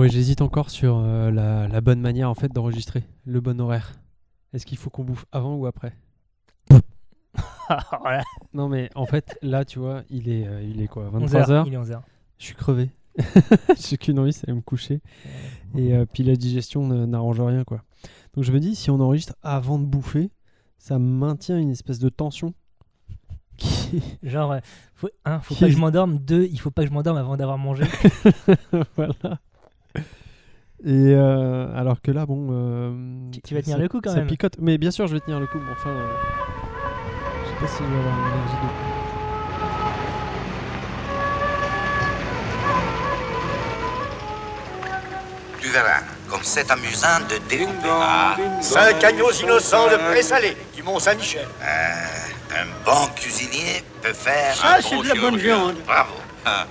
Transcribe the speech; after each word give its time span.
Ouais, 0.00 0.08
j'hésite 0.08 0.40
encore 0.40 0.70
sur 0.70 0.96
euh, 0.96 1.30
la, 1.30 1.68
la 1.68 1.80
bonne 1.82 2.00
manière 2.00 2.30
en 2.30 2.34
fait 2.34 2.50
d'enregistrer, 2.50 3.04
le 3.26 3.42
bon 3.42 3.60
horaire. 3.60 3.92
Est-ce 4.54 4.64
qu'il 4.64 4.78
faut 4.78 4.88
qu'on 4.88 5.04
bouffe 5.04 5.26
avant 5.30 5.56
ou 5.56 5.66
après? 5.66 5.92
Non 8.54 8.70
mais 8.70 8.88
en 8.94 9.04
fait 9.04 9.38
là 9.42 9.66
tu 9.66 9.78
vois 9.78 10.02
il 10.08 10.30
est 10.30 10.46
euh, 10.46 10.62
il 10.62 10.80
est 10.80 10.88
quoi 10.88 11.10
11 11.12 11.30
23 11.30 11.50
heures? 11.50 11.66
Il 11.66 11.74
est 11.74 11.76
11h. 11.76 12.00
Je 12.38 12.44
suis 12.46 12.54
crevé. 12.54 12.88
J'ai 13.78 13.98
qu'une 13.98 14.18
envie 14.18 14.32
c'est 14.32 14.46
de 14.46 14.54
me 14.54 14.62
coucher 14.62 15.02
et 15.76 15.94
euh, 15.94 16.06
puis 16.10 16.22
la 16.22 16.34
digestion 16.34 16.88
n'arrange 17.06 17.38
rien 17.42 17.64
quoi. 17.64 17.82
Donc 18.32 18.44
je 18.44 18.52
me 18.52 18.58
dis 18.58 18.74
si 18.74 18.90
on 18.90 19.00
enregistre 19.00 19.34
avant 19.42 19.78
de 19.78 19.84
bouffer, 19.84 20.30
ça 20.78 20.98
maintient 20.98 21.58
une 21.58 21.72
espèce 21.72 21.98
de 21.98 22.08
tension 22.08 22.54
qui 23.58 24.02
Genre, 24.22 24.52
euh, 24.52 24.60
faut, 24.94 25.10
un, 25.26 25.40
faut 25.40 25.54
Qui 25.54 25.60
pas 25.60 25.66
que 25.66 25.72
je 25.72 25.78
m'endorme. 25.78 26.18
Deux, 26.18 26.48
il 26.50 26.58
faut 26.58 26.70
pas 26.70 26.82
que 26.82 26.88
je 26.88 26.92
m'endorme 26.94 27.18
avant 27.18 27.36
d'avoir 27.36 27.58
mangé. 27.58 27.84
voilà. 28.96 29.38
Et 30.84 31.14
euh, 31.14 31.66
alors 31.76 32.00
que 32.00 32.10
là 32.10 32.24
bon 32.24 32.48
euh, 32.52 32.92
Tu- 33.32 33.42
tu 33.42 33.54
vas 33.54 33.60
tenir 33.62 33.76
ça- 33.76 33.82
le 33.82 33.88
coup, 33.88 34.00
quand 34.02 34.10
ça 34.10 34.16
même. 34.20 34.26
picote 34.26 34.54
mais 34.60 34.78
bien 34.78 34.90
sûr 34.90 35.06
je 35.08 35.12
vais 35.14 35.20
tenir 35.20 35.38
le 35.38 35.46
coup 35.46 35.58
mais 35.58 35.72
enfin 35.72 35.90
euh, 35.90 36.08
je 37.44 37.50
sais 37.50 37.56
pas 37.60 37.66
si 37.66 37.84
je 37.84 37.88
vais 37.92 37.98
avoir 37.98 38.16
l'énergie 38.16 38.54
de 38.54 39.70
Tu 45.60 45.68
verras, 45.68 46.00
comme 46.28 46.40
c'est 46.42 46.70
amusant 46.70 47.20
de 47.28 47.36
découper. 47.48 47.88
Ah, 47.90 48.34
Cinq 48.60 49.04
agneaux 49.04 49.30
innocents 49.30 49.88
de 49.88 49.96
présalé 50.10 50.56
du 50.74 50.82
Mont-Saint-Michel. 50.82 51.46
euh, 51.62 52.56
un 52.62 52.66
bon 52.84 53.06
cuisinier 53.14 53.84
peut 54.02 54.12
faire 54.14 54.54
Ça, 54.56 54.76
un 54.78 54.80
c'est 54.80 54.94
bon 54.96 55.02
de 55.02 55.08
la 55.08 55.14
bonne 55.14 55.36
viande. 55.36 55.76
Bravo. 55.86 56.14
Ah. 56.46 56.66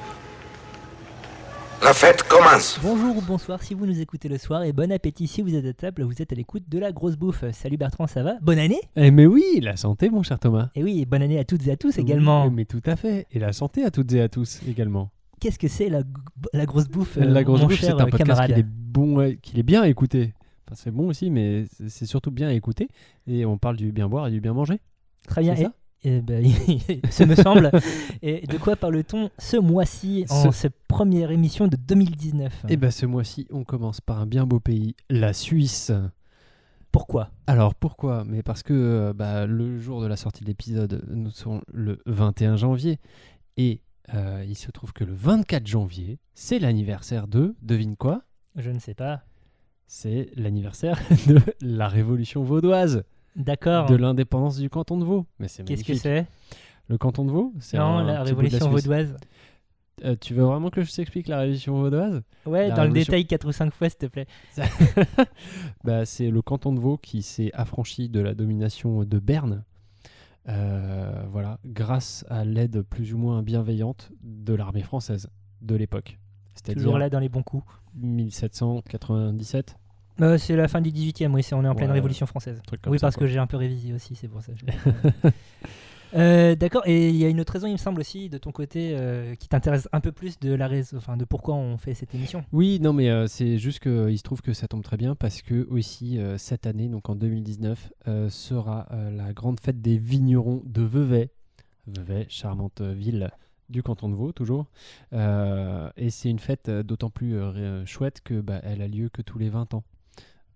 La 1.83 1.93
fête 1.93 2.23
commence. 2.23 2.79
Bonjour 2.83 3.17
ou 3.17 3.21
bonsoir 3.21 3.63
si 3.63 3.73
vous 3.73 3.85
nous 3.85 3.99
écoutez 4.01 4.27
le 4.27 4.37
soir 4.37 4.63
et 4.63 4.73
bon 4.73 4.91
appétit 4.91 5.27
si 5.27 5.41
vous 5.41 5.55
êtes 5.55 5.65
à 5.65 5.73
table, 5.73 6.03
vous 6.03 6.21
êtes 6.21 6.31
à 6.31 6.35
l'écoute 6.35 6.63
de 6.67 6.77
la 6.77 6.91
grosse 6.91 7.15
bouffe. 7.15 7.43
Salut 7.54 7.77
Bertrand, 7.77 8.05
ça 8.07 8.21
va? 8.21 8.35
Bonne 8.41 8.59
année? 8.59 8.81
Eh 8.95 9.12
mais 9.12 9.26
oui, 9.26 9.43
la 9.62 9.77
santé 9.77 10.09
mon 10.09 10.21
cher 10.23 10.39
Thomas. 10.39 10.70
Et 10.76 10.84
oui, 10.84 11.05
bonne 11.05 11.21
année 11.21 11.39
à 11.39 11.45
toutes 11.45 11.65
et 11.67 11.71
à 11.71 11.77
tous 11.77 11.98
également. 11.98 12.45
Oui, 12.45 12.51
mais 12.54 12.65
tout 12.65 12.81
à 12.85 12.95
fait. 12.95 13.27
Et 13.31 13.39
la 13.39 13.54
santé 13.54 13.84
à 13.85 13.91
toutes 13.91 14.12
et 14.13 14.21
à 14.21 14.27
tous 14.29 14.59
également. 14.67 15.09
Qu'est-ce 15.39 15.57
que 15.59 15.70
c'est 15.70 15.87
la, 15.89 16.01
la 16.54 16.65
grosse 16.65 16.89
bouffe 16.89 17.17
euh, 17.17 17.23
la 17.26 17.43
grosse 17.43 17.62
mon 17.62 17.67
bouffe, 17.67 17.79
c'est 17.79 17.91
un 17.91 17.95
podcast 17.98 18.17
camarade? 18.17 18.48
qu'il 18.51 18.59
est 18.59 18.65
bon, 18.67 19.15
ouais, 19.15 19.37
qu'il 19.41 19.57
est 19.57 19.63
bien 19.63 19.82
à 19.84 19.87
écouter. 19.87 20.34
Enfin, 20.67 20.76
c'est 20.84 20.91
bon 20.91 21.07
aussi, 21.07 21.29
mais 21.29 21.65
c'est- 21.87 22.05
surtout 22.05 22.29
bien 22.32 22.49
à 22.49 22.54
écouter. 22.54 22.89
Et 23.26 23.45
on 23.45 23.57
parle 23.57 23.77
du 23.77 23.91
bien 23.93 24.09
boire 24.09 24.27
et 24.27 24.32
du 24.32 24.41
bien 24.41 24.54
manger. 24.54 24.79
Très 25.27 25.41
bien. 25.41 25.54
Et, 25.55 25.63
ça? 25.63 25.71
Eh 26.03 26.21
ben, 26.21 26.45
ce 27.11 27.23
me 27.23 27.35
semble. 27.35 27.71
Et 28.21 28.45
de 28.47 28.57
quoi 28.57 28.75
parle-t-on 28.75 29.29
ce 29.37 29.57
mois-ci 29.57 30.25
en 30.29 30.43
Ce- 30.51 30.57
cette 30.57 30.77
première 30.87 31.31
émission 31.31 31.67
de 31.67 31.75
2019 31.75 32.65
Et 32.69 32.77
ben 32.77 32.91
ce 32.91 33.05
mois-ci, 33.05 33.47
on 33.51 33.63
commence 33.63 33.99
par 34.01 34.20
un 34.20 34.25
bien 34.25 34.45
beau 34.45 34.59
pays, 34.59 34.95
la 35.09 35.33
Suisse. 35.33 35.91
Pourquoi? 36.91 37.29
Alors 37.47 37.75
pourquoi? 37.75 38.23
Mais 38.25 38.41
parce 38.43 38.63
que 38.63 38.73
euh, 38.73 39.13
bah, 39.13 39.45
le 39.45 39.77
jour 39.77 40.01
de 40.01 40.07
la 40.07 40.15
sortie 40.15 40.41
de 40.43 40.47
l'épisode, 40.49 41.03
nous 41.09 41.29
sommes 41.29 41.61
le 41.71 41.99
21 42.07 42.55
janvier. 42.55 42.99
Et 43.57 43.81
euh, 44.15 44.43
il 44.47 44.55
se 44.55 44.71
trouve 44.71 44.91
que 44.93 45.03
le 45.03 45.13
24 45.13 45.67
janvier, 45.67 46.17
c'est 46.33 46.57
l'anniversaire 46.59 47.27
de, 47.27 47.55
devine 47.61 47.95
quoi? 47.95 48.23
Je 48.55 48.71
ne 48.71 48.79
sais 48.79 48.95
pas. 48.95 49.21
C'est 49.85 50.29
l'anniversaire 50.35 50.99
de 51.27 51.39
la 51.61 51.87
Révolution 51.87 52.43
vaudoise, 52.43 53.03
D'accord. 53.35 53.85
de 53.88 53.96
l'indépendance 53.96 54.58
du 54.58 54.70
canton 54.70 54.98
de 54.98 55.05
Vaud. 55.05 55.26
Mais 55.40 55.48
c'est 55.48 55.63
Qu'est-ce 55.63 55.84
que 55.84 55.90
magnifique. 55.91 56.02
c'est? 56.04 56.27
Le 56.88 56.98
canton 56.98 57.24
de 57.26 57.32
Vaud 57.32 57.54
c'est 57.60 57.77
Non, 57.77 57.98
un 57.99 58.04
la 58.04 58.24
petit 58.24 58.34
bout 58.34 58.41
de 58.41 58.48
révolution 58.48 58.72
Suisse. 58.72 58.84
vaudoise. 58.84 59.18
Euh, 60.05 60.16
tu 60.20 60.34
veux 60.34 60.44
vraiment 60.46 60.70
que 60.70 60.82
je 60.82 60.94
t'explique 60.94 61.27
la 61.27 61.40
Révolution 61.40 61.74
vaudoise? 61.77 62.22
Ouais, 62.46 62.70
La 62.70 62.76
dans 62.76 62.84
le 62.84 62.88
révolution- 62.88 63.12
détail 63.12 63.26
4 63.27 63.48
ou 63.48 63.52
5 63.52 63.74
fois, 63.74 63.90
s'il 63.90 63.98
te 64.00 64.06
plaît. 64.06 64.28
bah, 65.84 66.06
C'est 66.06 66.30
le 66.31 66.41
canton 66.41 66.72
de 66.74 66.80
Vaud 66.80 66.97
qui 66.97 67.22
s'est 67.22 67.52
affranchi 67.53 68.07
de 68.09 68.19
la 68.22 68.34
domination 68.34 69.03
de 69.03 69.19
Berne. 69.19 69.63
euh, 70.47 71.23
voilà, 71.31 71.59
grâce 71.66 72.25
à 72.29 72.45
l'aide 72.45 72.81
plus 72.81 73.13
ou 73.13 73.18
moins 73.18 73.44
bienveillante 73.44 74.12
de 74.23 74.53
l'armée 74.53 74.84
française 74.84 75.29
de 75.62 75.75
l'époque. 75.75 76.18
C'est-à-dire 76.56 76.81
Toujours 76.84 76.97
là 76.97 77.09
dans 77.09 77.19
les 77.19 77.29
bons 77.29 77.44
coups. 77.44 77.66
1797, 77.94 79.75
Euh, 80.22 80.38
c'est 80.38 80.56
la 80.56 80.68
fin 80.68 80.81
du 80.81 80.91
18e, 80.91 81.34
oui, 81.34 81.44
c'est- 81.44 81.56
on 81.56 81.63
est 81.63 81.68
en 81.68 81.75
pleine 81.75 81.90
Ouais, 81.90 81.96
révolution 81.96 82.25
française. 82.25 82.62
Oui, 82.88 83.00
ça, 83.00 83.07
parce 83.07 83.16
quoi. 83.16 83.25
que 83.28 83.31
j'ai 83.31 83.40
un 83.40 83.47
peu 83.47 83.57
révisé 83.57 83.94
aussi, 83.94 84.16
c'est 84.16 84.28
pour 84.28 84.41
ça. 84.41 84.52
je- 84.56 84.66
Euh, 86.16 86.56
D'accord, 86.56 86.81
et 86.88 87.09
il 87.09 87.16
y 87.18 87.24
a 87.24 87.30
une 87.30 87.40
autre 87.40 87.53
raison, 87.53 87.68
il 87.68 87.74
me 87.74 87.78
semble 87.78 88.02
aussi, 88.02 88.30
de 88.30 88.40
ton 88.40 88.52
côté, 88.52 88.96
euh, 88.97 89.35
qui 89.35 89.47
t'intéresse 89.47 89.88
un 89.94 90.00
peu 90.00 90.12
plus 90.12 90.40
de 90.40 90.52
la 90.56 90.68
raison, 90.68 90.97
enfin, 90.97 91.18
de 91.18 91.24
pourquoi 91.24 91.53
on 91.53 91.78
fait 91.78 91.94
cette 91.94 92.16
émission. 92.16 92.44
Oui, 92.52 92.80
non, 92.81 92.94
mais 92.94 93.28
c'est 93.28 93.59
juste 93.59 93.80
qu'il 93.80 94.18
se 94.18 94.24
trouve 94.24 94.41
que 94.41 94.53
ça 94.53 94.68
tombe 94.68 94.81
très 94.81 94.97
bien 94.97 95.13
parce 95.13 95.44
que 95.44 95.68
aussi 95.69 96.19
cette 96.38 96.66
année, 96.66 96.88
donc 96.88 97.07
en 97.12 97.16
2019, 97.16 97.91
euh, 98.07 98.28
sera 98.30 98.88
la 99.16 99.34
grande 99.34 99.59
fête 99.59 99.81
des 99.84 99.97
vignerons 99.97 100.63
de 100.66 100.81
Vevey. 100.81 101.30
Vevey, 101.86 102.25
charmante 102.28 102.81
ville 102.81 103.30
du 103.69 103.84
canton 103.84 104.09
de 104.09 104.16
Vaud, 104.16 104.31
toujours. 104.31 104.66
Euh, 105.13 105.91
et 105.96 106.09
c'est 106.09 106.31
une 106.31 106.40
fête 106.40 106.72
d'autant 106.72 107.12
plus 107.12 107.36
euh, 107.36 107.86
chouette 107.86 108.22
que 108.24 108.41
bah, 108.41 108.62
elle 108.63 108.81
a 108.81 108.88
lieu 108.88 109.09
que 109.09 109.22
tous 109.22 109.38
les 109.38 109.50
20 109.50 109.75
ans. 109.75 109.84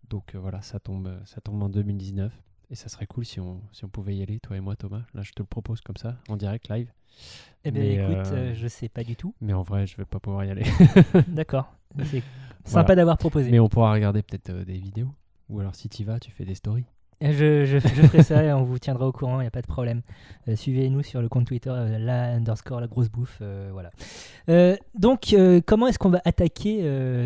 Donc 0.09 0.35
euh, 0.35 0.39
voilà, 0.39 0.61
ça 0.61 0.79
tombe, 0.79 1.07
euh, 1.07 1.19
ça 1.25 1.41
tombe 1.41 1.61
en 1.63 1.69
2019. 1.69 2.31
Et 2.69 2.75
ça 2.75 2.89
serait 2.89 3.05
cool 3.05 3.23
si 3.25 3.39
on, 3.39 3.61
si 3.71 3.85
on 3.85 3.89
pouvait 3.89 4.15
y 4.15 4.23
aller, 4.23 4.39
toi 4.39 4.57
et 4.57 4.59
moi, 4.59 4.75
Thomas. 4.75 5.03
Là, 5.13 5.21
je 5.21 5.31
te 5.31 5.41
le 5.43 5.45
propose 5.45 5.81
comme 5.81 5.97
ça, 5.97 6.17
en 6.27 6.37
direct, 6.37 6.69
live. 6.69 6.91
Eh 7.65 7.71
bien, 7.71 7.83
Mais, 7.83 7.93
écoute, 7.95 8.31
euh, 8.33 8.51
euh, 8.51 8.53
je 8.55 8.67
sais 8.67 8.89
pas 8.89 9.03
du 9.03 9.15
tout. 9.15 9.35
Mais 9.41 9.53
en 9.53 9.61
vrai, 9.61 9.85
je 9.85 9.95
vais 9.95 10.05
pas 10.05 10.19
pouvoir 10.19 10.43
y 10.45 10.49
aller. 10.49 10.63
D'accord, 11.27 11.71
c'est 12.05 12.05
Voilà. 12.05 12.23
sympa 12.65 12.95
d'avoir 12.95 13.17
proposé. 13.17 13.51
Mais 13.51 13.59
on 13.59 13.69
pourra 13.69 13.93
regarder 13.93 14.23
peut-être 14.23 14.49
euh, 14.49 14.65
des 14.65 14.79
vidéos. 14.79 15.13
Ou 15.49 15.59
alors 15.59 15.75
si 15.75 15.87
tu 15.87 16.03
vas, 16.03 16.19
tu 16.19 16.31
fais 16.31 16.45
des 16.45 16.55
stories. 16.55 16.85
Je, 17.31 17.66
je, 17.66 17.78
je 17.79 18.01
ferai 18.07 18.22
ça 18.23 18.44
et 18.44 18.51
on 18.51 18.63
vous 18.63 18.78
tiendra 18.79 19.07
au 19.07 19.11
courant, 19.11 19.39
il 19.39 19.44
n'y 19.44 19.47
a 19.47 19.51
pas 19.51 19.61
de 19.61 19.67
problème. 19.67 20.01
Euh, 20.47 20.56
Suivez-nous 20.56 21.03
sur 21.03 21.22
le 21.22 21.29
compte 21.29 21.45
Twitter, 21.45 21.69
euh, 21.73 21.97
la 21.97 22.34
underscore, 22.34 22.81
la 22.81 22.88
grosse 22.88 23.09
bouffe. 23.09 23.39
euh, 23.41 23.69
voilà. 23.72 23.91
Euh, 24.50 24.75
donc, 24.97 25.35
comment 25.66 25.88
est-ce 25.88 26.00
qu'on 26.00 26.09
va 26.09 26.22
attaquer 26.25 26.81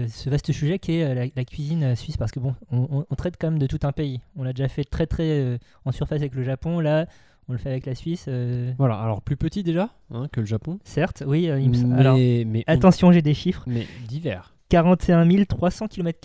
ce 0.07 0.29
vaste 0.29 0.51
sujet 0.51 0.77
qui 0.79 0.95
est 0.97 1.15
la, 1.15 1.25
la 1.35 1.45
cuisine 1.45 1.95
suisse? 1.95 2.17
Parce 2.17 2.31
que 2.31 2.39
bon, 2.39 2.55
on, 2.71 2.87
on- 2.91 3.05
on 3.09 3.15
traite 3.15 3.35
quand 3.39 3.49
même 3.49 3.59
de 3.59 3.67
tout 3.67 3.79
un 3.83 3.91
pays. 3.91 4.21
On 4.35 4.43
l'a 4.43 4.53
déjà 4.53 4.67
fait 4.67 4.83
très 4.83 5.07
très 5.07 5.59
en 5.85 5.91
surface 5.91 6.19
avec 6.19 6.35
le 6.35 6.43
Japon. 6.43 6.79
Là, 6.79 7.07
on 7.49 7.53
le 7.53 7.57
fait 7.57 7.69
avec 7.69 7.85
la 7.85 7.95
Suisse. 7.95 8.25
euh, 8.27 8.71
Voilà, 8.77 8.95
alors 8.99 9.21
plus 9.21 9.37
petit 9.37 9.63
déjà 9.63 9.89
hein, 10.11 10.27
que 10.31 10.41
le 10.41 10.45
Japon. 10.45 10.79
certes, 10.83 11.23
oui. 11.25 11.49
euh, 11.49 11.59
il 11.59 11.69
me 11.69 11.77
mais, 11.87 11.99
Alors, 11.99 12.17
mais, 12.17 12.63
on- 12.67 12.71
attention, 12.73 13.11
j'ai 13.13 13.21
des 13.21 13.33
chiffres. 13.33 13.63
mais 13.67 13.85
divers. 14.07 14.53
41 14.69 15.45
300 15.45 15.87
km, 15.87 16.19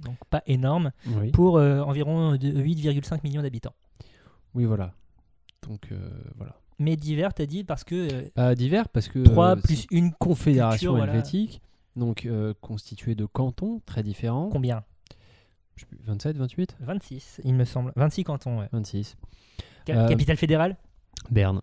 donc 0.00 0.16
pas 0.30 0.42
énorme, 0.46 0.92
Oui. 1.06 1.30
pour 1.30 1.58
euh, 1.58 1.80
environ 1.80 2.36
de- 2.36 2.48
8,5 2.62 3.20
millions 3.24 3.42
d'habitants. 3.42 3.74
oui, 4.54 4.64
voilà. 4.64 4.92
Donc 5.66 5.88
euh, 5.92 5.98
voilà. 6.36 6.56
Mais 6.78 6.96
divers, 6.96 7.32
t'as 7.34 7.46
dit, 7.46 7.64
parce 7.64 7.84
que 7.84 7.94
euh, 8.12 8.28
Pas 8.34 8.54
divers 8.54 8.88
parce 8.88 9.08
que 9.08 9.20
3 9.20 9.56
euh, 9.56 9.60
plus 9.60 9.86
une 9.90 10.12
confédération 10.12 10.92
culture, 10.92 10.96
voilà. 10.96 11.12
helvétique, 11.14 11.60
donc 11.96 12.28
constituée 12.60 13.14
de 13.14 13.24
cantons 13.24 13.80
très 13.86 14.02
différents. 14.02 14.48
Combien? 14.50 14.84
Je 15.76 15.80
sais 15.82 15.86
plus, 15.86 15.98
27, 16.04 16.36
28 16.36 16.76
26, 16.80 17.40
il 17.44 17.54
me 17.54 17.64
semble. 17.64 17.92
26 17.96 18.24
cantons, 18.24 18.58
ouais. 18.60 18.68
26. 18.72 19.16
Ca- 19.86 20.04
Euh, 20.04 20.08
Capitale 20.08 20.36
fédérale? 20.36 20.76
Berne, 21.30 21.60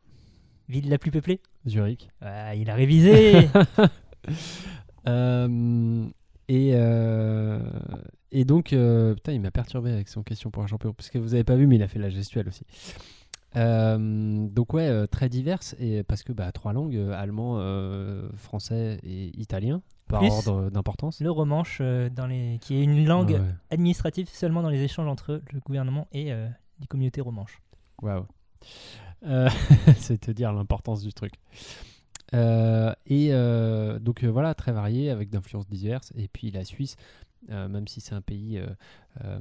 Ville 0.69 0.89
la 0.89 0.97
plus 0.97 1.11
peuplée? 1.11 1.41
Zurich. 1.67 2.09
Ah, 2.21 2.55
Il 2.55 2.69
a 2.69 2.73
révisé 2.75 3.47
Euh, 5.07 6.07
et, 6.47 6.71
euh, 6.73 7.59
et 8.33 8.45
donc, 8.45 8.73
euh, 8.73 9.13
putain, 9.13 9.31
il 9.31 9.41
m'a 9.41 9.51
perturbé 9.51 9.91
avec 9.91 10.09
son 10.09 10.23
question 10.23 10.51
pour 10.51 10.63
un 10.63 10.67
champion, 10.67 10.93
parce 10.93 11.09
que 11.09 11.17
vous 11.17 11.33
avez 11.33 11.43
pas 11.43 11.55
vu, 11.55 11.67
mais 11.67 11.75
il 11.75 11.83
a 11.83 11.87
fait 11.87 11.99
la 11.99 12.09
gestuelle 12.09 12.47
aussi. 12.47 12.65
Euh, 13.55 14.47
donc 14.47 14.73
ouais, 14.73 14.87
euh, 14.87 15.05
très 15.05 15.29
diverses, 15.29 15.75
et 15.79 16.03
parce 16.03 16.23
que 16.23 16.33
bah, 16.33 16.51
trois 16.51 16.73
langues, 16.73 16.95
euh, 16.95 17.13
allemand, 17.13 17.59
français 18.35 18.99
et 19.03 19.39
italien, 19.39 19.81
par 20.07 20.19
Plus 20.19 20.31
ordre 20.31 20.69
d'importance. 20.69 21.21
Le 21.21 21.31
romanche, 21.31 21.81
dans 21.81 22.27
les... 22.27 22.57
qui 22.61 22.75
est 22.75 22.83
une 22.83 23.05
langue 23.05 23.31
Ouais, 23.31 23.41
administrative 23.71 24.29
seulement 24.29 24.61
dans 24.61 24.69
les 24.69 24.81
échanges 24.81 25.07
entre 25.07 25.41
le 25.51 25.59
gouvernement 25.59 26.07
et 26.11 26.31
les 26.79 26.87
communautés 26.87 27.21
romanches. 27.21 27.61
Waouh. 28.01 28.25
C'est 29.97 30.19
te 30.19 30.31
dire 30.31 30.51
l'importance 30.51 31.01
du 31.01 31.13
truc. 31.13 31.33
Et 32.33 33.31
donc 34.01 34.23
voilà, 34.23 34.53
très 34.55 34.71
varié, 34.71 35.09
avec 35.09 35.29
d'influences 35.29 35.67
diverses. 35.67 36.11
Et 36.15 36.27
puis 36.27 36.51
la 36.51 36.65
Suisse, 36.65 36.97
même 37.49 37.87
si 37.87 38.01
c'est 38.01 38.15
un 38.15 38.21
pays 38.21 38.57
euh, 38.57 38.67
euh, 39.23 39.39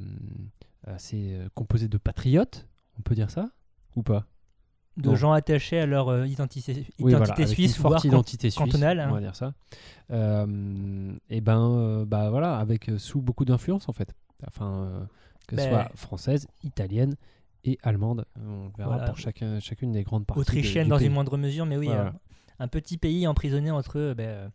assez 0.86 1.34
euh, 1.34 1.48
composé 1.54 1.88
de 1.88 1.98
patriotes, 1.98 2.66
on 2.98 3.02
peut 3.02 3.14
dire 3.14 3.30
ça 3.30 3.50
ou 3.96 4.02
pas? 4.02 4.26
De 4.98 5.14
gens 5.14 5.32
attachés 5.32 5.78
à 5.80 5.86
leur 5.86 6.08
euh, 6.10 6.26
identité, 6.26 6.72
identité 6.72 6.94
Oui, 7.00 7.14
voilà, 7.14 7.46
suisse, 7.46 7.78
voire 7.78 8.02
can- 8.02 8.08
identité 8.08 8.50
suisse, 8.50 8.54
cantonale. 8.58 9.00
hein. 9.00 9.08
on 9.10 9.14
va 9.14 9.20
dire 9.20 9.34
ça. 9.34 9.54
Euh, 10.10 11.14
et 11.30 11.40
ben, 11.40 11.60
euh, 11.70 12.04
bah 12.04 12.28
voilà, 12.30 12.58
avec 12.58 12.88
euh, 12.88 12.98
sous 12.98 13.22
beaucoup 13.22 13.44
d'influence 13.44 13.88
en 13.88 13.92
fait. 13.92 14.14
Enfin, 14.46 14.84
euh, 14.84 15.00
que 15.46 15.56
ce 15.56 15.62
Ben- 15.62 15.70
soit 15.70 15.90
française, 15.96 16.46
italienne 16.62 17.14
et 17.64 17.78
allemande. 17.82 18.26
On 18.36 18.68
verra 18.76 18.96
Voilà. 18.96 19.04
pour 19.06 19.18
chacun, 19.18 19.60
chacune 19.60 19.92
des 19.92 20.02
grandes 20.02 20.26
parties. 20.26 20.40
autrichienne 20.40 20.88
dans 20.88 20.98
pays. 20.98 21.06
une 21.06 21.12
moindre 21.14 21.36
mesure, 21.38 21.64
mais 21.64 21.76
oui, 21.78 21.86
Voilà. 21.86 22.06
euh, 22.08 22.10
un 22.58 22.68
petit 22.68 22.98
pays 22.98 23.26
emprisonné 23.26 23.70
entre 23.70 23.98
euh, 23.98 24.14
ben, 24.14 24.28
euh, 24.28 24.48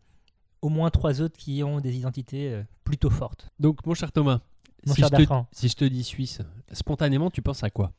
au 0.68 0.70
moins 0.70 0.90
trois 0.90 1.22
autres 1.22 1.38
qui 1.38 1.64
ont 1.64 1.80
des 1.80 1.96
identités 1.96 2.52
euh, 2.52 2.62
plutôt 2.84 3.10
fortes. 3.10 3.50
Donc, 3.60 3.86
mon 3.86 3.94
cher 3.94 4.12
Thomas, 4.12 4.42
Mon 4.86 4.94
si, 4.94 5.00
cher 5.00 5.08
je 5.08 5.14
te, 5.14 5.18
Bertrand. 5.18 5.48
si 5.54 5.70
je 5.70 5.76
te 5.76 5.86
dis 5.86 6.04
Suisse, 6.04 6.42
spontanément, 6.74 7.32
tu 7.32 7.42
penses 7.42 7.64
à 7.64 7.70
quoi? 7.70 7.94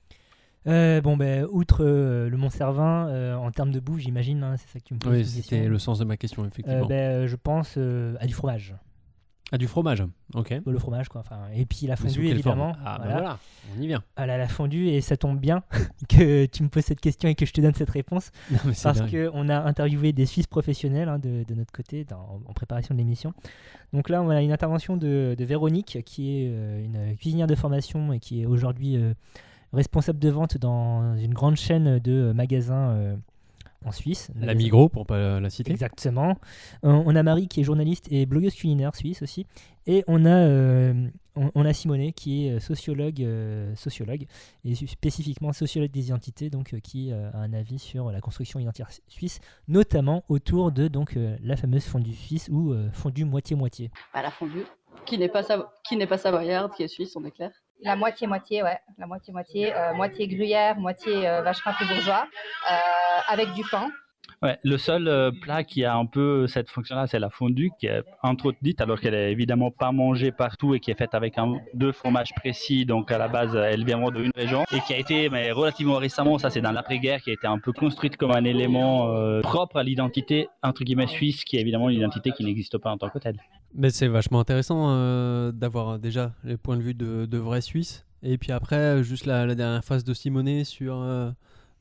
Euh, 0.66 1.00
bon, 1.00 1.16
ben, 1.16 1.46
outre 1.50 1.82
euh, 1.82 2.28
le 2.28 2.36
Mont 2.36 2.50
Cervin, 2.50 3.08
euh, 3.08 3.34
en 3.36 3.50
termes 3.50 3.70
de 3.70 3.80
bouffe, 3.80 4.00
j'imagine, 4.00 4.42
hein, 4.42 4.56
c'est 4.58 4.68
ça 4.70 4.80
que 4.80 4.84
tu 4.84 4.92
me 4.92 4.98
poses. 4.98 5.12
Oui, 5.12 5.24
c'était 5.24 5.66
le 5.66 5.78
sens 5.78 5.98
de 5.98 6.04
ma 6.04 6.18
question, 6.18 6.44
effectivement. 6.44 6.84
ben, 6.86 7.26
je 7.26 7.36
pense 7.36 7.78
à 7.78 8.26
du 8.26 8.34
fromage. 8.34 8.74
Ah, 9.50 9.56
du 9.58 9.66
fromage, 9.66 10.02
ok. 10.34 10.60
Le 10.66 10.78
fromage, 10.78 11.08
quoi. 11.08 11.22
Enfin, 11.22 11.48
et 11.54 11.64
puis 11.64 11.86
la 11.86 11.96
fondue, 11.96 12.26
évidemment. 12.26 12.74
Ah, 12.84 12.98
bah 12.98 13.04
voilà. 13.04 13.12
voilà, 13.20 13.38
on 13.76 13.80
y 13.82 13.86
vient. 13.86 14.02
Ah 14.16 14.26
la 14.26 14.46
fondue, 14.46 14.88
et 14.88 15.00
ça 15.00 15.16
tombe 15.16 15.38
bien 15.40 15.62
que 16.08 16.44
tu 16.46 16.62
me 16.62 16.68
poses 16.68 16.84
cette 16.84 17.00
question 17.00 17.28
et 17.30 17.34
que 17.34 17.46
je 17.46 17.52
te 17.52 17.60
donne 17.62 17.74
cette 17.74 17.90
réponse. 17.90 18.30
Non, 18.50 18.58
mais 18.66 18.74
c'est 18.74 18.82
parce 18.84 19.00
qu'on 19.10 19.48
a 19.48 19.58
interviewé 19.60 20.12
des 20.12 20.26
Suisses 20.26 20.46
professionnels 20.46 21.08
hein, 21.08 21.18
de, 21.18 21.44
de 21.48 21.54
notre 21.54 21.72
côté 21.72 22.04
dans- 22.04 22.40
en 22.46 22.52
préparation 22.52 22.94
de 22.94 22.98
l'émission. 22.98 23.32
Donc 23.94 24.10
là, 24.10 24.22
on 24.22 24.28
a 24.28 24.42
une 24.42 24.52
intervention 24.52 24.96
de, 24.98 25.34
de 25.38 25.44
Véronique, 25.44 25.98
qui 26.04 26.42
est 26.42 26.48
euh, 26.50 26.84
une 26.84 27.16
cuisinière 27.16 27.46
de 27.46 27.54
formation 27.54 28.12
et 28.12 28.18
qui 28.18 28.42
est 28.42 28.46
aujourd'hui 28.46 28.96
euh, 28.96 29.14
responsable 29.72 30.18
de 30.18 30.28
vente 30.28 30.58
dans 30.58 31.16
une 31.16 31.32
grande 31.32 31.56
chaîne 31.56 31.98
de 31.98 32.32
magasins 32.34 32.90
euh, 32.90 33.16
en 33.84 33.92
Suisse. 33.92 34.30
La 34.34 34.54
Migros, 34.54 34.88
pour 34.88 35.06
pas 35.06 35.40
la 35.40 35.50
citer. 35.50 35.70
Exactement. 35.70 36.36
Euh, 36.84 37.02
on 37.06 37.14
a 37.14 37.22
Marie 37.22 37.48
qui 37.48 37.60
est 37.60 37.64
journaliste 37.64 38.06
et 38.10 38.26
blogueuse 38.26 38.54
culinaire 38.54 38.94
suisse 38.94 39.22
aussi. 39.22 39.46
Et 39.86 40.04
on 40.06 40.26
a, 40.26 40.30
euh, 40.30 41.08
on, 41.36 41.50
on 41.54 41.64
a 41.64 41.72
Simonet 41.72 42.12
qui 42.12 42.46
est 42.46 42.52
euh, 42.52 42.60
sociologue, 42.60 43.22
euh, 43.22 43.74
sociologue 43.74 44.26
et 44.64 44.74
spécifiquement 44.74 45.52
sociologue 45.52 45.90
des 45.90 46.08
identités, 46.08 46.50
donc 46.50 46.74
euh, 46.74 46.80
qui 46.80 47.10
euh, 47.12 47.30
a 47.32 47.38
un 47.38 47.52
avis 47.54 47.78
sur 47.78 48.10
la 48.10 48.20
construction 48.20 48.58
identitaire 48.60 48.90
suisse, 49.06 49.40
notamment 49.68 50.24
autour 50.28 50.72
de 50.72 50.88
donc 50.88 51.16
euh, 51.16 51.36
la 51.42 51.56
fameuse 51.56 51.84
fondue 51.84 52.12
suisse 52.14 52.48
ou 52.50 52.72
euh, 52.72 52.90
fondue 52.92 53.24
moitié-moitié. 53.24 53.90
Bah, 54.12 54.22
la 54.22 54.30
fondue, 54.30 54.64
qui 55.06 55.16
n'est 55.16 55.28
pas, 55.30 55.42
savo- 55.42 55.66
qui 55.88 55.96
n'est 55.96 56.06
pas 56.06 56.18
savoyarde, 56.18 56.72
qui 56.74 56.82
est 56.82 56.88
suisse, 56.88 57.14
on 57.16 57.24
est 57.24 57.30
clair. 57.30 57.52
La 57.82 57.96
moitié-moitié, 57.96 58.62
ouais. 58.62 58.78
La 58.98 59.06
moitié-moitié. 59.06 59.74
euh, 59.74 59.94
moitié 59.94 60.26
gruyère, 60.28 60.76
moitié 60.76 61.28
euh, 61.28 61.42
vacherin 61.42 61.72
fribourgeois, 61.74 62.26
euh, 62.70 62.74
avec 63.28 63.52
du 63.52 63.62
pain. 63.70 63.90
Le 64.62 64.76
seul 64.76 65.08
euh, 65.08 65.32
plat 65.32 65.64
qui 65.64 65.84
a 65.84 65.96
un 65.96 66.06
peu 66.06 66.46
cette 66.46 66.70
fonction-là, 66.70 67.08
c'est 67.08 67.18
la 67.18 67.28
fondue, 67.28 67.70
qui 67.80 67.86
est 67.86 68.04
dite, 68.62 68.80
alors 68.80 69.00
qu'elle 69.00 69.14
est 69.14 69.32
évidemment 69.32 69.72
pas 69.72 69.90
mangée 69.90 70.30
partout 70.30 70.74
et 70.74 70.80
qui 70.80 70.92
est 70.92 70.98
faite 70.98 71.14
avec 71.14 71.34
deux 71.74 71.90
fromages 71.90 72.32
précis. 72.36 72.86
Donc 72.86 73.10
à 73.10 73.18
la 73.18 73.26
base, 73.26 73.56
elle 73.56 73.84
vient 73.84 73.98
vraiment 73.98 74.12
d'une 74.12 74.30
région 74.36 74.64
et 74.72 74.80
qui 74.80 74.94
a 74.94 74.98
été, 74.98 75.28
mais 75.28 75.50
relativement 75.50 75.96
récemment, 75.96 76.38
ça 76.38 76.50
c'est 76.50 76.60
dans 76.60 76.72
l'après-guerre, 76.72 77.20
qui 77.20 77.30
a 77.30 77.32
été 77.32 77.46
un 77.48 77.58
peu 77.58 77.72
construite 77.72 78.16
comme 78.16 78.30
un 78.30 78.44
élément 78.44 79.08
euh, 79.08 79.40
propre 79.40 79.76
à 79.76 79.82
l'identité 79.82 80.48
entre 80.62 80.84
guillemets 80.84 81.08
suisse, 81.08 81.44
qui 81.44 81.56
est 81.56 81.60
évidemment 81.60 81.88
une 81.88 81.98
identité 81.98 82.30
qui 82.30 82.44
n'existe 82.44 82.78
pas 82.78 82.90
en 82.90 82.98
tant 82.98 83.08
que 83.08 83.18
telle. 83.18 83.38
Mais 83.74 83.90
c'est 83.90 84.08
vachement 84.08 84.40
intéressant 84.40 84.86
euh, 84.88 85.52
d'avoir 85.52 85.88
euh, 85.88 85.98
déjà 85.98 86.32
les 86.44 86.56
points 86.56 86.76
de 86.76 86.82
vue 86.82 86.94
de, 86.94 87.38
vrais 87.38 87.60
Suisses. 87.60 88.06
Et 88.22 88.38
puis 88.38 88.52
après, 88.52 88.76
euh, 88.76 89.02
juste 89.02 89.26
la, 89.26 89.46
la 89.46 89.54
dernière 89.54 89.84
phase 89.84 90.04
de 90.04 90.14
Simonet 90.14 90.64
sur. 90.64 91.04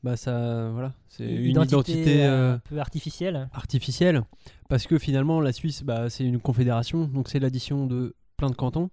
Bah 0.04 0.16
ça, 0.16 0.70
voilà, 0.70 0.92
c'est 1.08 1.28
une 1.28 1.60
identité 1.60 2.24
euh, 2.24 2.28
euh, 2.28 2.54
un 2.54 2.58
peu 2.58 2.78
artificielle. 2.78 3.48
artificielle. 3.52 4.22
Parce 4.68 4.86
que 4.86 4.98
finalement, 4.98 5.40
la 5.40 5.52
Suisse, 5.52 5.82
bah, 5.82 6.08
c'est 6.08 6.24
une 6.24 6.38
confédération. 6.38 7.06
Donc 7.06 7.28
c'est 7.28 7.40
l'addition 7.40 7.86
de 7.86 8.14
plein 8.36 8.50
de 8.50 8.54
cantons. 8.54 8.90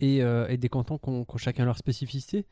Et, 0.00 0.22
euh, 0.22 0.46
et 0.48 0.56
des 0.56 0.68
cantons 0.68 0.98
qui 0.98 1.08
ont, 1.08 1.26
chacun 1.36 1.64
leur 1.64 1.78
spécificité. 1.78 2.46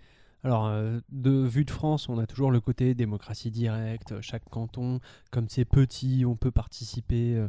Alors, 0.44 0.67
euh, 0.67 1.00
de 1.11 1.31
vue 1.31 1.65
de 1.65 1.71
France, 1.71 2.09
on 2.09 2.19
a 2.19 2.27
toujours 2.27 2.50
le 2.50 2.61
côté 2.61 2.94
démocratie 2.94 3.50
directe. 3.50 4.15
Chaque 4.23 4.49
canton, 4.49 5.00
comme 5.31 5.49
c'est 5.49 5.65
petit, 5.65 6.25
on 6.27 6.35
peut 6.35 6.50
participer 6.50 7.44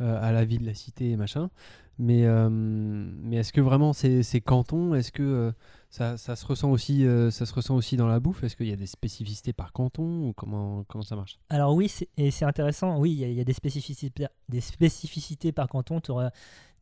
à 0.00 0.32
la 0.32 0.44
vie 0.44 0.58
de 0.58 0.64
la 0.64 0.74
cité 0.74 1.10
et 1.10 1.16
machin. 1.16 1.50
Mais, 1.98 2.24
mais 2.48 3.36
est-ce 3.36 3.52
que 3.52 3.60
vraiment 3.60 3.92
ces, 3.92 4.22
ces 4.22 4.40
cantons, 4.40 4.94
est-ce 4.94 5.12
que 5.12 5.52
ça, 5.90 6.16
ça 6.18 6.36
se 6.36 6.44
ressent 6.46 6.70
aussi, 6.70 7.06
euh, 7.06 7.30
ça 7.30 7.46
se 7.46 7.54
ressent 7.54 7.74
aussi 7.74 7.96
dans 7.96 8.06
la 8.06 8.20
bouffe? 8.20 8.44
Est-ce 8.44 8.56
qu'il 8.56 8.68
y 8.68 8.72
a 8.72 8.76
des 8.76 8.86
spécificités 8.86 9.52
par 9.52 9.72
canton 9.72 10.28
ou 10.28 10.32
comment, 10.34 10.84
comment 10.88 11.02
ça 11.04 11.16
marche? 11.16 11.38
Alors 11.48 11.74
oui, 11.74 11.90
et 12.16 12.30
c'est 12.30 12.44
intéressant, 12.44 12.98
oui, 12.98 13.12
il 13.12 13.18
y, 13.18 13.24
a- 13.24 13.28
il 13.28 13.34
y 13.34 13.40
a 13.40 13.44
des 13.44 13.52
spécificités, 13.54 14.26
des 14.48 14.60
spécificités 14.60 15.50
par 15.52 15.66
canton, 15.68 16.00
tu 16.00 16.10
auras 16.10 16.30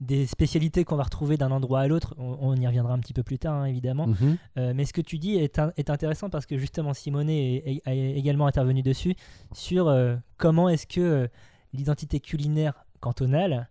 des 0.00 0.26
spécialités 0.26 0.84
qu'on 0.84 0.96
va 0.96 1.04
retrouver 1.04 1.36
d'un 1.38 1.50
endroit 1.52 1.80
à 1.80 1.86
l'autre, 1.88 2.14
on, 2.18 2.36
on 2.40 2.54
y 2.56 2.66
reviendra 2.66 2.92
un 2.94 2.98
petit 2.98 3.14
peu 3.14 3.22
plus 3.22 3.38
tard 3.38 3.54
hein, 3.54 3.64
évidemment, 3.66 4.08
Mhm. 4.08 4.36
Euh, 4.58 4.72
mais 4.74 4.84
ce 4.84 4.92
que 4.92 5.00
tu 5.00 5.18
dis 5.18 5.36
est, 5.36 5.58
un- 5.58 5.72
est 5.76 5.88
intéressant 5.88 6.28
parce 6.28 6.44
que 6.44 6.58
justement 6.58 6.92
Simonet 6.92 7.62
est- 7.64 7.76
est- 7.76 7.82
a 7.88 7.94
également 7.94 8.46
intervenu 8.46 8.82
dessus, 8.82 9.14
sur 9.52 9.88
euh, 9.88 10.16
comment 10.36 10.68
est-ce 10.68 10.86
que 10.86 11.28
l'identité 11.72 12.20
culinaire 12.20 12.84
cantonale 13.00 13.68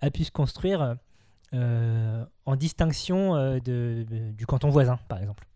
a 0.00 0.10
pu 0.10 0.24
se 0.24 0.30
construire 0.30 0.96
en 1.56 2.56
distinction 2.56 3.34
euh, 3.36 3.58
du 3.60 4.46
canton 4.46 4.70
voisin 4.70 4.98
par 5.08 5.18
exemple. 5.18 5.46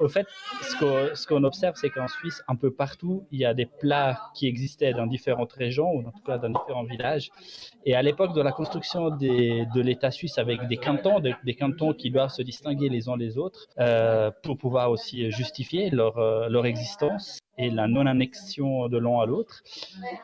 Au 0.00 0.08
fait, 0.08 0.26
ce 0.62 1.26
qu'on 1.26 1.44
observe, 1.44 1.76
c'est 1.76 1.90
qu'en 1.90 2.08
Suisse, 2.08 2.42
un 2.48 2.56
peu 2.56 2.70
partout, 2.70 3.26
il 3.30 3.38
y 3.38 3.44
a 3.44 3.52
des 3.52 3.66
plats 3.66 4.18
qui 4.34 4.46
existaient 4.46 4.94
dans 4.94 5.06
différentes 5.06 5.52
régions, 5.52 5.90
ou 5.90 6.00
en 6.00 6.10
tout 6.10 6.22
cas 6.24 6.38
dans 6.38 6.48
différents 6.48 6.84
villages. 6.84 7.30
Et 7.84 7.94
à 7.94 8.02
l'époque 8.02 8.34
de 8.34 8.40
la 8.40 8.50
construction 8.52 9.10
de 9.10 9.80
l'État 9.80 10.10
suisse 10.10 10.38
avec 10.38 10.66
des 10.68 10.78
cantons, 10.78 11.20
des, 11.20 11.54
cantons 11.54 11.92
qui 11.92 12.10
doivent 12.10 12.30
se 12.30 12.42
distinguer 12.42 12.88
les 12.88 13.10
uns 13.10 13.16
les 13.16 13.36
autres, 13.36 13.66
euh, 13.78 14.30
pour 14.42 14.56
pouvoir 14.56 14.90
aussi 14.90 15.30
justifier 15.30 15.90
leur, 15.90 16.16
euh, 16.18 16.48
leur 16.48 16.64
existence 16.64 17.38
et 17.58 17.68
la 17.68 17.86
non-annexion 17.86 18.88
de 18.88 18.96
l'un 18.96 19.20
à 19.20 19.26
l'autre. 19.26 19.62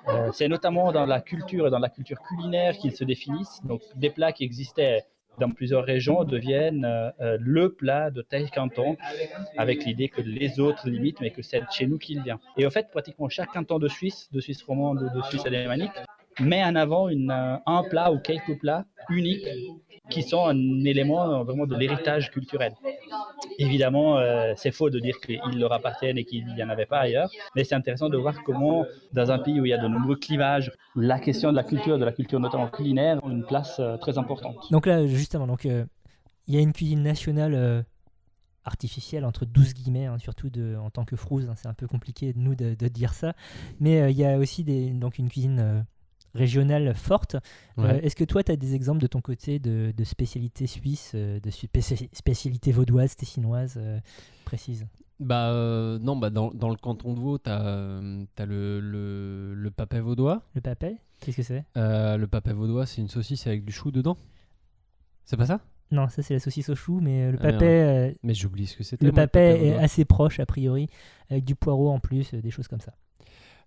Euh, 0.08 0.30
c'est 0.32 0.48
notamment 0.48 0.90
dans 0.90 1.04
la 1.04 1.20
culture 1.20 1.66
et 1.66 1.70
dans 1.70 1.78
la 1.78 1.90
culture 1.90 2.18
culinaire 2.22 2.78
qu'ils 2.78 2.96
se 2.96 3.04
définissent. 3.04 3.60
Donc 3.64 3.82
des 3.94 4.08
plats 4.08 4.32
qui 4.32 4.44
existaient 4.44 5.04
dans 5.38 5.50
plusieurs 5.50 5.84
régions 5.84 6.24
deviennent 6.24 6.84
euh, 6.84 7.10
euh, 7.20 7.36
le 7.40 7.72
plat 7.72 8.10
de 8.10 8.22
tel 8.22 8.50
canton 8.50 8.96
avec 9.56 9.84
l'idée 9.84 10.08
que 10.08 10.20
les 10.20 10.60
autres 10.60 10.88
limitent, 10.88 11.20
mais 11.20 11.30
que 11.30 11.42
c'est 11.42 11.62
chez 11.70 11.86
nous 11.86 11.98
qu'il 11.98 12.22
vient. 12.22 12.40
Et 12.56 12.66
en 12.66 12.70
fait, 12.70 12.90
pratiquement 12.90 13.28
chaque 13.28 13.52
canton 13.52 13.78
de 13.78 13.88
Suisse, 13.88 14.28
de 14.32 14.40
Suisse 14.40 14.62
romande 14.62 15.02
ou 15.02 15.18
de 15.18 15.22
Suisse 15.24 15.46
alémanique, 15.46 15.92
met 16.40 16.62
en 16.62 16.74
avant 16.74 17.08
euh, 17.08 17.56
un 17.66 17.82
plat 17.84 18.12
ou 18.12 18.18
quelques 18.18 18.58
plats 18.58 18.84
uniques 19.08 19.48
qui 20.08 20.22
sont 20.22 20.46
un 20.46 20.84
élément 20.84 21.28
euh, 21.30 21.42
vraiment 21.42 21.66
de 21.66 21.74
l'héritage 21.74 22.30
culturel. 22.30 22.74
Évidemment, 23.58 24.18
euh, 24.18 24.52
c'est 24.56 24.70
faux 24.70 24.88
de 24.88 25.00
dire 25.00 25.18
qu'ils 25.20 25.58
leur 25.58 25.72
appartiennent 25.72 26.18
et 26.18 26.24
qu'il 26.24 26.46
n'y 26.46 26.62
en 26.62 26.68
avait 26.68 26.86
pas 26.86 27.00
ailleurs, 27.00 27.28
mais 27.56 27.64
c'est 27.64 27.74
intéressant 27.74 28.08
de 28.08 28.16
voir 28.16 28.42
comment, 28.44 28.84
dans 29.12 29.30
un 29.30 29.38
pays 29.38 29.60
où 29.60 29.64
il 29.64 29.70
y 29.70 29.74
a 29.74 29.78
de 29.78 29.88
nombreux 29.88 30.16
clivages, 30.16 30.70
la 30.94 31.18
question 31.18 31.50
de 31.50 31.56
la 31.56 31.64
culture, 31.64 31.98
de 31.98 32.04
la 32.04 32.12
culture 32.12 32.38
notamment 32.38 32.68
culinaire, 32.68 33.18
a 33.24 33.28
une 33.28 33.44
place 33.44 33.80
très 34.00 34.18
importante. 34.18 34.56
Donc 34.70 34.86
là, 34.86 35.06
justement, 35.06 35.46
donc 35.46 35.64
il 35.64 36.54
y 36.54 36.56
a 36.56 36.60
une 36.60 36.72
cuisine 36.72 37.02
nationale 37.02 37.84
artificielle 38.64 39.24
entre 39.24 39.44
12 39.44 39.74
guillemets, 39.74 40.06
hein, 40.06 40.18
surtout 40.18 40.50
de, 40.50 40.76
en 40.76 40.90
tant 40.90 41.04
que 41.04 41.16
frouze, 41.16 41.48
hein, 41.48 41.54
c'est 41.56 41.68
un 41.68 41.74
peu 41.74 41.86
compliqué 41.86 42.32
de 42.32 42.38
nous 42.38 42.54
de, 42.54 42.74
dire 42.88 43.14
ça, 43.14 43.34
mais 43.80 44.12
il 44.12 44.18
y 44.18 44.24
a 44.24 44.38
aussi 44.38 44.64
donc 44.92 45.18
une 45.18 45.28
cuisine 45.28 45.84
euh, 46.36 46.38
régionale 46.38 46.94
forte. 46.94 47.34
Euh, 47.78 47.82
Ouais. 47.82 48.04
Est-ce 48.06 48.16
que 48.16 48.24
toi, 48.24 48.42
tu 48.42 48.52
as 48.52 48.56
des 48.56 48.74
exemples 48.74 49.00
de 49.00 49.06
ton 49.06 49.20
côté 49.20 49.58
de, 49.58 49.92
de 49.96 50.04
spécialités 50.04 50.66
suisses, 50.66 51.12
euh, 51.14 51.40
de 51.40 51.50
spéci- 51.50 52.08
spécialités 52.12 52.72
vaudoises, 52.72 53.16
tessinoises 53.16 53.74
euh, 53.76 53.98
précises 54.44 54.86
Bah 55.20 55.50
euh, 55.50 55.98
non, 55.98 56.16
bah 56.16 56.30
dans, 56.30 56.50
dans 56.52 56.68
le 56.68 56.76
canton 56.76 57.14
de 57.14 57.20
Vaud, 57.20 57.38
t'as 57.38 57.58
as 57.58 58.46
le, 58.46 58.80
le, 58.80 59.54
le 59.54 59.70
papet 59.70 60.00
vaudois. 60.00 60.42
Le 60.54 60.60
papet? 60.60 60.96
Qu'est-ce 61.20 61.36
que 61.38 61.42
c'est? 61.42 61.64
Euh, 61.76 62.16
le 62.16 62.26
papet 62.26 62.52
vaudois, 62.52 62.86
c'est 62.86 63.00
une 63.00 63.08
saucisse 63.08 63.46
avec 63.46 63.64
du 63.64 63.72
chou 63.72 63.90
dedans. 63.90 64.16
C'est 65.24 65.36
pas 65.36 65.46
ça? 65.46 65.60
Non, 65.90 66.08
ça 66.08 66.22
c'est 66.22 66.34
la 66.34 66.40
saucisse 66.40 66.68
au 66.68 66.74
chou, 66.74 66.98
mais 67.00 67.30
le 67.30 67.38
Ah, 67.40 67.52
papet, 67.52 67.64
euh, 67.64 68.12
Mais 68.22 68.34
j'ai 68.34 68.46
oublié 68.46 68.66
ce 68.66 68.76
que 68.76 68.82
c'était. 68.84 69.06
le 69.06 69.12
papet 69.12 69.66
est 69.66 69.74
assez 69.76 70.04
proche 70.04 70.40
a 70.40 70.46
priori, 70.46 70.88
avec 71.30 71.44
du 71.44 71.54
poireau 71.54 71.90
en 71.90 72.00
plus, 72.00 72.34
des 72.34 72.50
choses 72.50 72.66
comme 72.68 72.80
ça. 72.80 72.92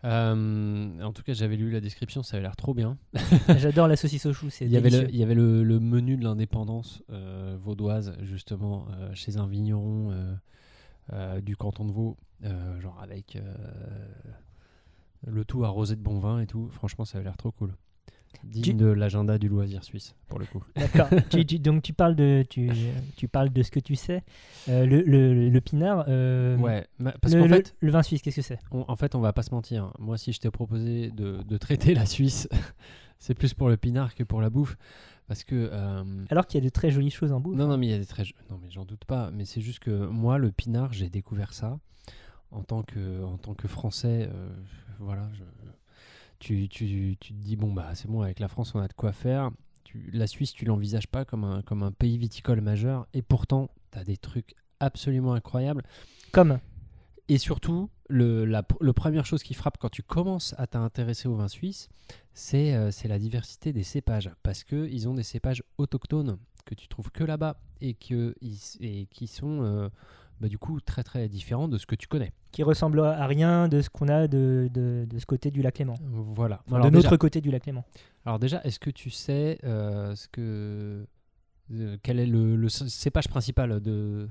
Euh, 0.06 1.02
en 1.04 1.12
tout 1.12 1.24
cas, 1.24 1.34
j'avais 1.34 1.58
lu 1.58 1.72
la 1.72 1.82
description, 1.82 2.24
ça 2.24 2.38
avait 2.38 2.44
l'air 2.44 2.56
trop 2.56 2.74
bien. 2.74 2.98
J'adore 3.58 3.88
la 3.88 3.96
saucisse 3.96 4.26
au 4.26 4.34
chou, 4.34 4.50
c'est 4.50 4.66
Il 4.66 4.72
y 4.72 4.78
avait 4.78 4.90
délicieux. 4.90 5.08
le, 5.08 5.14
il 5.14 5.20
y 5.20 5.24
avait 5.24 5.36
le, 5.36 5.64
le 5.64 5.80
menu 5.80 6.16
de 6.16 6.24
l'indépendance 6.24 7.04
euh, 7.12 7.58
vaudoise, 7.62 8.16
justement, 8.22 8.88
euh, 8.92 9.14
chez 9.14 9.38
un 9.38 9.48
vigneron 9.48 10.14
du 11.42 11.56
canton 11.58 11.86
de 11.86 11.92
Vaud, 11.92 12.18
genre 12.80 13.00
avec 13.02 13.38
le 15.26 15.44
tout 15.44 15.66
arrosé 15.66 15.96
de 15.96 16.02
bon 16.02 16.20
vin 16.20 16.40
et 16.40 16.48
tout. 16.48 16.70
Franchement, 16.70 17.04
ça 17.04 17.18
avait 17.18 17.26
l'air 17.26 17.36
trop 17.38 17.52
cool. 17.52 17.74
Digne 18.44 18.64
Tu- 18.64 18.74
de 18.74 18.86
l'agenda 18.88 19.38
du 19.38 19.48
loisir 19.50 19.84
suisse, 19.84 20.16
pour 20.28 20.40
le 20.40 20.46
coup. 20.46 20.64
D'accord. 20.76 21.08
Tu- 21.30 21.46
tu- 21.46 21.60
donc 21.60 21.84
tu 21.84 21.94
parles 21.94 22.16
de 22.16 22.44
tu, 22.50 22.70
tu 23.18 23.28
parles 23.28 23.50
de 23.50 23.62
ce 23.64 23.70
que 23.72 23.80
tu 23.80 23.96
sais. 23.96 24.24
Euh, 24.70 24.86
le, 24.86 25.02
le, 25.02 25.50
le 25.50 25.62
pinard. 25.62 26.06
euh, 26.08 26.58
Ouais, 26.58 26.88
ma- 27.00 27.12
parce 27.14 27.34
le, 27.34 27.42
qu'en 27.42 27.48
fait, 27.50 27.76
le 27.80 27.92
vin 27.92 28.02
suisse, 28.04 28.22
qu'est-ce 28.22 28.38
que 28.38 28.42
c'est? 28.42 28.60
en 28.72 28.96
fait, 28.96 29.14
on 29.16 29.20
va 29.20 29.34
pas 29.34 29.44
se 29.44 29.54
mentir. 29.54 29.92
Moi, 30.00 30.18
si 30.18 30.32
je 30.34 30.40
t'ai 30.40 30.50
proposé 30.52 31.12
de, 31.12 31.44
de 31.44 31.58
traiter 31.58 31.94
la 31.94 32.06
Suisse, 32.06 32.48
c'est 33.20 33.34
plus 33.34 33.54
pour 33.54 33.70
le 33.70 33.78
pinard 33.78 34.16
que 34.16 34.24
pour 34.24 34.42
la 34.42 34.50
bouffe. 34.50 34.78
Parce 35.28 35.44
que. 35.44 35.70
euh, 35.72 36.04
Alors 36.32 36.48
qu'il 36.48 36.60
y 36.60 36.64
a 36.64 36.66
de 36.68 36.74
très 36.74 36.90
jolies 36.90 37.12
choses 37.12 37.32
en 37.32 37.40
bouffe. 37.40 37.56
Non, 37.56 37.68
non, 37.68 37.78
mais 37.78 37.88
il 37.88 37.92
y 37.92 37.94
a 37.94 38.00
des 38.00 38.06
très. 38.06 38.24
Non, 38.50 38.58
mais 38.62 38.72
j'en 38.72 38.86
doute 38.86 39.06
pas. 39.06 39.30
Mais 39.32 39.46
c'est 39.46 39.62
juste 39.62 39.80
que 39.80 40.08
moi, 40.08 40.38
le 40.40 40.52
pinard, 40.52 40.92
j'ai 40.94 41.10
découvert 41.10 41.54
ça 41.54 41.78
en 42.52 42.64
tant 42.64 42.82
que, 42.84 43.24
en 43.24 43.38
tant 43.38 43.54
que 43.54 43.68
Français. 43.68 44.28
voilà. 44.98 45.30
je- 45.34 45.44
tu, 46.40 46.68
tu, 46.70 47.18
tu 47.20 47.34
te 47.34 47.40
dis, 47.40 47.56
bon, 47.56 47.74
bah 47.74 47.94
c'est 47.96 48.08
bon, 48.08 48.22
avec 48.22 48.40
la 48.40 48.48
France, 48.48 48.74
on 48.76 48.80
a 48.80 48.88
de 48.88 48.94
quoi 48.94 49.12
faire. 49.12 49.52
Tu, 49.84 50.10
la 50.14 50.28
Suisse, 50.28 50.54
tu 50.54 50.66
l'envisages 50.66 51.08
pas 51.08 51.26
comme 51.26 51.44
un, 51.44 51.62
comme 51.62 51.84
un 51.84 51.92
pays 51.92 52.18
viticole 52.18 52.62
majeur. 52.62 53.08
Et 53.14 53.22
pourtant, 53.22 53.70
tu 53.92 54.00
as 54.00 54.04
des 54.04 54.18
trucs 54.18 54.56
absolument 54.80 55.34
incroyables. 55.34 55.84
Comme 56.32 56.60
Et 57.28 57.38
surtout, 57.38 57.90
le, 58.08 58.46
la, 58.46 58.64
le 58.80 58.94
première 58.94 59.26
chose 59.26 59.44
qui 59.44 59.54
frappe 59.54 59.78
quand 59.78 59.90
tu 59.90 60.04
commences 60.04 60.56
à 60.58 60.68
t'intéresser 60.68 61.28
au 61.28 61.36
vin 61.36 61.48
suisse, 61.48 61.90
c'est 62.34 62.74
euh, 62.74 62.92
c'est 62.92 63.08
la 63.08 63.20
diversité 63.20 63.74
des 63.74 63.84
cépages. 63.84 64.32
Parce 64.44 64.64
qu'ils 64.64 65.08
ont 65.08 65.14
des 65.14 65.24
cépages 65.24 65.64
autochtones 65.78 66.38
que 66.66 66.76
tu 66.76 66.88
trouves 66.88 67.12
que 67.12 67.24
là-bas 67.24 67.60
et, 67.82 67.96
que, 67.96 68.36
et 68.80 69.08
qui 69.08 69.28
sont 69.28 69.64
euh, 69.64 69.90
bah, 70.40 70.48
du 70.48 70.58
coup 70.58 70.80
très 70.80 71.04
très 71.04 71.28
différents 71.28 71.68
de 71.68 71.78
ce 71.78 71.86
que 71.86 71.96
tu 71.96 72.08
connais. 72.08 72.32
qui 72.52 72.64
ressemble 72.64 73.02
à 73.02 73.26
rien 73.28 73.68
de 73.68 73.82
ce 73.82 73.90
qu'on 73.90 74.08
a 74.08 74.28
de, 74.28 74.70
de, 74.74 75.06
de 75.10 75.20
ce 75.20 75.26
côté 75.26 75.52
du 75.52 75.62
lac 75.62 75.78
Léman. 75.80 75.96
Voilà. 76.02 76.62
Enfin, 76.68 76.78
Alors 76.78 76.86
de 76.90 76.96
déjà- 76.96 77.10
notre 77.10 77.18
côté 77.18 77.42
du 77.42 77.52
lac 77.52 77.66
Léman. 77.66 77.84
Alors 78.26 78.40
déjà, 78.40 78.62
est-ce 78.64 78.80
que 78.80 78.90
tu 78.90 79.10
sais 79.10 79.58
euh, 79.64 80.16
ce 80.16 80.28
que 80.28 81.06
euh, 81.74 81.98
quel 82.04 82.20
est 82.20 82.26
le, 82.26 82.68
cépage 82.70 83.28
principal 83.28 83.80
de 83.80 84.28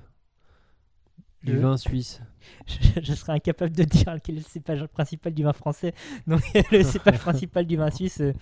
du 1.45 1.53
Le- 1.53 1.61
vin 1.61 1.77
suisse? 1.77 2.21
Je, 2.67 3.01
je 3.03 3.13
serais 3.15 3.33
incapable 3.35 3.75
de 3.75 3.85
dire 3.85 4.17
quel 4.25 4.37
est 4.37 4.39
le 4.41 4.45
cépage 4.45 4.85
principal 4.87 5.33
du 5.35 5.43
vin 5.45 5.53
français. 5.53 5.95
Donc 6.27 6.41
le 6.73 6.83
cépage 6.83 7.19
principal 7.21 7.67
du 7.67 7.77
vin 7.77 7.91
suisse, 7.91 8.21
euh, 8.21 8.33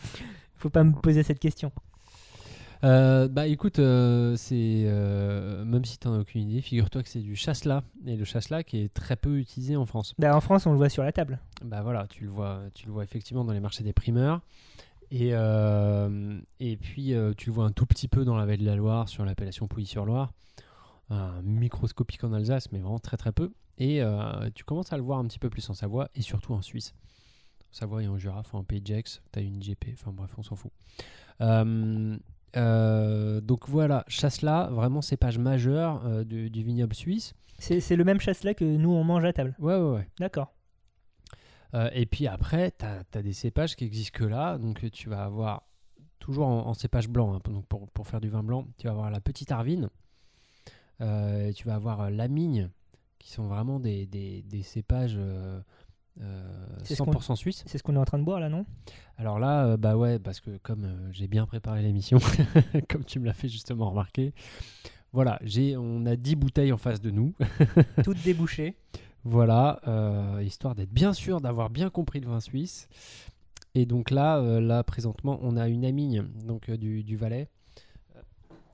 faut 0.54 0.70
pas 0.70 0.84
me 0.84 0.92
poser 0.92 1.22
cette 1.22 1.38
question. 1.40 1.70
Euh, 2.84 3.28
Bah 3.28 3.46
écoute, 3.46 3.78
euh, 3.78 4.36
c'est 4.36 4.84
euh, 4.86 5.64
même 5.64 5.84
si 5.84 5.98
tu 5.98 6.08
n'en 6.08 6.14
as 6.14 6.18
aucune 6.20 6.48
idée, 6.48 6.60
figure-toi 6.60 7.02
que 7.02 7.08
c'est 7.08 7.20
du 7.20 7.36
chasselas 7.36 7.82
et 8.06 8.16
le 8.16 8.24
chasselas 8.24 8.62
qui 8.62 8.78
est 8.78 8.92
très 8.92 9.16
peu 9.16 9.38
utilisé 9.38 9.76
en 9.76 9.86
France. 9.86 10.14
Bah, 10.18 10.36
en 10.36 10.40
France, 10.40 10.66
on 10.66 10.72
le 10.72 10.76
voit 10.76 10.88
sur 10.88 11.02
la 11.02 11.12
table. 11.12 11.38
Bah 11.64 11.82
voilà, 11.82 12.06
tu 12.08 12.24
le 12.24 12.30
vois, 12.30 12.60
tu 12.74 12.86
le 12.86 12.92
vois 12.92 13.04
effectivement 13.04 13.44
dans 13.44 13.52
les 13.52 13.60
marchés 13.60 13.84
des 13.84 13.92
primeurs. 13.92 14.40
Et, 15.12 15.28
et 15.28 16.76
puis 16.76 17.14
tu 17.36 17.50
le 17.50 17.52
vois 17.52 17.64
un 17.64 17.70
tout 17.70 17.86
petit 17.86 18.08
peu 18.08 18.24
dans 18.24 18.36
la 18.36 18.44
vallée 18.44 18.64
de 18.64 18.66
la 18.66 18.74
Loire, 18.74 19.08
sur 19.08 19.24
l'appellation 19.24 19.68
Pouilly-sur-Loire, 19.68 20.32
microscopique 21.44 22.24
en 22.24 22.32
Alsace, 22.32 22.72
mais 22.72 22.80
vraiment 22.80 22.98
très 22.98 23.16
très 23.16 23.30
peu. 23.30 23.52
Et 23.78 24.02
tu 24.54 24.64
commences 24.64 24.92
à 24.92 24.96
le 24.96 25.04
voir 25.04 25.20
un 25.20 25.26
petit 25.26 25.38
peu 25.38 25.48
plus 25.48 25.68
en 25.70 25.74
Savoie 25.74 26.08
et 26.16 26.22
surtout 26.22 26.54
en 26.54 26.62
Suisse. 26.62 26.92
En 27.70 27.74
Savoie 27.74 28.02
et 28.02 28.08
en 28.08 28.18
Jura, 28.18 28.40
enfin 28.40 28.58
en 28.58 28.64
Pays 28.64 28.80
de 28.80 28.86
Gex, 28.86 29.22
tu 29.32 29.38
as 29.38 29.42
une 29.42 29.60
GP, 29.60 29.90
enfin 29.92 30.10
bref, 30.12 30.32
on 30.38 30.42
s'en 30.42 30.56
fout. 30.56 30.72
Euh, 31.40 32.16
euh, 32.56 33.40
donc 33.40 33.68
voilà, 33.68 34.04
Chasselas, 34.08 34.68
vraiment 34.70 35.02
cépage 35.02 35.38
majeur 35.38 36.04
euh, 36.06 36.24
du, 36.24 36.50
du 36.50 36.62
vignoble 36.62 36.94
suisse. 36.94 37.34
C'est 37.58 37.96
le 37.96 38.04
même 38.04 38.20
chasse-là 38.20 38.54
que 38.54 38.64
nous, 38.64 38.90
on 38.90 39.02
mange 39.04 39.24
à 39.24 39.32
table. 39.32 39.54
Ouais, 39.58 39.76
ouais, 39.76 39.94
ouais. 39.96 40.08
D'accord. 40.18 40.52
Euh, 41.74 41.88
et 41.92 42.06
puis 42.06 42.26
après, 42.26 42.70
tu 42.72 42.84
as, 42.84 43.22
des 43.22 43.32
cépages 43.32 43.76
qui 43.76 43.84
existent 43.84 44.18
que 44.18 44.24
là. 44.24 44.58
Donc 44.58 44.90
tu 44.90 45.08
vas 45.08 45.24
avoir, 45.24 45.62
toujours 46.18 46.46
en, 46.46 46.66
en 46.66 46.74
cépage 46.74 47.08
blanc, 47.08 47.34
hein, 47.34 47.40
donc 47.44 47.66
pour, 47.66 47.88
pour 47.90 48.06
faire 48.06 48.20
du 48.20 48.28
vin 48.28 48.42
blanc, 48.42 48.66
tu 48.78 48.86
vas 48.86 48.92
avoir 48.92 49.10
la 49.10 49.20
petite 49.20 49.52
Arvine, 49.52 49.88
et 51.00 51.52
tu 51.54 51.66
vas 51.66 51.74
avoir 51.74 52.02
euh, 52.02 52.10
l'Amigne, 52.10 52.70
qui 53.18 53.30
sont 53.30 53.46
vraiment 53.48 53.80
des, 53.80 54.06
des, 54.06 54.42
des 54.42 54.62
cépages 54.62 55.18
euh, 56.20 56.22
euh, 56.22 56.76
C'est 56.84 56.94
ce 56.94 57.02
100% 57.02 57.36
suisses. 57.36 57.64
C'est 57.66 57.78
ce 57.78 57.82
qu'on 57.82 57.94
est 57.96 57.98
en 57.98 58.04
train 58.04 58.18
de 58.18 58.24
boire 58.24 58.40
là, 58.40 58.48
non? 58.48 58.64
Alors 59.18 59.38
là, 59.38 59.66
euh, 59.66 59.76
bah 59.76 59.96
ouais, 59.96 60.18
parce 60.18 60.40
que 60.40 60.58
comme 60.58 60.84
euh, 60.84 61.12
j'ai 61.12 61.26
bien 61.26 61.46
préparé 61.46 61.82
l'émission, 61.82 62.18
comme 62.88 63.04
tu 63.04 63.18
me 63.18 63.26
l'as 63.26 63.32
fait 63.32 63.48
justement 63.48 63.90
remarquer, 63.90 64.32
voilà, 65.12 65.38
j'ai, 65.42 65.76
on 65.76 66.04
a 66.06 66.16
10 66.16 66.36
bouteilles 66.36 66.72
en 66.72 66.78
face 66.78 67.00
de 67.00 67.10
nous. 67.10 67.34
Toutes 68.04 68.22
débouchées. 68.22 68.76
Voilà, 69.24 69.80
euh, 69.88 70.42
histoire 70.44 70.74
d'être 70.74 70.92
bien 70.92 71.12
sûr 71.12 71.40
d'avoir 71.40 71.68
bien 71.70 71.90
compris 71.90 72.20
le 72.20 72.28
vin 72.28 72.40
suisse. 72.40 72.88
Et 73.74 73.84
donc 73.84 74.10
là, 74.10 74.40
là 74.60 74.84
présentement, 74.84 75.38
on 75.42 75.56
a 75.56 75.68
une 75.68 75.84
amigne 75.84 76.24
donc 76.46 76.70
du, 76.70 77.02
du 77.02 77.16
Valais 77.16 77.48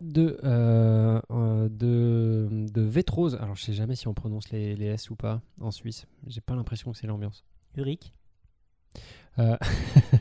de 0.03 0.39
euh, 0.43 1.21
euh, 1.31 1.69
de, 1.69 2.67
de 2.73 2.83
Vétrose. 2.83 3.37
Alors 3.37 3.55
je 3.55 3.63
sais 3.63 3.73
jamais 3.73 3.95
si 3.95 4.09
on 4.09 4.15
prononce 4.15 4.51
les, 4.51 4.75
les 4.75 4.87
S 4.87 5.11
ou 5.11 5.17
pas 5.17 5.41
en 5.61 5.71
Suisse. 5.71 6.07
J'ai 6.27 6.41
pas 6.41 6.55
l'impression 6.55 6.93
que 6.93 6.99
c'est 6.99 7.07
l'ambiance. 7.07 7.45
Urique. 7.77 8.13
Euh, 9.39 9.57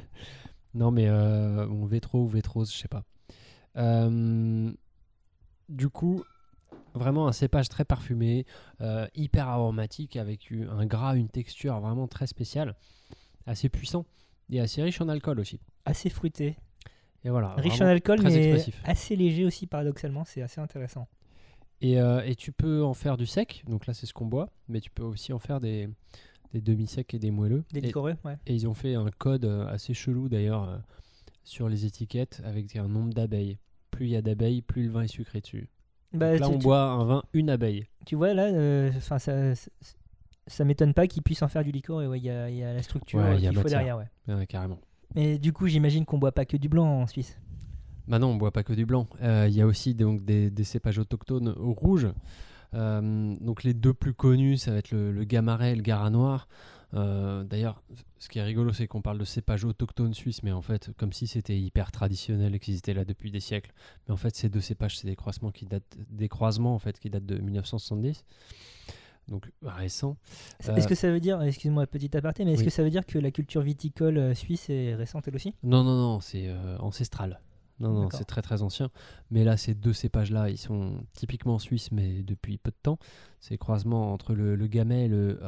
non 0.74 0.92
mais 0.92 1.08
euh, 1.08 1.66
bon, 1.66 1.86
Vétro 1.86 2.24
ou 2.24 2.28
Vétrose, 2.28 2.72
je 2.72 2.78
sais 2.78 2.88
pas. 2.88 3.04
Euh, 3.78 4.72
du 5.68 5.90
coup, 5.90 6.24
vraiment 6.94 7.28
un 7.28 7.32
cépage 7.32 7.68
très 7.70 7.86
parfumé, 7.86 8.46
hyper 9.16 9.48
aromatique 9.48 10.16
avec 10.16 10.52
un 10.52 10.86
gras, 10.86 11.16
une 11.16 11.30
texture 11.30 11.80
vraiment 11.80 12.08
très 12.08 12.28
spéciale, 12.28 12.76
assez 13.48 13.70
puissant 13.70 14.06
et 14.50 14.60
assez 14.60 14.84
riche 14.84 15.02
en 15.02 15.10
alcool 15.10 15.40
aussi. 15.40 15.60
Assez 15.86 16.10
fruité. 16.10 16.58
Et 17.24 17.30
voilà. 17.30 17.54
Riche 17.56 17.80
en 17.82 17.86
alcool, 17.86 18.20
mais 18.24 18.34
expressif. 18.34 18.82
assez 18.84 19.16
léger 19.16 19.46
aussi, 19.46 19.68
paradoxalement. 19.68 20.24
C'est 20.26 20.42
assez 20.42 20.60
intéressant. 20.62 21.08
Et, 21.82 22.00
euh, 22.00 22.22
et 22.26 22.36
tu 22.36 22.52
peux 22.52 22.84
en 22.84 22.94
faire 22.94 23.18
du 23.18 23.26
sec, 23.26 23.64
donc 23.68 23.88
là 23.88 23.94
c'est 23.96 24.06
ce 24.06 24.14
qu'on 24.14 24.28
boit, 24.28 24.50
mais 24.68 24.80
tu 24.82 24.92
peux 24.92 25.04
aussi 25.04 25.34
en 25.34 25.40
faire 25.40 25.60
des, 25.60 25.90
des 26.54 26.62
demi-secs 26.62 27.12
et 27.14 27.20
des 27.20 27.32
moelleux. 27.32 27.64
Des 27.74 27.80
Et- 27.80 27.82
liquoreux, 27.82 28.16
ouais. 28.24 28.36
Et 28.46 28.54
ils 28.54 28.68
ont 28.68 28.74
fait 28.76 28.94
un 28.96 29.10
code 29.18 29.46
euh, 29.46 29.66
assez 29.68 29.94
chelou 29.96 30.30
d'ailleurs 30.30 30.70
euh, 30.70 30.78
sur 31.44 31.70
les 31.70 31.86
étiquettes 31.86 32.42
avec 32.46 32.76
un 32.76 32.88
nombre 32.88 33.14
d'abeilles. 33.14 33.58
Plus 33.90 34.06
il 34.06 34.12
y 34.12 34.16
a 34.16 34.22
d'abeilles, 34.22 34.62
plus 34.62 34.84
le 34.84 34.92
vin 34.92 35.02
est 35.02 35.08
sucré 35.08 35.42
dessus. 35.42 35.70
Bah, 36.14 36.34
là, 36.34 36.38
tu, 36.40 36.54
on 36.54 36.58
tu- 36.60 36.64
boit 36.64 36.82
un 36.84 37.04
vin, 37.04 37.24
une 37.34 37.50
abeille. 37.50 37.88
tu 38.06 38.16
vois, 38.16 38.34
là, 38.34 38.44
euh, 38.46 38.92
ça, 39.00 39.18
ça, 39.18 39.54
ça 40.46 40.66
m'étonne 40.66 40.94
pas 40.94 41.08
qu'ils 41.08 41.24
puissent 41.24 41.42
en 41.42 41.48
faire 41.48 41.64
du 41.64 41.72
ouais, 41.72 42.20
Il 42.20 42.26
y, 42.26 42.30
a, 42.30 42.50
y 42.50 42.64
a 42.64 42.74
la 42.74 42.84
structure 42.84 43.20
Ouais, 43.20 43.38
qu'il 43.38 43.54
faut 43.56 43.68
derrière. 43.68 43.98
Ouais. 43.98 44.34
Ouais, 44.36 44.46
carrément. 44.46 44.80
Mais 45.16 45.38
du 45.38 45.54
coup, 45.54 45.68
j'imagine 45.68 46.06
qu'on 46.06 46.18
boit 46.18 46.32
pas 46.32 46.46
que 46.46 46.58
du 46.58 46.70
blanc 46.70 47.02
en 47.02 47.08
Suisse. 47.08 47.38
Maintenant, 48.08 48.30
on 48.30 48.36
boit 48.36 48.52
pas 48.52 48.64
que 48.64 48.74
du 48.74 48.86
blanc. 48.86 49.08
Euh, 49.22 49.48
Il 49.50 49.56
y 49.56 49.62
a 49.62 49.66
aussi 49.66 49.94
donc, 49.94 50.24
des, 50.24 50.64
cépages 50.64 51.00
autochtones 51.00 51.50
au 51.50 51.74
rouge. 51.74 52.08
Euh, 52.74 53.36
donc 53.42 53.64
les 53.64 53.74
deux 53.74 53.94
plus 53.94 54.14
connus, 54.14 54.58
ça 54.58 54.72
va 54.72 54.78
être 54.78 54.92
le, 54.92 55.12
le 55.12 55.24
Gamaret 55.26 55.74
et 55.74 55.76
le 55.76 55.82
Gara 55.82 56.10
Noir. 56.10 56.48
Euh, 56.94 57.44
D'ailleurs, 57.44 57.82
ce 58.18 58.30
qui 58.30 58.40
est 58.40 58.44
rigolo, 58.44 58.74
c'est 58.74 58.88
qu'on 58.88 59.02
parle 59.02 59.18
de 59.18 59.24
cépages 59.24 59.64
autochtones 59.64 60.14
suisses, 60.14 60.44
mais 60.44 60.52
en 60.52 60.62
fait, 60.62 60.92
comme 60.98 61.14
si 61.14 61.28
c'était 61.28 61.58
hyper 61.58 61.92
traditionnel 61.92 62.56
et 62.56 62.60
qu'ils 62.60 62.78
étaient 62.78 62.94
là 62.94 63.06
depuis 63.06 63.32
des 63.32 63.40
siècles. 63.40 63.72
Mais 64.08 64.14
en 64.14 64.18
fait, 64.18 64.36
ces 64.36 64.50
deux 64.50 64.62
cépages, 64.62 64.98
c'est 64.98 65.08
des 65.08 65.16
croisements 65.16 65.52
qui 65.52 65.66
datent, 65.66 65.98
des 66.10 66.28
croisements 66.28 66.76
en 66.76 66.80
fait 66.80 67.00
qui 67.00 67.10
datent 67.10 67.26
de 67.26 67.38
1970, 67.38 68.26
donc. 69.32 69.50
Ça- 70.60 70.74
Euh, 70.74 70.76
Est-ce 70.76 70.88
que 70.88 70.94
ça 70.96 71.10
veut 71.10 71.20
dire, 71.20 71.42
excuse-moi, 71.42 71.88
petit 71.88 72.16
aparté, 72.16 72.46
mais 72.46 72.52
est-ce 72.54 72.60
oui. 72.60 72.66
que 72.66 72.72
ça 72.72 72.84
veut 72.84 72.90
dire 72.92 73.06
que 73.06 73.18
la 73.18 73.32
culture 73.32 73.62
viticole 73.62 74.18
euh, 74.18 74.36
suisse 74.36 74.70
est 74.70 74.94
récente 74.94 75.28
elle 75.28 75.36
aussi? 75.36 75.56
Non, 75.64 75.84
non, 75.84 75.96
non, 75.98 76.20
c'est 76.20 76.48
euh, 76.50 76.78
ancestral. 76.80 77.40
Non, 77.80 77.94
non, 77.94 78.10
c'est 78.12 78.26
très 78.26 78.44
très 78.44 78.62
ancien. 78.62 78.92
Mais 79.32 79.44
là, 79.44 79.58
ces 79.58 79.74
deux 79.74 79.94
cépages-là, 79.94 80.52
ils 80.52 80.58
sont 80.60 81.04
typiquement 81.14 81.58
suisses, 81.58 81.92
mais 81.92 82.22
depuis 82.22 82.60
peu 82.60 82.70
de 82.70 82.76
temps. 82.84 83.00
C'est 83.40 83.58
croisement 83.58 84.14
entre 84.14 84.36
le, 84.36 84.56
le 84.56 84.68
Gamay 84.68 85.06
et 85.06 85.08
le 85.08 85.40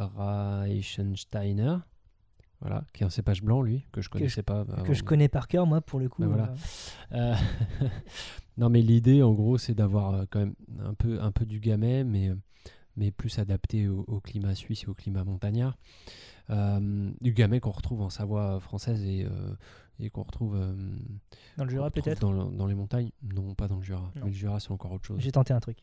Reichensteiner. 0.64 1.78
Voilà, 2.62 2.86
qui 2.94 3.04
est 3.04 3.06
un 3.06 3.10
cépage 3.10 3.44
blanc, 3.44 3.62
lui, 3.62 3.86
que 3.92 4.02
je 4.02 4.10
connaissais 4.10 4.42
pas. 4.42 4.66
Que 4.86 4.94
je 4.94 5.04
connais 5.04 5.28
par 5.28 5.48
cœur, 5.50 5.68
moi, 5.68 5.82
pour 5.82 6.00
le 6.00 6.08
coup. 6.08 6.22
Bah 6.22 6.28
voilà. 6.30 6.54
euh, 7.12 7.36
Euh, 7.36 7.88
non, 8.58 8.70
mais 8.70 8.82
l'idée, 8.82 9.22
en 9.22 9.34
gros, 9.34 9.58
c'est 9.58 9.74
d'avoir 9.76 10.14
euh, 10.14 10.24
quand 10.30 10.40
même 10.40 10.56
un 10.84 10.94
peu, 10.94 11.22
un 11.22 11.32
peu 11.34 11.46
du 11.46 11.60
Gamay, 11.60 12.04
mais, 12.06 12.30
euh, 12.30 12.36
mais 12.98 13.12
plus 13.12 13.40
adapté 13.40 13.88
au, 13.88 14.04
au 14.08 14.20
climat 14.20 14.56
suisse 14.56 14.84
et 14.84 14.88
au 14.88 14.94
climat 14.94 15.24
montagnard. 15.24 15.78
Euh, 16.50 17.12
du 17.22 17.32
Gamay 17.34 17.60
qu'on 17.60 17.72
retrouve 17.72 18.02
en 18.02 18.10
Savoie 18.10 18.60
française 18.60 19.04
et, 19.06 19.24
euh, 19.26 19.30
et 20.00 20.10
qu'on 20.10 20.24
retrouve, 20.24 20.56
euh, 20.56 20.74
dans 21.58 21.64
le 21.64 21.70
Jura, 21.70 21.90
peut-être 21.90 22.20
dans, 22.20 22.32
le- 22.34 22.56
dans 22.56 22.68
les 22.68 22.76
montagnes? 22.76 23.12
Non, 23.34 23.56
pas 23.56 23.68
dans 23.68 23.78
le 23.78 23.84
Jura. 23.84 24.12
Non. 24.16 24.24
Mais 24.26 24.30
le 24.32 24.36
Jura, 24.36 24.60
c'est 24.60 24.72
encore 24.72 24.92
autre 24.92 25.06
chose. 25.06 25.20
J'ai 25.22 25.32
tenté 25.32 25.54
un 25.54 25.60
truc. 25.60 25.78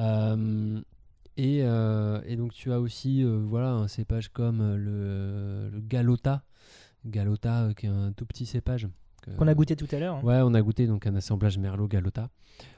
Euh, 0.00 0.80
et, 1.36 1.58
et 1.58 2.36
donc 2.36 2.52
tu 2.52 2.72
as 2.72 2.78
aussi 2.80 3.24
voilà, 3.24 3.70
un 3.70 3.88
cépage 3.88 4.28
comme 4.28 4.76
le, 4.76 5.70
le 5.70 5.80
Galota. 5.80 6.42
Galota, 7.06 7.70
qui 7.76 7.86
est 7.86 7.90
un 7.90 8.12
tout 8.12 8.24
petit 8.26 8.46
cépage. 8.46 8.88
Qu'on 9.38 9.46
a 9.48 9.54
goûté 9.54 9.74
tout 9.74 9.88
à 9.90 9.98
l'heure, 9.98 10.16
hein, 10.16 10.22
Ouais, 10.22 10.40
on 10.44 10.52
a 10.52 10.60
goûté 10.60 10.86
donc 10.86 11.06
un 11.06 11.14
assemblage 11.16 11.56
Merlot 11.58 11.88
Galota. 11.88 12.28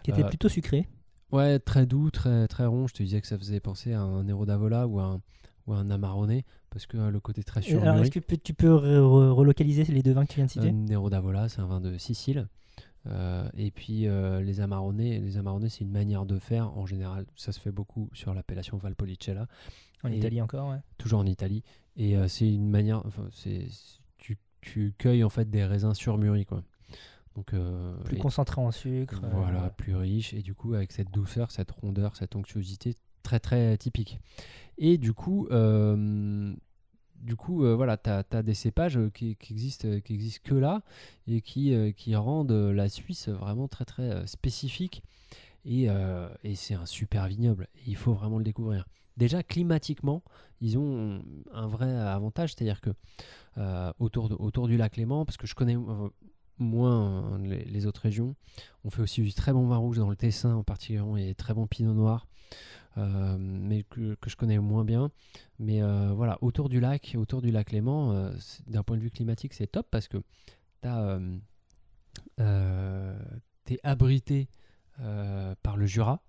qui 0.05 0.11
était 0.13 0.23
euh, 0.25 0.29
plutôt 0.29 0.49
sucré. 0.49 0.89
Ouais, 1.33 1.59
très 1.59 1.87
doux, 1.87 2.11
très, 2.11 2.47
très 2.49 2.67
rond. 2.67 2.87
Je 2.87 2.95
te 2.95 3.03
disais 3.03 3.21
que 3.21 3.27
ça 3.27 3.37
faisait 3.39 3.61
penser 3.61 3.93
à 3.93 4.01
un 4.01 4.25
Nero 4.25 4.47
d'Avola 4.47 4.87
ou 4.87 5.01
à 5.01 5.05
un, 5.05 5.21
ou 5.67 5.73
à 5.73 5.79
un 5.79 5.91
Amarone, 5.91 6.43
parce 6.71 6.87
que 6.87 6.97
euh, 6.97 7.11
le 7.11 7.21
côté 7.21 7.43
très 7.43 7.61
Alors, 7.69 7.83
surmûri. 7.83 8.03
est-ce 8.09 8.11
que 8.21 8.35
tu 8.37 8.55
peux 8.55 8.69
re- 8.69 8.99
re- 8.99 9.31
relocaliser 9.31 9.85
les 9.85 10.03
deux 10.03 10.13
vins 10.13 10.25
que 10.25 10.31
tu 10.33 10.37
viens 10.37 10.47
de 10.47 10.51
citer? 10.51 10.69
Un 10.69 10.73
Nero 10.73 11.11
d'Avola, 11.11 11.49
c'est 11.49 11.61
un 11.61 11.67
vin 11.67 11.81
de 11.81 11.99
Sicile. 11.99 12.47
Euh, 13.09 13.49
et 13.57 13.71
puis 13.71 14.09
euh, 14.09 14.41
les 14.41 14.61
Amarone, 14.61 14.99
les 14.99 15.37
Amarone, 15.37 15.69
c'est 15.69 15.83
une 15.85 15.93
manière 15.93 16.27
de 16.27 16.39
faire. 16.39 16.77
En 16.77 16.87
général, 16.87 17.25
ça 17.37 17.53
se 17.53 17.61
fait 17.61 17.71
beaucoup 17.71 18.09
sur 18.13 18.35
l'appellation 18.35 18.79
Valpolicella, 18.79 19.47
En 20.03 20.11
et- 20.11 20.17
Italie 20.17 20.41
encore, 20.43 20.71
ouais. 20.71 20.79
toujours 20.99 21.21
en 21.21 21.27
Italie. 21.27 21.63
Et 21.97 22.17
euh, 22.17 22.27
c'est 22.29 22.49
une 22.53 22.69
manière, 22.69 23.03
enfin, 23.07 23.27
c'est 23.33 23.67
tu, 24.19 24.39
tu 24.61 24.93
cueilles 24.99 25.23
en 25.25 25.29
fait 25.31 25.49
des 25.49 25.65
raisins 25.65 25.95
surmûris, 25.95 26.47
quoi. 26.47 26.63
Donc 27.37 27.53
euh, 27.55 27.95
Plus 28.05 28.17
concentré 28.17 28.61
en 28.61 28.71
sucre. 28.71 29.21
euh, 29.23 29.29
voilà, 29.31 29.71
plus 29.71 29.95
riche 29.95 30.33
et 30.35 30.43
du 30.43 30.55
coup 30.55 30.75
avec 30.75 30.91
cette 30.91 31.11
douceur, 31.11 31.51
cette 31.51 31.71
rondeur, 31.71 32.17
cette 32.17 32.35
onctuosité 32.35 32.95
très 33.23 33.39
très 33.41 33.77
typique. 33.77 34.19
Et 34.79 34.97
du 34.99 35.13
coup, 35.13 35.47
euh, 35.51 36.55
du 37.17 37.37
coup, 37.37 37.65
euh, 37.65 37.75
voilà, 37.75 37.97
tu 37.97 38.09
as, 38.11 38.43
des 38.43 38.55
cépages 38.55 38.99
qui, 39.13 39.37
qui 39.37 39.53
existent, 39.53 40.01
qui 40.01 40.15
existent 40.15 40.43
que 40.45 40.55
là 40.55 40.83
et 41.27 41.41
qui, 41.43 41.75
qui 41.95 42.15
rendent 42.17 42.53
la 42.53 42.89
Suisse 42.89 43.29
vraiment 43.29 43.69
très 43.69 43.85
très 43.85 44.27
spécifique. 44.27 45.03
Et, 45.65 45.91
euh, 45.91 46.29
et 46.45 46.55
c'est 46.55 46.75
un 46.75 46.87
super 46.87 47.27
vignoble. 47.27 47.69
Il 47.87 47.97
faut 47.97 48.13
vraiment 48.15 48.39
le 48.39 48.45
découvrir. 48.45 48.87
Déjà, 49.17 49.43
climatiquement, 49.43 50.23
ils 50.61 50.79
ont 50.79 51.23
un 51.53 51.67
vrai 51.67 51.91
avantage, 51.91 52.55
c'est-à-dire 52.55 52.81
que 52.81 52.91
euh, 53.59 53.93
autour, 53.99 54.29
de- 54.29 54.37
autour 54.39 54.69
du 54.69 54.77
lac 54.77 54.97
Léman, 54.97 55.25
parce 55.25 55.37
que 55.39 55.47
je 55.47 55.55
connais 55.55 55.77
moins 56.59 57.35
euh, 57.35 57.39
les, 57.67 57.87
autres 57.87 58.03
régions, 58.03 58.35
on 58.85 58.91
fait 58.91 59.03
aussi 59.03 59.23
du 59.23 59.33
très 59.33 59.53
bon 59.53 59.67
vin 59.67 59.77
rouge 59.77 59.99
dans 59.99 60.09
le 60.09 60.17
Tessin 60.17 60.55
en 60.55 60.63
particulier 60.63 61.29
et 61.29 61.35
très 61.35 61.55
bon 61.55 61.67
pinot 61.67 61.95
noir, 61.95 62.27
euh, 62.99 63.37
mais 63.39 63.83
que, 63.85 64.17
je 64.27 64.37
connais 64.37 64.59
moins 64.59 64.85
bien. 64.85 65.11
Mais 65.59 65.83
euh, 65.83 66.13
voilà, 66.15 66.39
autour 66.41 66.69
du 66.69 66.81
lac, 66.81 67.15
autour 67.19 67.43
du 67.43 67.51
lac 67.51 67.73
Léman, 67.73 68.13
euh, 68.13 68.33
d'un 68.67 68.83
point 68.83 68.97
de 68.97 69.03
vue 69.03 69.11
climatique, 69.11 69.55
c'est 69.55 69.67
top 69.67 69.87
parce 69.91 70.09
que 70.09 70.19
tu 70.83 70.89
es 73.75 73.81
abrité 73.83 74.49
par 75.63 75.77
le 75.77 75.87
Jura, 75.87 76.23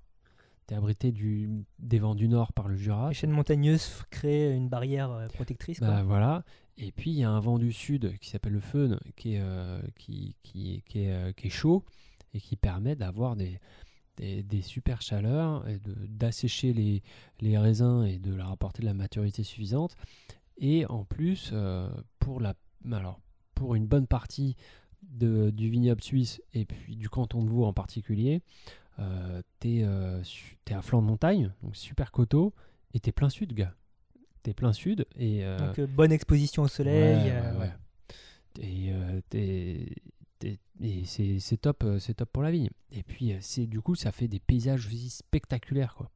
abrité 0.75 1.11
du, 1.11 1.49
des 1.79 1.99
vents 1.99 2.15
du 2.15 2.27
nord 2.27 2.53
par 2.53 2.67
le 2.67 2.75
Jura. 2.75 3.09
Les 3.09 3.13
chaînes 3.13 3.31
montagneuses 3.31 4.03
créent 4.09 4.55
une 4.55 4.69
barrière 4.69 5.11
euh, 5.11 5.27
protectrice. 5.27 5.79
quoi. 5.79 5.87
Bah, 5.87 6.03
voilà. 6.03 6.43
Et 6.77 6.91
puis 6.91 7.11
il 7.11 7.17
y 7.17 7.23
a 7.23 7.29
un 7.31 7.39
vent 7.39 7.57
du 7.57 7.71
sud 7.71 8.17
qui 8.19 8.29
s'appelle 8.29 8.53
le 8.53 8.59
Feun, 8.59 8.99
qui 9.15 9.35
est, 9.35 9.41
euh, 9.41 9.81
qui, 9.97 10.35
qui, 10.43 10.83
qui 10.85 10.99
est, 11.03 11.11
euh, 11.11 11.31
qui 11.31 11.47
est 11.47 11.51
chaud 11.51 11.83
et 12.33 12.39
qui 12.39 12.55
permet 12.55 12.95
d'avoir 12.95 13.35
des, 13.35 13.59
des, 14.17 14.43
des 14.43 14.61
super 14.61 15.01
chaleurs 15.01 15.65
d'assécher 16.07 16.73
les, 16.73 17.01
les 17.39 17.57
raisins 17.57 18.03
et 18.03 18.19
de 18.19 18.33
leur 18.33 18.51
apporter 18.51 18.81
de 18.81 18.87
la 18.87 18.93
maturité 18.93 19.43
suffisante. 19.43 19.95
Et 20.59 20.85
en 20.87 21.03
plus, 21.03 21.51
euh, 21.53 21.89
pour, 22.19 22.41
la, 22.41 22.53
alors, 22.91 23.19
pour 23.55 23.75
une 23.75 23.87
bonne 23.87 24.07
partie 24.07 24.55
de, 25.03 25.49
du 25.49 25.69
vignoble 25.69 26.03
suisse 26.03 26.41
et 26.53 26.65
puis 26.65 26.95
du 26.95 27.09
canton 27.09 27.43
de 27.43 27.49
Vaud 27.49 27.65
en 27.65 27.73
particulier, 27.73 28.41
euh, 28.99 29.41
t'es 29.59 29.81
euh, 29.83 30.21
t'es 30.65 30.73
à 30.73 30.81
flanc 30.81 31.01
de 31.01 31.07
montagne, 31.07 31.51
donc 31.63 31.75
super 31.75 32.11
coteau, 32.11 32.53
et 32.93 32.99
t'es 32.99 33.11
plein 33.11 33.29
sud, 33.29 33.53
gars. 33.53 33.73
T'es 34.43 34.53
plein 34.53 34.73
sud 34.73 35.05
et. 35.15 35.43
euh, 35.45 35.57
Donc, 35.57 35.79
euh, 35.79 35.87
bonne 35.87 36.11
exposition 36.11 36.63
au 36.63 36.67
soleil. 36.67 37.31
Ouais, 37.31 37.59
ouais. 37.59 37.71
Et, 38.59 38.93
c'est 41.05 41.57
top, 41.57 41.83
c'est 41.99 42.13
top 42.15 42.29
pour 42.31 42.43
la 42.43 42.51
vigne. 42.51 42.69
Et 42.91 43.03
puis 43.03 43.33
c'est 43.41 43.65
du 43.65 43.81
coup 43.81 43.95
ça 43.95 44.11
fait 44.11 44.27
des 44.27 44.39
paysages 44.39 44.85
aussi 44.87 45.09
spectaculaires 45.09 45.95
quoi. 45.95 46.09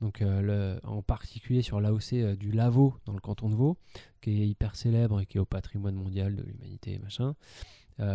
Donc 0.00 0.20
le- 0.20 0.80
en 0.82 1.02
particulier 1.02 1.62
sur 1.62 1.80
l'AOC 1.80 2.36
du 2.36 2.50
Lavaux 2.52 2.94
dans 3.06 3.12
le 3.12 3.20
canton 3.20 3.48
de 3.48 3.54
Vaud, 3.54 3.76
qui 4.20 4.42
est 4.42 4.48
hyper 4.48 4.74
célèbre 4.76 5.20
et 5.20 5.26
qui 5.26 5.38
est 5.38 5.40
au 5.40 5.44
patrimoine 5.46 5.94
mondial 5.94 6.34
de 6.34 6.42
l'humanité 6.42 6.98
machin, 6.98 7.34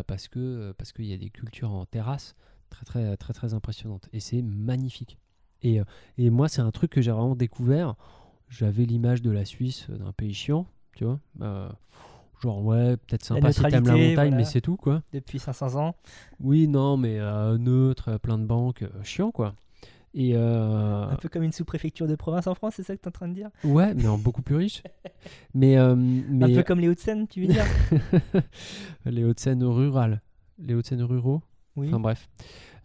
parce 0.08 0.28
que 0.28 0.74
parce 0.78 0.92
qu'il 0.92 1.06
y 1.06 1.14
a 1.14 1.18
des 1.18 1.30
cultures 1.30 1.72
en 1.72 1.86
terrasse 1.86 2.36
très 2.70 2.86
très 2.86 3.18
très 3.18 3.34
très 3.34 3.54
impressionnantes 3.54 4.08
et 4.14 4.20
c'est 4.20 4.42
magnifique. 4.42 5.18
Et, 5.62 5.80
euh, 5.80 5.84
et 6.18 6.30
moi 6.30 6.48
c'est 6.48 6.62
un 6.62 6.72
truc 6.72 6.92
que 6.92 7.02
j'ai 7.02 7.12
vraiment 7.12 7.36
découvert. 7.36 7.96
J'avais 8.50 8.86
l'image 8.86 9.22
de 9.22 9.30
la 9.32 9.46
Suisse 9.46 9.88
euh, 9.90 9.98
d'un 9.98 10.12
pays 10.12 10.34
chiant, 10.34 10.66
tu 10.96 11.06
vois. 11.06 11.20
Euh, 11.42 11.70
genre 12.42 12.64
ouais 12.64 12.96
peut-être 12.98 13.26
sympa 13.26 13.52
si 13.52 13.62
t'aimes 13.64 13.86
la 13.86 13.92
montagne, 13.94 14.16
voilà. 14.16 14.36
mais 14.38 14.46
c'est 14.46 14.62
tout 14.62 14.78
quoi. 14.78 15.04
Depuis 15.14 15.40
500 15.40 15.76
ans. 15.76 15.96
Oui 16.40 16.68
non 16.68 16.98
mais 16.98 17.20
euh, 17.20 17.58
neutre, 17.58 18.18
plein 18.20 18.38
de 18.38 18.46
banques, 18.46 18.84
euh, 18.84 19.04
chiant 19.04 19.32
quoi. 19.32 19.56
Et 20.16 20.32
euh, 20.36 21.04
Un 21.04 21.16
peu 21.18 21.30
comme 21.30 21.44
une 21.44 21.52
sous-préfecture 21.52 22.08
de 22.08 22.16
province 22.16 22.48
en 22.48 22.56
France, 22.56 22.74
c'est 22.78 22.84
ça 22.84 22.96
que 22.96 23.02
tu 23.02 23.06
es 23.06 23.10
en 23.10 23.12
train 23.12 23.28
de 23.28 23.34
dire? 23.36 23.50
Ouais 23.64 23.94
mais 23.94 24.08
en 24.08 24.18
beaucoup 24.18 24.42
plus 24.42 24.56
riche. 24.56 24.82
mais 25.54 25.78
euh, 25.78 25.96
mais 25.96 26.46
Un 26.46 26.56
peu 26.56 26.64
comme 26.64 26.80
les 26.80 26.88
Hauts-de-Seine, 26.88 27.28
tu 27.28 27.42
veux 27.42 27.48
dire? 27.48 27.66
Les 29.06 29.24
Hauts-de-Seine 29.24 29.64
rurales, 29.64 30.22
les 30.58 30.74
Hauts-de-Seine 30.74 31.04
ruraux. 31.04 31.42
Oui. 31.76 31.88
Enfin 31.88 32.00
bref. 32.00 32.28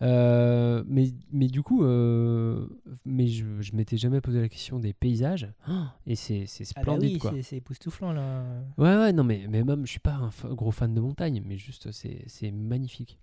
Euh, 0.02 0.84
mais, 0.86 1.06
mais 1.32 1.46
du 1.46 1.62
coup, 1.62 1.84
euh, 1.84 2.66
mais 3.04 3.26
je, 3.26 3.44
je 3.60 3.74
m'étais 3.74 3.96
jamais 3.96 4.20
posé 4.20 4.40
la 4.40 4.48
question 4.48 4.78
des 4.78 4.92
paysages. 4.92 5.48
Oh, 5.68 5.72
et 6.06 6.14
c'est 6.16 6.44
c'est 6.46 6.64
Ah 6.70 6.72
bah 6.76 6.82
splendide 6.82 7.12
oui, 7.14 7.18
quoi. 7.18 7.30
c'est- 7.32 7.42
c'est 7.42 7.56
époustouflant 7.56 8.12
là. 8.12 8.44
Ouais, 8.78 8.96
ouais, 8.96 9.12
non, 9.12 9.24
mais, 9.24 9.46
mais 9.48 9.64
même, 9.64 9.86
je 9.86 9.90
suis 9.92 10.00
pas 10.00 10.14
un 10.14 10.30
fa- 10.30 10.48
gros 10.48 10.70
fan 10.70 10.92
de 10.94 11.00
montagne, 11.00 11.42
mais 11.44 11.56
juste, 11.56 11.90
c'est 11.92 12.24
c'est 12.26 12.50
magnifique. 12.50 13.18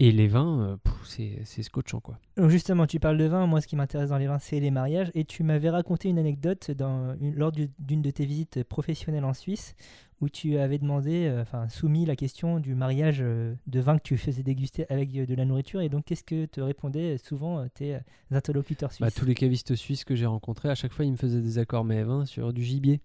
Et 0.00 0.12
les 0.12 0.28
vins, 0.28 0.60
euh, 0.60 0.76
pff, 0.76 0.94
c'est 1.04 1.40
c'est 1.44 1.64
scotchant 1.64 1.98
quoi. 1.98 2.20
Donc 2.36 2.50
justement, 2.50 2.86
tu 2.86 3.00
parles 3.00 3.18
de 3.18 3.24
vin. 3.24 3.46
Moi, 3.48 3.60
ce 3.60 3.66
qui 3.66 3.74
m'intéresse 3.74 4.10
dans 4.10 4.18
les 4.18 4.28
vins, 4.28 4.38
c'est 4.38 4.60
les 4.60 4.70
mariages. 4.70 5.10
Et 5.14 5.24
tu 5.24 5.42
m'avais 5.42 5.70
raconté 5.70 6.08
une 6.08 6.18
anecdote 6.20 6.70
dans 6.70 7.16
une- 7.20 7.34
lors 7.34 7.50
du- 7.50 7.68
d'une 7.80 8.00
de 8.00 8.10
tes 8.12 8.24
visites 8.24 8.62
professionnelles 8.62 9.24
en 9.24 9.34
Suisse, 9.34 9.74
où 10.20 10.28
tu 10.28 10.58
avais 10.58 10.78
demandé, 10.78 11.26
euh, 11.26 11.42
enfin 11.42 11.68
soumis 11.68 12.04
la 12.04 12.16
question 12.16 12.58
du 12.58 12.74
mariage 12.74 13.18
euh, 13.20 13.54
de 13.66 13.80
vin 13.80 13.96
que 13.98 14.02
tu 14.02 14.16
faisais 14.16 14.42
déguster 14.42 14.84
avec 14.90 15.14
euh, 15.16 15.26
de 15.26 15.34
la 15.34 15.44
nourriture. 15.44 15.80
Et 15.80 15.88
donc, 15.88 16.04
qu'est-ce 16.04 16.24
que 16.24 16.46
te 16.46 16.60
répondaient 16.60 17.18
souvent 17.18 17.66
tes 17.68 17.98
interlocuteurs 18.30 18.92
suisses 18.92 19.06
Bah, 19.06 19.10
tous 19.10 19.26
les 19.26 19.34
cavistes 19.34 19.76
suisses 19.76 20.04
que 20.04 20.14
j'ai 20.14 20.26
rencontrés, 20.26 20.68
à 20.70 20.74
chaque 20.74 20.92
fois, 20.92 21.04
ils 21.04 21.12
me 21.12 21.16
faisaient 21.16 21.40
des 21.40 21.58
accords 21.58 21.84
mais 21.84 22.02
vins 22.02 22.24
sur 22.24 22.52
du 22.52 22.64
gibier. 22.64 23.00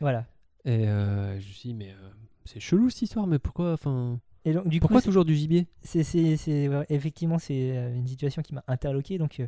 Voilà. 0.00 0.26
Et 0.64 0.88
euh, 0.88 1.32
je 1.40 1.46
me 1.48 1.52
suis 1.52 1.68
dit, 1.70 1.74
mais 1.74 1.90
euh, 1.90 2.10
c'est 2.44 2.60
chelou 2.60 2.90
cette 2.90 3.02
histoire, 3.02 3.26
mais 3.26 3.38
pourquoi, 3.38 3.72
enfin, 3.72 4.20
Et 4.48 4.54
donc, 4.54 4.66
du 4.66 4.80
pourquoi 4.80 5.00
coup, 5.00 5.06
toujours 5.06 5.26
du 5.26 5.34
gibier? 5.34 5.66
c'est, 5.82 6.02
ouais, 6.68 6.86
effectivement, 6.88 7.38
c'est 7.38 7.76
euh, 7.76 7.94
une 7.94 8.06
situation 8.06 8.40
qui 8.40 8.54
m'a 8.54 8.64
interloqué. 8.66 9.18
Donc, 9.18 9.40
euh, 9.40 9.46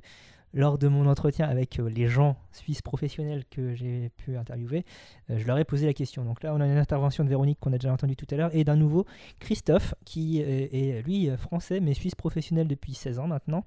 lors 0.53 0.77
de 0.77 0.89
mon 0.89 1.07
entretien 1.07 1.49
avec 1.49 1.79
euh, 1.79 1.89
les 1.89 2.09
gens 2.09 2.37
suisses 2.53 2.83
professionnels 2.83 3.45
que 3.51 3.73
j'ai 3.75 4.11
pu 4.19 4.37
interviewer, 4.37 4.85
euh, 5.31 5.39
je 5.39 5.47
leur 5.47 5.57
ai 5.57 5.65
posé 5.65 5.87
la 5.87 5.95
question. 5.95 6.23
Donc 6.23 6.43
là, 6.43 6.53
on 6.55 6.61
a 6.61 6.67
une 6.67 6.77
intervention 6.77 7.25
de 7.25 7.31
Véronique 7.31 7.59
qu'on 7.61 7.73
a 7.73 7.79
déjà 7.79 7.95
entendue 7.95 8.15
tout 8.15 8.27
à 8.31 8.37
l'heure 8.37 8.51
et 8.53 8.63
d'un 8.63 8.77
nouveau 8.77 9.07
Christophe 9.39 9.95
qui 10.05 10.41
est 10.41 11.03
lui 11.07 11.31
français 11.39 11.81
mais 11.81 11.95
suisse 11.95 12.15
professionnel 12.15 12.69
depuis 12.69 12.93
16 12.93 13.21
ans 13.21 13.27
maintenant, 13.27 13.65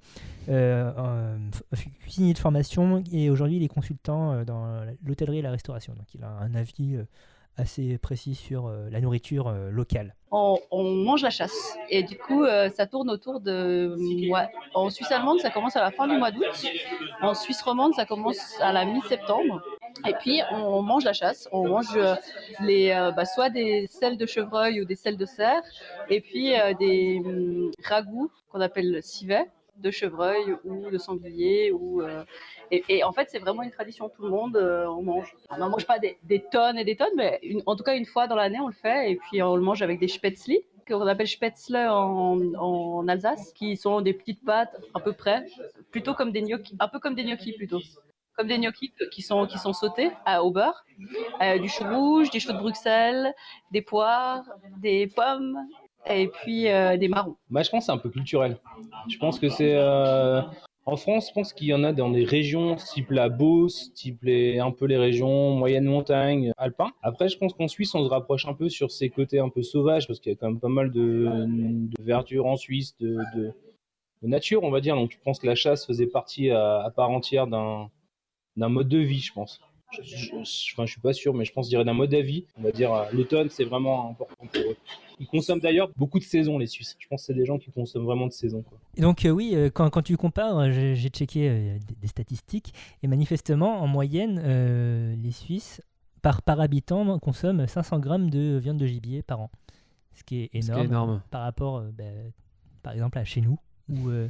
cuisinier 2.01 2.33
de 2.33 2.37
formation 2.37 3.03
et 3.11 3.29
aujourd'hui 3.29 3.57
il 3.57 3.63
est 3.63 3.69
consultant 3.69 4.43
dans 4.43 4.85
l'hôtellerie 5.03 5.39
et 5.39 5.41
la 5.41 5.51
restauration. 5.51 5.93
Donc 5.93 6.13
il 6.13 6.23
a 6.23 6.29
un 6.29 6.53
avis 6.53 6.97
assez 7.57 7.97
précis 7.97 8.35
sur 8.35 8.67
euh, 8.67 8.89
la 8.89 9.01
nourriture 9.01 9.47
euh, 9.47 9.69
locale. 9.69 10.15
on, 10.31 10.59
mange 10.71 11.21
la 11.21 11.29
chasse. 11.29 11.77
Et 11.89 12.03
du 12.03 12.17
coup, 12.17 12.43
euh, 12.43 12.69
ça 12.69 12.87
tourne 12.87 13.09
autour 13.09 13.39
de. 13.39 13.95
En 14.73 14.89
Suisse 14.89 15.11
allemande, 15.11 15.39
ça 15.39 15.49
commence 15.49 15.75
à 15.75 15.81
la 15.81 15.91
fin 15.91 16.07
du 16.07 16.17
mois 16.17 16.31
d'août. 16.31 16.45
En 17.21 17.33
Suisse 17.33 17.61
romande, 17.61 17.93
ça 17.93 18.05
commence 18.05 18.59
à 18.61 18.71
la 18.71 18.85
mi-septembre. 18.85 19.61
Et 20.07 20.13
puis, 20.13 20.41
on 20.51 20.81
mange 20.81 21.05
la 21.05 21.13
chasse. 21.13 21.47
On 21.51 21.67
mange 21.67 21.97
les, 22.61 22.89
bah, 23.15 23.25
soit 23.25 23.49
des 23.49 23.87
selles 23.87 24.17
de 24.17 24.25
chevreuil 24.25 24.81
ou 24.81 24.85
des 24.85 24.95
selles 24.95 25.17
de 25.17 25.25
cerf. 25.25 25.61
Et 26.09 26.21
puis, 26.21 26.53
des 26.79 27.21
hum, 27.23 27.71
ragoûts 27.83 28.31
qu'on 28.49 28.61
appelle 28.61 29.01
civet 29.03 29.45
de 29.77 29.91
chevreuil 29.91 30.55
ou 30.63 30.89
de 30.89 30.97
sanglier 30.97 31.71
ou 31.71 32.01
euh, 32.01 32.23
et, 32.71 33.03
en 33.03 33.11
fait 33.11 33.29
c'est 33.29 33.39
vraiment 33.39 33.63
une 33.63 33.71
tradition. 33.71 34.09
Tout 34.09 34.23
le 34.23 34.29
monde 34.29 34.55
euh, 34.55 34.85
on 34.87 35.03
mange. 35.03 35.35
On 35.49 35.57
n'en 35.57 35.69
mange 35.69 35.85
pas 35.85 35.99
des, 35.99 36.17
tonnes 36.51 36.77
et 36.77 36.85
des 36.85 36.95
tonnes 36.95 37.15
mais 37.15 37.39
en 37.65 37.75
tout 37.75 37.83
cas 37.83 37.95
une 37.95 38.05
fois 38.05 38.27
dans 38.27 38.35
l'année 38.35 38.59
on 38.59 38.67
le 38.67 38.73
fait. 38.73 39.11
Et 39.11 39.15
puis 39.15 39.41
on 39.41 39.55
le 39.55 39.61
mange 39.61 39.81
avec 39.81 39.99
des 39.99 40.07
spätzli 40.07 40.61
qu'on 40.87 41.07
appelle 41.07 41.27
spätzle 41.27 41.77
en, 41.77 42.37
en 42.55 43.07
Alsace 43.07 43.53
qui 43.53 43.77
sont 43.77 44.01
des 44.01 44.13
petites 44.13 44.43
pâtes 44.43 44.75
à 44.93 44.99
peu 44.99 45.13
près 45.13 45.45
plutôt 45.91 46.13
comme 46.13 46.31
des 46.31 46.43
un 46.79 46.87
peu 46.87 46.99
comme 46.99 47.15
des 47.15 47.23
gnocchis 47.23 47.53
plutôt. 47.53 47.79
Comme 48.35 48.47
des 48.47 48.57
gnocchis 48.57 48.91
qui 49.11 49.21
sont 49.21 49.45
qui 49.45 49.59
sont 49.59 49.73
sautés 49.73 50.11
à- 50.25 50.43
au 50.43 50.51
beurre. 50.51 50.83
Euh, 51.41 51.59
du 51.59 51.69
chou 51.69 51.83
rouge 51.83 52.29
des 52.31 52.39
choux 52.39 52.53
de 52.53 52.57
Bruxelles 52.57 53.33
des 53.71 53.81
poires 53.81 54.43
des 54.77 55.07
pommes 55.07 55.57
et 56.09 56.27
puis 56.27 56.69
euh, 56.69 56.97
des 56.97 57.07
marrons 57.07 57.35
Bah, 57.49 57.63
je 57.63 57.69
pense 57.69 57.81
que 57.81 57.85
c'est 57.87 57.91
un 57.91 57.97
peu 57.97 58.09
culturel. 58.09 58.57
Je 59.09 59.17
pense 59.17 59.39
que 59.39 59.49
c'est. 59.49 59.75
euh, 59.75 60.41
En 60.85 60.97
France, 60.97 61.29
je 61.29 61.33
pense 61.33 61.53
qu'il 61.53 61.67
y 61.67 61.73
en 61.73 61.83
a 61.83 61.93
dans 61.93 62.09
des 62.09 62.25
régions 62.25 62.75
type 62.75 63.11
la 63.11 63.29
Beauce, 63.29 63.93
type 63.93 64.19
les... 64.23 64.59
un 64.59 64.71
peu 64.71 64.85
les 64.85 64.97
régions 64.97 65.51
moyenne 65.55 65.85
montagne, 65.85 66.51
alpin. 66.57 66.91
Après, 67.01 67.29
je 67.29 67.37
pense 67.37 67.53
qu'en 67.53 67.67
Suisse, 67.69 67.95
on 67.95 68.03
se 68.03 68.09
rapproche 68.09 68.45
un 68.47 68.53
peu 68.53 68.67
sur 68.67 68.91
ces 68.91 69.09
côtés 69.09 69.39
un 69.39 69.49
peu 69.49 69.63
sauvages 69.63 70.07
parce 70.07 70.19
qu'il 70.19 70.31
y 70.31 70.35
a 70.35 70.37
quand 70.37 70.47
même 70.47 70.59
pas 70.59 70.67
mal 70.67 70.91
de, 70.91 71.29
verdure 72.01 72.47
en 72.47 72.57
Suisse, 72.57 72.95
de... 72.99 73.17
nature, 74.23 74.63
on 74.63 74.71
va 74.71 74.81
dire. 74.81 74.95
Donc, 74.95 75.11
je 75.11 75.17
pense 75.23 75.39
que 75.39 75.47
la 75.47 75.55
chasse 75.55 75.85
faisait 75.85 76.07
partie 76.07 76.49
à, 76.49 76.81
à 76.81 76.91
part 76.91 77.09
entière 77.11 77.47
d'un 77.47 77.89
mode 78.57 78.89
de 78.89 78.99
vie, 78.99 79.19
je 79.21 79.31
pense. 79.33 79.61
Je, 80.01 80.35
je 80.43 80.85
suis 80.85 81.01
pas 81.01 81.13
sûr, 81.13 81.33
mais 81.33 81.45
je 81.45 81.53
pense, 81.53 81.65
je 81.65 81.69
dirais 81.69 81.85
d'un 81.85 81.93
mode 81.93 82.09
de 82.09 82.17
vie. 82.17 82.45
On 82.57 82.61
va 82.63 82.71
dire, 82.71 82.93
euh, 82.93 83.05
l'automne, 83.13 83.49
c'est 83.49 83.63
vraiment 83.65 84.09
important 84.11 84.35
pour 84.51 84.61
eux. 84.61 84.75
Ils 85.19 85.27
consomment 85.27 85.59
d'ailleurs 85.59 85.89
beaucoup 85.95 86.17
de 86.19 86.23
saisons, 86.23 86.57
les 86.57 86.67
Suisses. 86.67 86.95
Je 86.99 87.07
pense 87.07 87.21
que 87.21 87.25
c'est 87.27 87.33
des 87.33 87.45
gens 87.45 87.57
qui 87.59 87.71
consomment 87.71 88.05
vraiment 88.05 88.27
de 88.27 88.31
saison. 88.31 88.63
Quoi. 88.63 88.77
Et 88.97 89.01
donc 89.01 89.25
euh, 89.25 89.29
oui, 89.29 89.51
euh, 89.53 89.69
quand, 89.69 89.89
quand 89.89 90.01
tu 90.01 90.17
compares, 90.17 90.71
j'ai 90.71 91.09
checké 91.09 91.49
euh, 91.49 91.77
des, 91.87 91.95
des 91.95 92.07
statistiques, 92.07 92.73
et 93.03 93.07
manifestement, 93.07 93.81
en 93.81 93.87
moyenne, 93.87 94.41
euh, 94.43 95.15
les 95.15 95.31
Suisses, 95.31 95.81
par, 96.21 96.41
par 96.41 96.59
habitant, 96.59 97.19
consomment 97.19 97.67
500 97.67 97.99
grammes 97.99 98.29
de 98.29 98.57
viande 98.57 98.77
de 98.77 98.87
gibier 98.87 99.21
par 99.21 99.41
an. 99.41 99.51
Ce 100.13 100.23
qui 100.23 100.41
est 100.43 100.61
Ce 100.61 100.71
qui 100.71 100.71
est 100.71 100.85
énorme, 100.85 100.85
énorme. 100.85 101.21
par 101.31 101.41
rapport, 101.41 101.77
euh, 101.77 101.91
bah, 101.95 102.03
par 102.81 102.93
exemple, 102.93 103.17
à 103.17 103.25
chez 103.25 103.41
nous, 103.41 103.59
où 103.89 104.09
euh, 104.09 104.29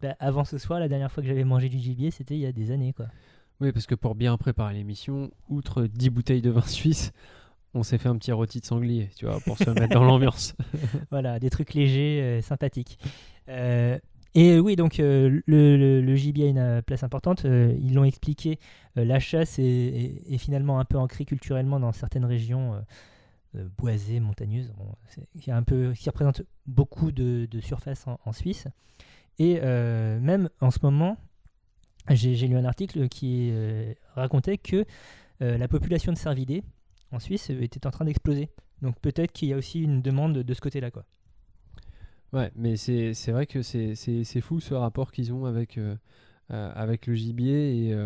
bah, 0.00 0.16
avant 0.20 0.44
ce 0.44 0.58
soir, 0.58 0.80
la 0.80 0.88
dernière 0.88 1.12
fois 1.12 1.22
que 1.22 1.28
j'avais 1.28 1.44
mangé 1.44 1.68
du 1.68 1.78
gibier, 1.78 2.10
c'était 2.10 2.34
il 2.34 2.40
y 2.40 2.46
a 2.46 2.52
des 2.52 2.70
années. 2.70 2.92
Quoi. 2.92 3.06
Oui, 3.60 3.72
parce 3.72 3.86
que 3.86 3.94
pour 3.94 4.14
bien 4.14 4.36
préparer 4.36 4.74
l'émission, 4.74 5.30
outre 5.48 5.84
10 5.86 6.10
bouteilles 6.10 6.42
de 6.42 6.50
vin 6.50 6.62
suisse, 6.66 7.12
on 7.74 7.82
s'est 7.82 7.98
fait 7.98 8.08
un 8.08 8.16
petit 8.16 8.32
rôti 8.32 8.60
de 8.60 8.64
sanglier, 8.64 9.10
tu 9.16 9.26
vois, 9.26 9.40
pour 9.40 9.58
se 9.58 9.68
mettre 9.70 9.94
dans 9.94 10.04
l'ambiance. 10.06 10.54
voilà, 11.10 11.38
des 11.38 11.50
trucs 11.50 11.74
légers, 11.74 12.20
euh, 12.22 12.40
sympathiques. 12.40 12.98
Euh, 13.48 13.98
et 14.34 14.60
oui, 14.60 14.76
donc 14.76 15.00
euh, 15.00 15.40
le, 15.46 15.76
le- 15.76 16.00
le 16.00 16.14
gibier 16.14 16.46
a 16.46 16.48
une 16.76 16.82
place 16.82 17.02
importante. 17.02 17.44
ils 17.44 17.92
l'ont 17.94 18.04
expliqué. 18.04 18.58
la 18.94 19.18
chasse 19.18 19.58
est, 19.58 19.64
est- 19.64 20.34
est 20.34 20.38
finalement 20.38 20.78
un 20.78 20.84
peu 20.84 20.98
ancrée 20.98 21.24
culturellement 21.24 21.80
dans 21.80 21.92
certaines 21.92 22.26
régions 22.26 22.74
boisées, 23.78 24.20
montagneuses, 24.20 24.72
bon, 24.76 24.94
qui, 25.40 25.50
a 25.50 25.56
un 25.56 25.62
peu, 25.62 25.92
qui 25.94 26.08
représente 26.08 26.42
beaucoup 26.66 27.10
de, 27.10 27.48
de 27.50 27.60
surface 27.60 28.06
en, 28.06 28.20
en 28.24 28.32
Suisse. 28.32 28.66
Et 29.38 29.58
même 29.60 30.50
en 30.60 30.70
ce 30.70 30.78
moment, 30.82 31.16
j'ai 32.10 32.34
lu 32.48 32.56
un 32.56 32.64
article 32.64 33.08
qui 33.08 33.50
euh, 33.52 33.92
racontait 34.14 34.58
que 34.58 34.84
euh, 35.42 35.56
la 35.58 35.68
population 35.68 36.12
de 36.12 36.18
cervidés 36.18 36.62
en 37.12 37.18
Suisse 37.18 37.50
euh, 37.50 37.60
était 37.62 37.86
en 37.86 37.90
train 37.90 38.04
d'exploser. 38.04 38.48
Donc 38.82 38.98
peut-être 39.00 39.32
qu'il 39.32 39.48
y 39.48 39.52
a 39.52 39.56
aussi 39.56 39.82
une 39.82 40.02
demande 40.02 40.38
de 40.38 40.54
ce 40.54 40.60
côté-là. 40.60 40.90
quoi. 40.90 41.04
Ouais, 42.32 42.50
mais 42.56 42.76
c'est 42.76 43.12
vrai 43.32 43.46
que 43.46 43.62
c'est 43.62 44.40
fou 44.40 44.60
ce 44.60 44.74
rapport 44.74 45.10
qu'ils 45.12 45.32
ont 45.32 45.44
avec, 45.46 45.78
euh, 45.78 45.96
avec 46.50 47.06
le 47.06 47.14
gibier 47.14 47.88
et, 47.88 47.96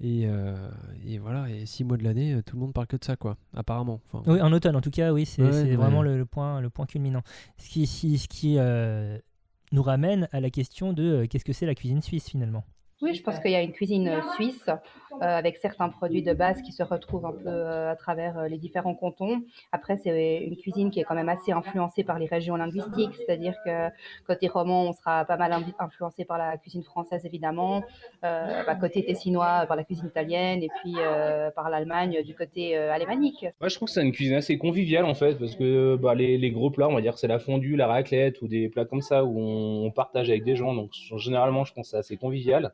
et, 0.00 0.28
et 1.06 1.18
voilà, 1.18 1.48
et 1.48 1.64
six 1.64 1.84
mois 1.84 1.96
de 1.96 2.02
l'année, 2.04 2.40
tout 2.44 2.56
le 2.56 2.60
monde 2.62 2.74
parle 2.74 2.88
que 2.88 2.96
de 2.96 3.04
ça, 3.04 3.16
quoi, 3.16 3.36
apparemment. 3.54 4.00
Enfin, 4.12 4.30
Oui, 4.30 4.40
en 4.40 4.52
automne, 4.52 4.74
en 4.76 4.80
tout 4.80 4.90
cas, 4.90 5.12
oui, 5.12 5.24
c'est 5.24 5.42
Ouais, 5.42 5.76
vraiment 5.76 6.02
le, 6.02 6.18
le 6.18 6.26
point, 6.26 6.60
le 6.60 6.68
point 6.68 6.84
culminant. 6.86 7.22
Ce 7.58 7.68
qui, 7.70 7.86
ce 7.86 8.28
qui 8.28 8.56
nous 9.72 9.82
ramène 9.82 10.28
à 10.32 10.40
la 10.40 10.50
question 10.50 10.92
de 10.92 11.24
qu'est-ce 11.26 11.44
que 11.44 11.52
c'est 11.52 11.66
la 11.66 11.74
cuisine 11.76 12.02
suisse 12.02 12.28
finalement? 12.28 12.64
Oui, 13.02 13.14
je 13.14 13.22
pense 13.22 13.40
qu'il 13.40 13.50
y 13.50 13.56
a 13.56 13.62
une 13.62 13.72
cuisine 13.72 14.08
euh, 14.08 14.20
suisse 14.34 14.68
euh, 14.68 14.76
avec 15.20 15.56
certains 15.56 15.88
produits 15.88 16.22
de 16.22 16.32
base 16.32 16.62
qui 16.62 16.72
se 16.72 16.82
retrouvent 16.82 17.26
un 17.26 17.32
peu 17.32 17.48
euh, 17.48 17.90
à 17.90 17.96
travers 17.96 18.48
les 18.48 18.56
différents 18.56 18.94
cantons. 18.94 19.42
Après, 19.72 19.96
c'est 19.96 20.38
une 20.38 20.56
cuisine 20.56 20.90
qui 20.90 21.00
est 21.00 21.04
quand 21.04 21.14
même 21.14 21.28
assez 21.28 21.52
influencée 21.52 22.04
par 22.04 22.18
les 22.18 22.26
régions 22.26 22.56
linguistiques, 22.56 23.14
c'est-à-dire 23.16 23.54
que 23.64 23.88
côté 24.26 24.46
roman, 24.48 24.84
on 24.84 24.92
sera 24.92 25.24
pas 25.24 25.36
mal 25.36 25.52
influencé 25.78 26.24
par 26.24 26.38
la 26.38 26.56
cuisine 26.56 26.84
française 26.84 27.24
évidemment, 27.26 27.82
bah, 28.22 28.74
côté 28.80 29.04
tessinois 29.04 29.64
par 29.66 29.76
la 29.76 29.84
cuisine 29.84 30.06
italienne 30.06 30.62
et 30.62 30.68
puis 30.80 30.94
par 31.54 31.70
l'Allemagne 31.70 32.22
du 32.22 32.34
côté 32.34 32.76
alémanique. 32.76 33.46
Moi, 33.60 33.68
je 33.68 33.74
trouve 33.76 33.88
que 33.88 33.94
c'est 33.94 34.02
une 34.02 34.12
cuisine 34.12 34.34
assez 34.34 34.58
conviviale 34.58 35.04
en 35.04 35.14
fait, 35.14 35.34
parce 35.38 35.56
que 35.56 35.96
bah, 35.96 36.14
les, 36.14 36.38
les 36.38 36.50
gros 36.50 36.70
plats, 36.70 36.88
on 36.88 36.94
va 36.94 37.00
dire, 37.00 37.18
c'est 37.18 37.28
la 37.28 37.38
fondue, 37.38 37.76
la 37.76 37.86
raclette 37.86 38.40
ou 38.42 38.48
des 38.48 38.68
plats 38.68 38.84
comme 38.84 39.02
ça 39.02 39.24
où 39.24 39.38
on 39.38 39.90
partage 39.90 40.30
avec 40.30 40.44
des 40.44 40.56
gens. 40.56 40.74
Donc, 40.74 40.92
généralement, 41.16 41.64
je 41.64 41.74
pense 41.74 41.86
que 41.86 41.90
c'est 41.90 41.98
assez 41.98 42.16
convivial. 42.16 42.72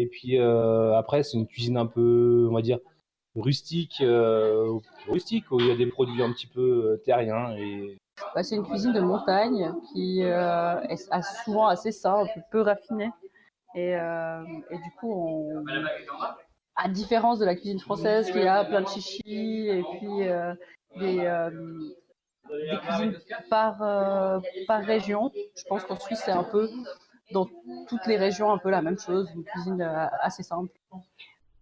Et 0.00 0.06
puis 0.06 0.38
euh, 0.38 0.96
après, 0.96 1.22
c'est 1.22 1.36
une 1.36 1.46
cuisine 1.46 1.76
un 1.76 1.84
peu, 1.84 2.48
on 2.50 2.54
va 2.54 2.62
dire, 2.62 2.78
rustique, 3.36 4.00
euh, 4.00 4.78
rustique 5.06 5.50
où 5.50 5.60
il 5.60 5.66
y 5.66 5.70
a 5.70 5.76
des 5.76 5.86
produits 5.86 6.22
un 6.22 6.32
petit 6.32 6.46
peu 6.46 6.60
euh, 6.92 7.02
terriens. 7.04 7.54
Bah, 8.34 8.42
c'est 8.42 8.56
une 8.56 8.64
cuisine 8.64 8.94
de 8.94 9.00
montagne 9.00 9.74
qui 9.92 10.22
euh, 10.22 10.80
est 10.84 10.96
souvent 11.44 11.66
assez 11.66 11.92
simple, 11.92 12.30
peu 12.50 12.62
raffinée. 12.62 13.10
Et, 13.74 13.94
euh, 13.94 14.42
et 14.70 14.78
du 14.78 14.90
coup, 14.98 15.52
à 16.76 16.88
différence 16.88 17.38
de 17.38 17.44
la 17.44 17.54
cuisine 17.54 17.78
française 17.78 18.32
qui 18.32 18.40
a 18.40 18.64
plein 18.64 18.80
de 18.80 18.88
chichis 18.88 19.68
et 19.68 19.84
puis 19.98 20.98
des, 20.98 21.50
cuisines 22.86 23.18
par 23.50 23.78
région, 24.82 25.30
je 25.54 25.62
pense 25.68 25.84
qu'en 25.84 26.00
Suisse, 26.00 26.22
c'est 26.24 26.32
un 26.32 26.44
peu 26.44 26.70
dans 27.32 27.48
toutes 27.88 28.06
les 28.06 28.16
régions 28.16 28.52
un 28.52 28.58
peu 28.58 28.70
la 28.70 28.82
même 28.82 28.98
chose, 28.98 29.28
une 29.34 29.44
cuisine 29.44 29.80
euh, 29.82 30.06
assez 30.20 30.42
simple. 30.42 30.70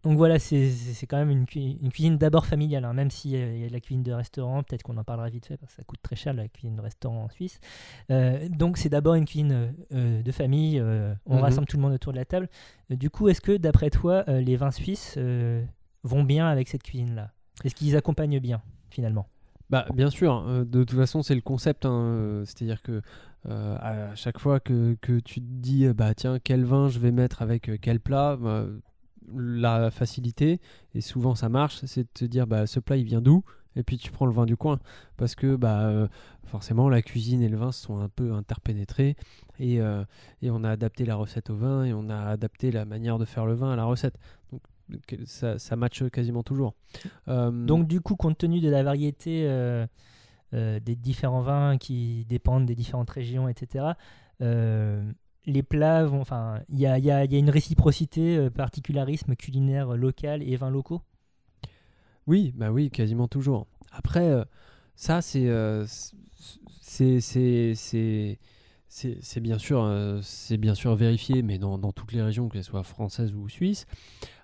Donc 0.04 0.16
voilà, 0.16 0.38
c'est 0.38 1.06
quand 1.08 1.16
même 1.16 1.28
une, 1.30 1.44
cui- 1.44 1.76
une 1.82 1.90
cuisine 1.90 2.16
d'abord 2.18 2.46
familiale, 2.46 2.84
hein, 2.84 2.92
même 2.92 3.10
s'il 3.10 3.32
y 3.32 3.64
a 3.64 3.68
de 3.68 3.72
la 3.72 3.80
cuisine 3.80 4.04
de 4.04 4.12
restaurant, 4.12 4.62
peut-être 4.62 4.84
qu'on 4.84 4.96
en 4.96 5.02
parlera 5.04 5.28
vite 5.28 5.44
fait 5.46 5.56
parce 5.56 5.72
que 5.72 5.76
ça 5.76 5.84
coûte 5.84 6.00
très 6.00 6.14
cher 6.14 6.32
la 6.34 6.46
cuisine 6.48 6.76
de 6.76 6.80
restaurant 6.80 7.24
en 7.24 7.28
Suisse. 7.28 7.58
Euh, 8.10 8.48
donc 8.48 8.78
c'est 8.78 8.88
d'abord 8.88 9.14
une 9.14 9.24
cuisine 9.24 9.52
euh, 9.52 9.68
euh, 9.92 10.22
de 10.22 10.32
famille, 10.32 10.78
euh, 10.78 11.12
on 11.26 11.36
Mhm. 11.36 11.42
rassemble 11.42 11.66
tout 11.66 11.76
le 11.76 11.82
monde 11.82 11.92
autour 11.92 12.12
de 12.12 12.18
la 12.18 12.24
table. 12.24 12.48
Euh, 12.92 12.96
du 12.96 13.10
coup, 13.10 13.28
est-ce 13.28 13.40
que 13.40 13.56
d'après 13.56 13.90
toi, 13.90 14.24
euh, 14.28 14.40
les 14.40 14.56
vins 14.56 14.70
suisses 14.70 15.16
euh, 15.18 15.64
vont 16.04 16.22
bien 16.22 16.46
avec 16.46 16.68
cette 16.68 16.84
cuisine-là? 16.84 17.32
Est-ce 17.64 17.74
qu'ils 17.74 17.96
accompagnent 17.96 18.38
bien 18.38 18.62
finalement? 18.90 19.26
Bah, 19.70 19.86
bien 19.92 20.08
sûr, 20.10 20.44
euh, 20.48 20.64
de 20.64 20.82
toute 20.84 20.98
façon, 20.98 21.22
c'est 21.22 21.34
le 21.34 21.42
concept. 21.42 21.84
hein, 21.84 21.90
euh, 21.92 22.44
C'est-à-dire 22.46 22.82
que 22.82 23.02
euh, 23.46 23.76
à 23.80 24.14
chaque 24.14 24.38
fois 24.38 24.60
que, 24.60 24.96
que 25.00 25.18
tu 25.20 25.40
te 25.40 25.46
dis, 25.46 25.86
bah 25.92 26.14
tiens, 26.14 26.38
quel 26.42 26.64
vin 26.64 26.88
je 26.88 26.98
vais 26.98 27.12
mettre 27.12 27.42
avec 27.42 27.70
quel 27.80 28.00
plat, 28.00 28.36
bah, 28.36 28.66
la 29.36 29.90
facilité, 29.90 30.60
et 30.94 31.00
souvent 31.02 31.34
ça 31.34 31.48
marche, 31.50 31.84
c'est 31.84 32.02
de 32.04 32.08
te 32.14 32.24
dire, 32.24 32.46
bah 32.46 32.66
ce 32.66 32.80
plat 32.80 32.96
il 32.96 33.04
vient 33.04 33.20
d'où 33.20 33.44
Et 33.76 33.82
puis 33.82 33.98
tu 33.98 34.10
prends 34.10 34.24
le 34.26 34.32
vin 34.32 34.46
du 34.46 34.56
coin. 34.56 34.80
Parce 35.18 35.34
que 35.34 35.54
bah, 35.56 36.08
forcément, 36.46 36.88
la 36.88 37.02
cuisine 37.02 37.42
et 37.42 37.48
le 37.48 37.58
vin 37.58 37.72
sont 37.72 37.98
un 38.00 38.08
peu 38.08 38.32
interpénétrés. 38.32 39.16
Et, 39.60 39.76
et 40.42 40.50
on 40.50 40.64
a 40.64 40.70
adapté 40.70 41.04
la 41.04 41.14
recette 41.16 41.50
au 41.50 41.56
vin 41.56 41.84
et 41.84 41.92
on 41.92 42.08
a 42.10 42.16
adapté 42.18 42.70
la 42.72 42.84
manière 42.86 43.18
de 43.18 43.24
faire 43.26 43.44
le 43.46 43.54
vin 43.54 43.70
à 43.72 43.76
la 43.76 43.84
recette. 43.84 44.16
Ça, 45.26 45.58
ça 45.58 45.76
matche 45.76 46.08
quasiment 46.10 46.42
toujours. 46.42 46.74
Euh, 47.28 47.50
Donc 47.50 47.86
du 47.88 48.00
coup, 48.00 48.16
compte 48.16 48.38
tenu 48.38 48.60
de 48.60 48.68
la 48.70 48.82
variété 48.82 49.44
euh, 49.46 49.86
euh, 50.54 50.80
des 50.80 50.96
différents 50.96 51.42
vins 51.42 51.76
qui 51.78 52.24
dépendent 52.28 52.66
des 52.66 52.74
différentes 52.74 53.10
régions, 53.10 53.48
etc., 53.48 53.96
les 55.46 55.62
plats 55.62 56.04
vont... 56.04 56.20
Enfin, 56.20 56.60
il 56.68 56.78
y 56.78 56.86
a, 56.86 56.98
il 56.98 57.04
y 57.04 57.10
a- 57.10 57.24
il 57.24 57.32
y 57.32 57.36
a 57.36 57.38
une 57.38 57.50
réciprocité, 57.50 58.50
particularisme 58.50 59.34
culinaire 59.34 59.96
local 59.96 60.42
et 60.42 60.56
vins 60.56 60.70
locaux? 60.70 61.00
Oui, 62.26 62.52
bah 62.56 62.70
oui, 62.70 62.90
quasiment 62.90 63.28
toujours. 63.28 63.66
Après, 63.90 64.30
ça, 64.96 65.22
c'est 65.22 65.48
c'est 66.80 67.20
c'est 67.20 69.40
bien 69.40 69.58
sûr 69.58 69.82
euh, 69.82 70.20
c'est 70.22 70.56
bien 70.56 70.74
sûr 70.74 70.94
vérifié, 70.94 71.42
mais 71.42 71.58
dans, 71.58 71.78
dans 71.78 71.92
toutes 71.92 72.12
les 72.12 72.22
régions, 72.22 72.48
qu'elles 72.48 72.64
soient 72.64 72.82
françaises 72.82 73.34
ou 73.34 73.48
suisses. 73.48 73.86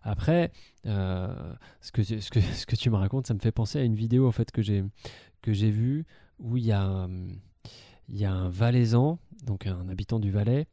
Après, 0.06 0.52
euh, 0.86 1.34
ce 1.80 1.90
que 1.92 2.02
tu- 2.02 2.20
ce 2.20 2.30
que 2.30 2.40
ce 2.62 2.66
que 2.66 2.76
tu 2.76 2.90
me 2.90 2.96
racontes, 2.96 3.26
ça 3.26 3.34
me 3.34 3.40
fait 3.40 3.52
penser 3.52 3.78
à 3.78 3.82
une 3.82 3.94
vidéo 3.96 4.28
en 4.28 4.32
fait 4.32 4.52
que 4.52 4.62
j'ai 4.62 4.84
que 5.42 5.52
j'ai 5.52 5.70
vue 5.70 6.04
où 6.38 6.56
il 6.56 6.64
y 6.64 6.72
a 6.72 6.82
un, 6.82 7.08
il 8.08 8.16
y 8.18 8.24
a 8.24 8.32
un 8.32 8.48
Valaisan, 8.50 9.18
donc 9.44 9.66
un 9.66 9.88
habitant 9.88 10.18
du 10.20 10.30
Valais, 10.30 10.66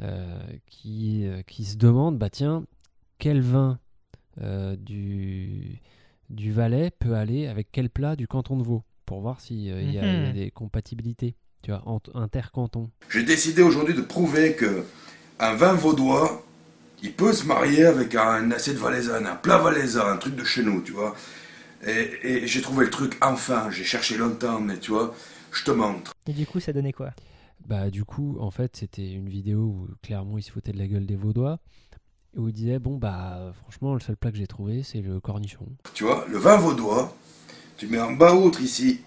euh, 0.00 0.40
qui 0.66 1.26
euh, 1.26 1.42
qui 1.42 1.64
se 1.64 1.76
demande, 1.76 2.18
bah 2.18 2.30
tiens, 2.30 2.64
quel 3.18 3.40
vin 3.42 3.78
euh, 4.40 4.74
du 4.76 5.80
du 6.30 6.50
Valais 6.52 6.90
peut 6.98 7.14
aller 7.14 7.46
avec 7.46 7.68
quel 7.72 7.90
plat 7.90 8.16
du 8.16 8.26
canton 8.26 8.56
de 8.56 8.62
Vaud 8.62 8.82
pour 9.06 9.20
voir 9.20 9.40
s'il 9.40 9.58
y, 9.60 9.64
y 9.94 9.98
a 9.98 10.02
Mhm. 10.04 10.32
des 10.32 10.50
compatibilités, 10.50 11.34
tu 11.62 11.70
vois, 11.72 11.82
intercantons. 12.14 12.90
J'ai 13.10 13.24
décidé 13.24 13.62
aujourd'hui 13.62 13.94
de 13.94 14.02
prouver 14.02 14.54
que 14.54 14.84
un 15.40 15.54
vin 15.54 15.72
vaudois, 15.74 16.44
il 17.02 17.12
peut 17.12 17.32
se 17.32 17.44
marier 17.44 17.84
avec 17.84 18.14
un 18.14 18.50
assiette 18.50 18.76
valaisanne, 18.76 19.26
un 19.26 19.36
plat 19.36 19.58
valaisan, 19.58 20.06
un 20.06 20.16
truc 20.16 20.34
de 20.34 20.44
chez 20.44 20.62
nous, 20.62 20.82
tu 20.82 20.92
vois. 20.92 21.14
Et, 21.86 22.18
et 22.22 22.46
j'ai 22.46 22.60
trouvé 22.60 22.84
le 22.84 22.90
truc 22.90 23.16
enfin, 23.20 23.70
j'ai 23.70 23.84
cherché 23.84 24.16
longtemps, 24.16 24.60
mais 24.60 24.78
tu 24.78 24.90
vois, 24.90 25.14
je 25.52 25.64
te 25.64 25.70
montre. 25.70 26.12
Et 26.26 26.32
du 26.32 26.46
coup, 26.46 26.60
ça 26.60 26.72
donnait 26.72 26.92
quoi? 26.92 27.10
Bah 27.66 27.90
du 27.90 28.04
coup, 28.04 28.36
en 28.40 28.50
fait, 28.50 28.76
c'était 28.76 29.12
une 29.12 29.28
vidéo 29.28 29.58
où 29.58 29.88
clairement 30.02 30.38
il 30.38 30.42
se 30.42 30.50
foutait 30.50 30.72
de 30.72 30.78
la 30.78 30.86
gueule 30.86 31.06
des 31.06 31.16
Vaudois, 31.16 31.58
où 32.36 32.48
il 32.48 32.54
disait 32.54 32.78
bon 32.78 32.96
bah 32.96 33.52
franchement 33.62 33.94
le 33.94 34.00
seul 34.00 34.16
plat 34.16 34.30
que 34.30 34.36
j'ai 34.36 34.46
trouvé 34.46 34.82
c'est 34.82 35.00
le 35.00 35.20
cornichon. 35.20 35.66
Tu 35.94 36.04
vois, 36.04 36.26
le 36.28 36.38
vin 36.38 36.56
vaudois, 36.56 37.14
tu 37.76 37.86
mets 37.86 38.00
en 38.00 38.12
bas 38.12 38.34
outre 38.34 38.60
ici, 38.60 39.00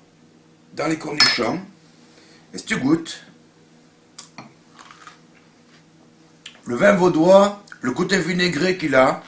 dans 0.75 0.87
les 0.87 0.97
cornichons, 0.97 1.59
et 2.53 2.57
si 2.57 2.65
tu 2.65 2.77
goûtes, 2.77 3.23
le 6.65 6.75
vin 6.75 6.93
vaudois, 6.93 7.63
le 7.81 7.91
côté 7.91 8.19
vinaigré 8.19 8.77
qu'il 8.77 8.95
a, 8.95 9.23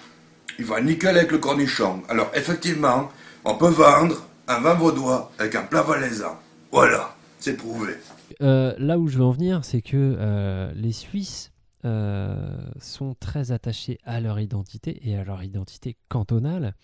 il 0.60 0.66
va 0.66 0.82
nickel 0.82 1.18
avec 1.18 1.32
le 1.32 1.40
cornichon. 1.40 2.04
Alors 2.10 2.32
effectivement, 2.36 3.10
on 3.46 3.56
peut 3.56 3.70
vendre 3.70 4.28
un 4.48 4.60
vin 4.60 4.76
vaudois 4.76 5.32
avec 5.40 5.56
un 5.56 5.64
plat 5.64 5.82
valaisan. 5.82 6.38
Voilà, 6.72 7.16
c'est 7.40 7.58
prouvé. 7.58 7.94
Euh, 8.42 8.74
là 8.78 9.00
où 9.00 9.08
je 9.08 9.18
veux 9.18 9.24
en 9.24 9.32
venir, 9.32 9.66
c'est 9.66 9.82
que 9.82 10.16
euh, 10.18 10.72
les 10.76 10.92
Suisses 10.92 11.52
euh, 11.86 12.58
sont 12.80 13.16
très 13.20 13.52
attachés 13.52 14.00
à 14.04 14.20
leur 14.20 14.40
identité 14.40 15.00
et 15.08 15.18
à 15.18 15.24
leur 15.24 15.44
identité 15.44 15.98
cantonale. 16.10 16.76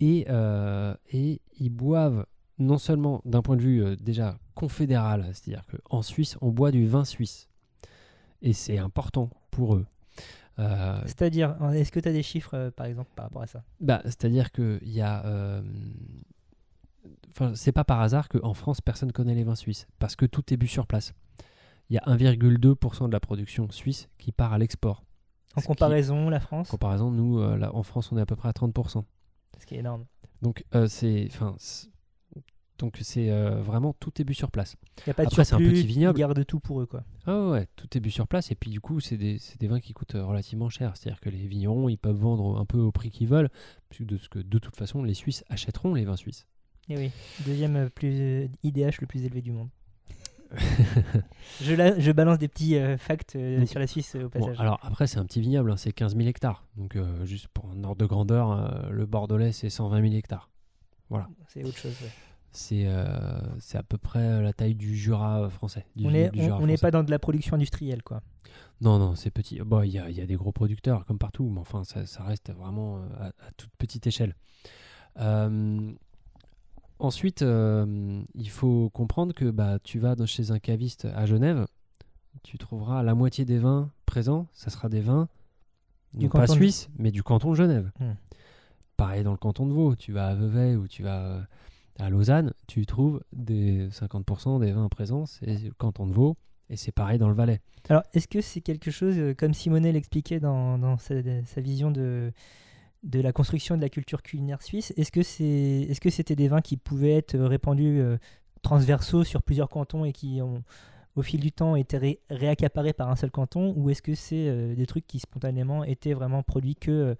Et, 0.00 0.26
ils 1.60 1.70
boivent 1.70 2.24
non 2.58 2.78
seulement 2.78 3.20
d'un 3.24 3.42
point 3.42 3.56
de 3.56 3.62
vue 3.62 3.96
déjà 3.96 4.38
confédéral, 4.54 5.28
c'est-à-dire 5.32 5.64
qu'en 5.84 6.02
Suisse, 6.02 6.36
on 6.40 6.50
boit 6.50 6.70
du 6.70 6.86
vin 6.86 7.04
suisse. 7.04 7.48
Et 8.42 8.52
c'est 8.52 8.78
important 8.78 9.30
pour 9.50 9.74
eux. 9.74 9.86
Euh, 10.58 11.00
C'est-à-dire, 11.06 11.56
est-ce 11.74 11.92
que 11.92 12.00
tu 12.00 12.08
as 12.08 12.12
des 12.12 12.22
chiffres, 12.22 12.54
euh, 12.54 12.70
par 12.70 12.86
exemple, 12.86 13.10
par 13.14 13.26
rapport 13.26 13.42
à 13.42 13.46
ça? 13.46 13.62
Bah, 13.80 14.00
c'est-à-dire 14.04 14.50
qu'il 14.52 14.80
y 14.88 15.00
a. 15.00 15.24
euh, 15.26 15.62
Enfin, 17.30 17.54
c'est 17.54 17.72
pas 17.72 17.84
par 17.84 18.00
hasard 18.00 18.28
qu'en 18.28 18.52
France, 18.54 18.80
personne 18.80 19.12
connaît 19.12 19.34
les 19.34 19.44
vins 19.44 19.54
suisses. 19.54 19.86
Parce 20.00 20.16
que 20.16 20.26
tout 20.26 20.52
est 20.52 20.56
bu 20.56 20.66
sur 20.66 20.86
place. 20.86 21.14
Il 21.90 21.94
y 21.94 21.98
a 21.98 22.02
1,2% 22.06 23.06
de 23.06 23.12
la 23.12 23.20
production 23.20 23.70
suisse 23.70 24.08
qui 24.18 24.32
part 24.32 24.52
à 24.52 24.58
l'export. 24.58 25.04
En 25.54 25.60
qui- 25.60 25.68
comparaison, 25.68 26.28
la 26.28 26.40
France, 26.40 26.68
En 26.68 26.70
comparaison, 26.72 27.10
nous, 27.12 27.38
euh, 27.38 27.56
là, 27.56 27.74
en 27.74 27.82
France, 27.84 28.10
on 28.12 28.18
est 28.18 28.20
à 28.20 28.26
peu 28.26 28.36
près 28.36 28.48
à 28.48 28.52
30%. 28.52 29.04
ce 29.60 29.66
qui 29.66 29.74
est 29.76 29.78
énorme. 29.78 30.04
Donc, 30.42 30.64
c'est, 30.88 31.26
enfin, 31.30 31.54
c'est- 31.58 31.88
donc 32.78 32.96
c'est 33.00 33.30
euh, 33.30 33.60
vraiment 33.60 33.92
tout 33.98 34.20
est 34.20 34.24
bu 34.24 34.34
sur 34.34 34.50
place. 34.50 34.76
Il 34.98 35.02
n'y 35.08 35.10
a 35.10 35.14
pas 35.14 35.22
de 35.24 35.28
Après, 35.28 35.44
c'est 35.44 35.54
un 35.54 35.58
petit 35.58 35.80
ils 35.80 35.86
vignoble. 35.86 36.18
gardent 36.18 36.44
tout 36.46 36.60
pour 36.60 36.80
eux. 36.80 36.86
quoi. 36.86 37.04
Ah 37.26 37.48
ouais, 37.48 37.66
tout 37.76 37.88
est 37.96 38.00
bu 38.00 38.10
sur 38.10 38.26
place. 38.26 38.50
Et 38.50 38.54
puis, 38.54 38.70
du 38.70 38.80
coup, 38.80 39.00
c'est 39.00 39.16
des, 39.16 39.38
vins 39.62 39.80
qui 39.80 39.92
coûtent 39.92 40.14
euh, 40.14 40.24
relativement 40.24 40.68
cher. 40.68 40.96
C'est-à-dire 40.96 41.20
que 41.20 41.28
les 41.30 41.46
vignerons, 41.46 41.88
ils 41.88 41.98
peuvent 41.98 42.16
vendre 42.16 42.58
un 42.58 42.64
peu 42.64 42.78
au 42.78 42.92
prix 42.92 43.10
qu'ils 43.10 43.28
veulent, 43.28 43.50
puisque 43.90 44.08
de, 44.08 44.16
ce 44.16 44.28
que, 44.28 44.38
de 44.38 44.58
toute 44.58 44.76
façon, 44.76 45.02
les 45.02 45.14
Suisses 45.14 45.44
achèteront 45.48 45.94
les 45.94 46.04
vins 46.04 46.16
suisses. 46.16 46.46
Et 46.88 46.96
oui, 46.96 47.10
deuxième 47.44 47.76
euh, 47.76 47.88
plus, 47.88 48.48
IDH 48.62 49.00
le 49.00 49.06
plus 49.06 49.24
élevé 49.24 49.42
du 49.42 49.52
monde. 49.52 49.68
je, 51.60 51.74
la- 51.74 51.98
je 51.98 52.10
balance 52.12 52.38
des 52.38 52.48
petits 52.48 52.76
euh, 52.76 52.96
facts 52.96 53.36
euh, 53.36 53.58
Donc, 53.58 53.68
sur 53.68 53.78
la 53.78 53.86
Suisse 53.86 54.14
euh, 54.16 54.24
au 54.24 54.28
Bon, 54.30 54.40
passage. 54.40 54.58
alors 54.60 54.78
après, 54.82 55.06
c'est 55.06 55.18
un 55.18 55.26
petit 55.26 55.40
vignoble, 55.42 55.70
hein, 55.70 55.76
c'est 55.76 55.92
15 55.92 56.16
000 56.16 56.26
hectares. 56.28 56.64
Donc, 56.76 56.96
juste 57.24 57.48
pour 57.48 57.68
un 57.70 57.84
ordre 57.84 57.96
de 58.00 58.06
grandeur, 58.06 58.88
le 58.90 59.04
Bordelais, 59.06 59.52
c'est 59.52 59.68
120 59.70 60.00
000 60.02 60.14
hectares. 60.14 60.48
C'est 61.48 61.64
autre 61.64 61.76
chose. 61.78 61.96
ouais. 62.02 62.08
C'est 62.50 62.84
euh, 62.86 63.38
à 63.74 63.82
peu 63.82 63.98
près 63.98 64.42
la 64.42 64.52
taille 64.52 64.74
du 64.74 64.96
Jura 64.96 65.42
euh, 65.42 65.50
français. 65.50 65.86
du 65.94 66.06
On 66.06 66.10
n'est 66.10 66.30
on, 66.50 66.62
on 66.68 66.76
pas 66.76 66.90
dans 66.90 67.04
de 67.04 67.10
la 67.10 67.18
production 67.18 67.54
industrielle. 67.56 68.02
quoi. 68.02 68.22
Non, 68.80 68.98
non, 68.98 69.14
c'est 69.16 69.30
petit. 69.30 69.60
Bon, 69.60 69.82
il 69.82 69.90
y 69.90 69.98
a, 69.98 70.08
y 70.10 70.20
a 70.20 70.26
des 70.26 70.36
gros 70.36 70.52
producteurs 70.52 71.04
comme 71.04 71.18
partout, 71.18 71.50
mais 71.52 71.60
enfin, 71.60 71.84
ça, 71.84 72.06
ça 72.06 72.22
reste 72.24 72.50
vraiment 72.52 72.98
euh, 72.98 73.00
à, 73.20 73.26
à 73.46 73.50
toute 73.56 73.70
petite 73.78 74.06
échelle. 74.06 74.34
Euh, 75.18 75.92
ensuite, 76.98 77.42
euh, 77.42 78.22
il 78.34 78.50
faut 78.50 78.90
comprendre 78.90 79.34
que 79.34 79.50
bah, 79.50 79.78
tu 79.82 79.98
vas 79.98 80.14
chez 80.26 80.50
un 80.50 80.58
caviste 80.58 81.06
à 81.06 81.26
Genève, 81.26 81.66
tu 82.42 82.56
trouveras 82.58 83.02
la 83.02 83.14
moitié 83.14 83.44
des 83.44 83.58
vins 83.58 83.90
présents, 84.06 84.46
ça 84.52 84.70
sera 84.70 84.88
des 84.88 85.00
vins 85.00 85.28
Du 86.14 86.26
non 86.26 86.30
pas 86.30 86.46
de- 86.46 86.52
suisses, 86.52 86.88
mais 86.96 87.10
du 87.10 87.22
canton 87.22 87.50
de 87.50 87.56
Genève. 87.56 87.90
Hmm. 88.00 88.12
Pareil 88.96 89.22
dans 89.24 89.32
le 89.32 89.38
canton 89.38 89.66
de 89.66 89.72
Vaud, 89.72 89.94
tu 89.96 90.12
vas 90.12 90.28
à 90.28 90.34
Vevey 90.34 90.76
ou 90.76 90.86
tu 90.88 91.02
vas 91.02 91.20
euh, 91.24 91.40
à 91.98 92.10
Lausanne, 92.10 92.52
tu 92.66 92.86
trouves 92.86 93.22
des 93.32 93.88
50% 93.88 94.60
des 94.60 94.72
vins 94.72 94.88
présents, 94.88 95.26
c'est 95.26 95.46
le 95.46 95.72
canton 95.72 96.06
de 96.06 96.12
Vaud, 96.12 96.36
et 96.70 96.76
c'est 96.76 96.92
pareil 96.92 97.18
dans 97.18 97.28
le 97.28 97.34
Valais. 97.34 97.60
Alors, 97.88 98.02
est-ce 98.12 98.28
que 98.28 98.40
c'est 98.40 98.60
quelque 98.60 98.90
chose, 98.90 99.14
euh, 99.18 99.34
comme 99.34 99.54
Simonet 99.54 99.92
l'expliquait 99.92 100.40
dans, 100.40 100.98
sa, 100.98 101.14
vision 101.60 101.90
de, 101.90 102.32
la 103.12 103.32
construction 103.32 103.76
de 103.76 103.82
la 103.82 103.88
culture 103.88 104.22
culinaire 104.22 104.62
suisse, 104.62 104.92
est-ce 104.96 105.10
que 106.00 106.10
c'était 106.10 106.36
des 106.36 106.48
vins 106.48 106.60
qui 106.60 106.76
pouvaient 106.76 107.16
être 107.16 107.38
répandus 107.38 108.00
euh, 108.00 108.18
transversaux 108.62 109.24
sur 109.24 109.42
plusieurs 109.42 109.68
cantons 109.68 110.04
et 110.04 110.12
qui 110.12 110.40
ont, 110.42 110.62
au 111.18 111.22
fil 111.22 111.40
du 111.40 111.52
temps, 111.52 111.74
été 111.76 111.98
ré- 111.98 112.20
réaccaparés 112.30 112.92
par 112.92 113.10
un 113.10 113.16
seul 113.16 113.30
canton, 113.30 113.72
ou 113.76 113.90
est-ce 113.90 114.02
que 114.02 114.14
c'est 114.14 114.48
euh, 114.48 114.74
des 114.74 114.86
trucs 114.86 115.06
qui 115.06 115.18
spontanément 115.18 115.84
étaient 115.84 116.14
vraiment 116.14 116.42
produits 116.42 116.76
que 116.76 116.90
euh, 116.90 117.14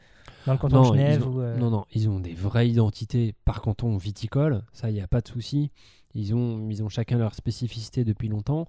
dans 0.46 0.52
le 0.52 0.58
canton 0.58 0.76
de 0.82 0.86
Non, 0.88 0.94
ils 0.94 0.98
Genève 0.98 1.26
ont- 1.26 1.30
ou, 1.32 1.40
euh, 1.40 1.56
non, 1.58 1.70
non, 1.70 1.84
ils 1.92 2.08
ont 2.08 2.20
des 2.20 2.34
vraies 2.34 2.68
identités 2.68 3.34
par 3.44 3.60
canton 3.60 3.96
viticole, 3.96 4.62
ça, 4.72 4.90
il 4.90 4.94
n'y 4.94 5.00
a 5.00 5.08
pas 5.08 5.20
de 5.20 5.28
souci. 5.28 5.70
Ils 6.14 6.34
ont, 6.34 6.68
ils 6.70 6.82
ont 6.82 6.88
chacun 6.88 7.18
leur 7.18 7.34
spécificité 7.34 8.04
depuis 8.04 8.28
longtemps. 8.28 8.66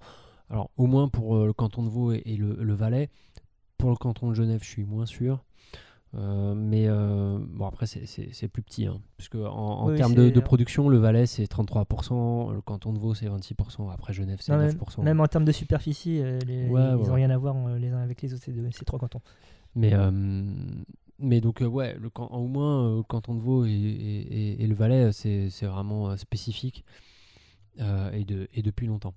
Alors, 0.50 0.70
au 0.76 0.86
moins 0.86 1.08
pour 1.08 1.38
le 1.46 1.52
canton 1.52 1.82
de 1.84 1.88
Vaud 1.88 2.12
et, 2.12 2.22
et 2.26 2.36
le, 2.36 2.54
le 2.60 2.74
Valais. 2.74 3.08
Pour 3.78 3.90
le 3.90 3.96
canton 3.96 4.28
de 4.28 4.34
Genève, 4.34 4.60
je 4.62 4.68
suis 4.68 4.84
moins 4.84 5.06
sûr. 5.06 5.42
Euh, 6.16 6.54
mais 6.56 6.86
euh, 6.88 7.38
bon, 7.40 7.66
après, 7.66 7.86
c'est- 7.86 8.48
plus 8.48 8.62
petit. 8.62 8.86
Hein, 8.86 9.00
puisque 9.16 9.36
en, 9.36 9.46
en 9.46 9.88
Oui, 9.90 9.96
termes 9.96 10.14
de, 10.14 10.40
production, 10.40 10.88
le 10.88 10.98
Valais, 10.98 11.26
c'est 11.26 11.44
33%, 11.46 12.52
le 12.52 12.60
canton 12.60 12.92
de 12.92 12.98
Vaud, 12.98 13.14
c'est 13.14 13.28
26%. 13.28 13.90
Après, 13.92 14.12
Genève, 14.12 14.38
c'est 14.40 14.50
non, 14.52 14.58
même, 14.58 14.70
9%. 14.76 15.02
même 15.02 15.20
en 15.20 15.26
termes 15.28 15.44
de 15.44 15.52
superficie, 15.52 16.20
euh, 16.20 16.38
les- 16.46 16.68
Ouais, 16.68 16.80
ils 16.80 16.96
n'ont 16.96 17.02
ouais. 17.04 17.10
rien 17.14 17.30
à 17.30 17.38
voir 17.38 17.54
les 17.76 17.90
uns 17.92 18.02
avec 18.02 18.22
les 18.22 18.34
autres, 18.34 18.42
ces, 18.44 18.84
trois 18.84 18.98
cantons. 18.98 19.20
Mais, 19.76 19.92
mais 21.20 21.40
donc, 21.40 21.60
ouais, 21.60 21.96
le, 22.00 22.10
au 22.30 22.46
moins, 22.48 22.96
le 22.96 23.02
canton 23.04 23.34
de 23.34 23.40
Vaud 23.40 23.64
et, 23.66 23.70
et- 23.70 24.52
et- 24.54 24.62
et 24.64 24.66
le 24.66 24.74
Valais, 24.74 25.12
c'est 25.12 25.48
vraiment 25.66 26.16
spécifique 26.16 26.84
et, 27.78 28.24
de, 28.24 28.48
et 28.52 28.62
depuis 28.62 28.86
longtemps. 28.88 29.14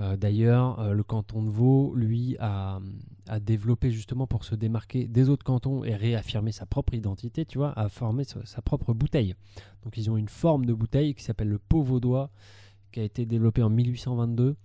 Euh, 0.00 0.16
D'ailleurs, 0.16 0.78
euh, 0.80 0.92
le 0.92 1.02
canton 1.02 1.42
de 1.42 1.50
Vaud, 1.50 1.92
lui, 1.94 2.36
a, 2.38 2.78
a 3.26 3.40
développé 3.40 3.90
justement 3.90 4.26
pour 4.26 4.44
se 4.44 4.54
démarquer 4.54 5.08
des 5.08 5.28
autres 5.28 5.44
cantons 5.44 5.82
et 5.84 5.94
réaffirmer 5.94 6.52
sa 6.52 6.66
propre 6.66 6.94
identité, 6.94 7.44
tu 7.44 7.58
vois, 7.58 7.72
a 7.78 7.88
formé 7.88 8.24
sa, 8.24 8.44
sa 8.46 8.62
propre 8.62 8.92
bouteille. 8.94 9.34
Donc, 9.84 9.96
ils 9.96 10.08
ont 10.10 10.16
une 10.16 10.28
forme 10.28 10.66
de 10.66 10.72
bouteille 10.72 11.14
qui 11.14 11.24
s'appelle 11.24 11.48
le 11.48 11.58
pot 11.58 11.82
vaudois, 11.82 12.30
qui 12.92 13.00
a 13.00 13.02
été 13.02 13.26
développé 13.26 13.62
en 13.62 13.70
1822. 13.70 14.56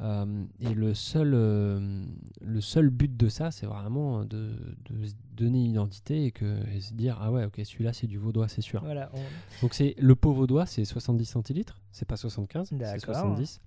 Euh, 0.00 0.44
et 0.60 0.74
le 0.74 0.92
seul, 0.92 1.32
euh, 1.34 2.04
le 2.42 2.60
seul 2.60 2.90
but 2.90 3.16
de 3.16 3.28
ça, 3.28 3.52
c'est 3.52 3.64
vraiment 3.66 4.24
de, 4.24 4.50
de 4.90 5.06
se 5.06 5.14
donner 5.36 5.64
une 5.64 5.70
identité 5.70 6.24
et, 6.26 6.30
que, 6.32 6.58
et 6.74 6.80
se 6.80 6.94
dire 6.94 7.16
Ah 7.20 7.30
ouais, 7.30 7.44
ok, 7.44 7.60
celui-là 7.64 7.92
c'est 7.92 8.08
du 8.08 8.18
vaudois, 8.18 8.48
c'est 8.48 8.60
sûr. 8.60 8.80
Voilà, 8.82 9.08
on- 9.14 9.62
Donc 9.62 9.72
c'est 9.72 9.94
le 9.98 10.16
pot 10.16 10.32
vaudois, 10.32 10.66
c'est 10.66 10.84
70 10.84 11.24
centilitres, 11.24 11.80
c'est 11.92 12.06
pas 12.08 12.16
75, 12.16 12.68
c'est 12.70 12.76
D'accord. 12.76 13.14
70. 13.14 13.60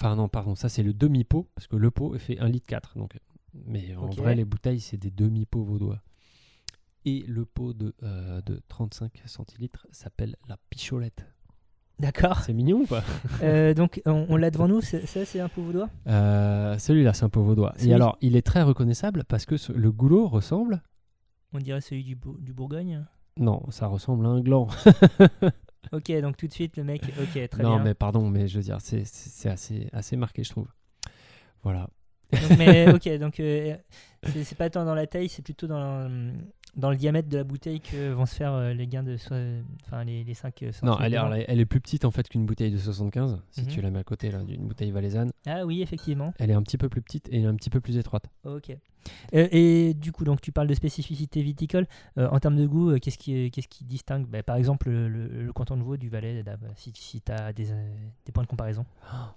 Enfin 0.00 0.14
non, 0.16 0.28
pardon, 0.28 0.54
ça 0.54 0.68
c'est 0.68 0.82
le 0.84 0.92
demi-pot, 0.92 1.48
parce 1.54 1.66
que 1.66 1.74
le 1.76 1.90
pot 1.90 2.16
fait 2.18 2.38
1 2.38 2.48
litre 2.48 2.66
4. 2.66 2.96
Donc, 2.98 3.18
mais 3.66 3.94
en 3.96 4.06
vrai, 4.10 4.34
les 4.36 4.44
bouteilles, 4.44 4.80
c'est 4.80 4.96
des 4.96 5.10
demi-pots 5.10 5.64
vaudois. 5.64 6.00
Et 7.04 7.24
le 7.26 7.44
pot 7.44 7.72
de, 7.72 7.94
euh, 8.02 8.40
de 8.42 8.60
35 8.68 9.22
centilitres 9.26 9.86
s'appelle 9.90 10.36
la 10.48 10.56
picholette. 10.70 11.26
D'accord. 11.98 12.40
C'est 12.42 12.52
mignon 12.52 12.82
ou 12.82 12.86
pas? 12.86 13.02
Euh, 13.42 13.74
donc, 13.74 14.00
on, 14.06 14.26
on 14.28 14.36
l'a 14.36 14.50
devant 14.52 14.68
nous, 14.68 14.80
ça 14.80 14.98
c'est 15.24 15.40
un 15.40 15.48
peu 15.48 15.60
vaudois? 15.60 15.88
Euh, 16.06 16.78
Celui-là, 16.78 17.12
c'est 17.12 17.24
un 17.24 17.28
pot 17.28 17.42
vaudois. 17.42 17.74
Et 17.80 17.92
alors, 17.92 18.18
il 18.20 18.36
est 18.36 18.42
très 18.46 18.62
reconnaissable 18.62 19.24
parce 19.24 19.46
que 19.46 19.56
ce- 19.56 19.72
le 19.72 19.90
goulot 19.90 20.28
ressemble. 20.28 20.82
On 21.52 21.58
dirait 21.58 21.80
celui 21.80 22.04
du, 22.04 22.16
du 22.40 22.52
Bourgogne? 22.52 23.04
Non, 23.36 23.62
ça 23.70 23.86
ressemble 23.88 24.26
à 24.26 24.28
un 24.28 24.40
gland. 24.40 24.68
Ok, 25.92 26.10
donc 26.20 26.36
tout 26.36 26.46
de 26.46 26.52
suite 26.52 26.76
le 26.76 26.84
mec, 26.84 27.02
ok, 27.20 27.48
très 27.48 27.62
non, 27.62 27.76
bien. 27.76 27.84
mais 27.84 27.94
pardon, 27.94 28.28
mais 28.28 28.46
je 28.48 28.56
veux 28.58 28.64
dire, 28.64 28.80
c'est- 28.80 29.04
c'est 29.04 29.30
c'est 29.30 29.48
assez, 29.48 29.88
assez 29.92 30.16
marqué, 30.16 30.44
je 30.44 30.50
trouve. 30.50 30.68
Voilà. 31.62 31.88
Donc, 32.32 32.58
mais 32.58 32.92
ok, 32.92 33.08
donc 33.18 33.40
euh, 33.40 33.76
c'est 34.24 34.44
c'est 34.44 34.54
pas 34.56 34.68
tant 34.70 34.84
dans 34.84 34.94
la 34.94 35.06
taille, 35.06 35.28
c'est 35.28 35.42
plutôt 35.42 35.66
dans, 35.66 36.08
dans 36.78 36.90
le 36.90 36.96
diamètre 36.96 37.28
de 37.28 37.36
la 37.36 37.44
bouteille 37.44 37.80
que 37.80 38.12
vont 38.12 38.24
se 38.24 38.34
faire 38.34 38.52
euh, 38.54 38.72
les 38.72 38.86
gains 38.86 39.02
de. 39.02 39.16
so- 39.18 39.34
Enfin, 39.84 40.04
les, 40.04 40.24
les 40.24 40.34
5 40.34 40.64
Non, 40.82 40.98
elle 41.00 41.14
est, 41.14 41.44
elle 41.48 41.66
plus 41.66 41.80
petite 41.80 42.04
en 42.06 42.10
fait 42.10 42.26
qu'une 42.28 42.46
bouteille 42.46 42.70
de 42.72 42.78
75, 42.78 43.38
si 43.50 43.62
Mhm. 43.62 43.66
tu 43.66 43.80
la 43.82 43.90
mets 43.90 43.98
à 43.98 44.04
côté 44.04 44.30
là, 44.30 44.42
d'une 44.42 44.66
bouteille 44.66 44.90
valaisanne. 44.90 45.30
Ah 45.46 45.66
oui, 45.66 45.82
effectivement. 45.82 46.32
Elle 46.38 46.50
est 46.50 46.54
un 46.54 46.62
petit 46.62 46.78
peu 46.78 46.88
plus 46.88 47.02
petite 47.02 47.28
et 47.30 47.44
un 47.44 47.54
petit 47.56 47.68
peu 47.70 47.80
plus 47.80 47.98
étroite. 47.98 48.24
Ok. 48.44 48.70
Euh, 49.34 49.48
et 49.52 49.94
du 49.94 50.12
coup, 50.12 50.24
donc 50.24 50.40
tu 50.40 50.52
parles 50.52 50.66
de 50.66 50.74
spécificité 50.74 51.40
viticole. 51.42 51.86
Euh, 52.18 52.28
en 52.30 52.38
termes 52.40 52.56
de 52.56 52.66
goût, 52.66 52.90
euh, 52.90 52.98
qu'est-ce 52.98 53.16
qui, 53.16 53.50
qu'est-ce 53.50 53.68
qui 53.68 53.84
distingue 53.84 54.26
bah, 54.26 54.42
Par 54.42 54.56
exemple, 54.56 54.90
le, 54.90 55.08
le- 55.08 55.44
le 55.44 55.52
canton 55.52 55.76
de 55.76 55.82
Vaud 55.82 55.96
du 55.96 56.08
Valais, 56.08 56.42
bah, 56.42 56.56
si, 56.76 56.92
si 56.94 57.20
tu 57.22 57.32
as 57.32 57.52
des, 57.52 57.70
euh, 57.72 57.90
des 58.26 58.32
points 58.32 58.42
de 58.42 58.48
comparaison? 58.48 58.84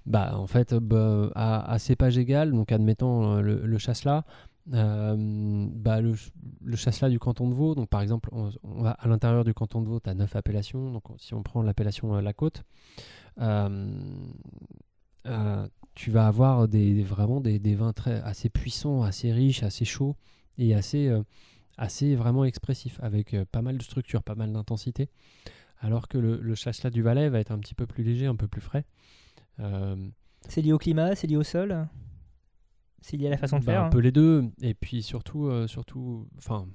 Bah, 0.05 0.37
en 0.37 0.47
fait, 0.47 0.73
euh, 0.73 0.79
bah, 0.81 1.29
à, 1.35 1.71
à 1.71 1.79
cépage 1.79 2.17
égal, 2.17 2.51
donc 2.51 2.71
admettons 2.71 3.37
euh, 3.37 3.41
le, 3.41 3.61
le 3.65 3.77
chasselas, 3.77 4.17
euh, 4.17 4.21
bah, 4.71 6.01
le, 6.01 6.13
le 6.63 6.75
chasselas 6.75 7.09
du 7.09 7.19
canton 7.19 7.49
de 7.49 7.53
Vaud, 7.53 7.75
donc 7.75 7.89
par 7.89 8.01
exemple, 8.01 8.29
on, 8.31 8.49
va 8.81 8.91
à 8.91 9.07
l'intérieur 9.07 9.43
du 9.43 9.53
canton 9.53 9.81
de 9.81 9.87
Vaud, 9.87 9.99
tu 9.99 10.09
as 10.09 10.13
9 10.13 10.35
appellations. 10.35 10.91
Donc, 10.91 11.03
si 11.17 11.33
on 11.33 11.43
prend 11.43 11.61
l'appellation 11.61 12.15
euh, 12.15 12.21
La 12.21 12.33
Côte, 12.33 12.63
euh, 13.39 13.91
euh, 15.27 15.67
tu 15.95 16.11
vas 16.11 16.27
avoir 16.27 16.67
des, 16.67 17.03
vraiment 17.03 17.41
des, 17.41 17.75
vins 17.75 17.93
très, 17.93 18.21
assez 18.21 18.49
puissants, 18.49 19.03
assez 19.03 19.31
riches, 19.31 19.63
assez 19.63 19.85
chauds 19.85 20.15
et 20.57 20.73
assez, 20.73 21.07
euh, 21.07 21.21
assez 21.77 22.15
vraiment 22.15 22.45
expressifs, 22.45 22.99
avec 23.01 23.33
euh, 23.33 23.45
pas 23.51 23.61
mal 23.61 23.77
de 23.77 23.83
structure, 23.83 24.23
pas 24.23 24.35
mal 24.35 24.53
d'intensité. 24.53 25.09
Alors 25.79 26.07
que 26.07 26.17
le, 26.17 26.37
le 26.37 26.55
chasselas 26.55 26.91
du 26.91 27.01
Valais 27.01 27.29
va 27.29 27.39
être 27.39 27.51
un 27.51 27.59
petit 27.59 27.75
peu 27.75 27.85
plus 27.85 28.03
léger, 28.03 28.27
un 28.27 28.35
peu 28.35 28.47
plus 28.47 28.61
frais. 28.61 28.85
Euh, 29.59 29.95
C'est 30.47 30.61
lié 30.61 30.73
au 30.73 30.77
climat, 30.77 31.15
c'est 31.15 31.27
lié 31.27 31.37
au 31.37 31.43
sol? 31.43 31.87
C'est 33.01 33.17
lié 33.17 33.27
à 33.27 33.31
la 33.31 33.37
façon 33.37 33.59
de 33.59 33.65
bah, 33.65 33.71
faire 33.73 33.83
Un 33.83 33.85
hein 33.87 33.89
peu 33.89 33.99
les 33.99 34.11
deux. 34.11 34.45
Et 34.61 34.73
puis 34.73 35.03
surtout, 35.03 35.47
euh, 35.47 35.67
surtout, 35.67 36.27
enfin, 36.37 36.67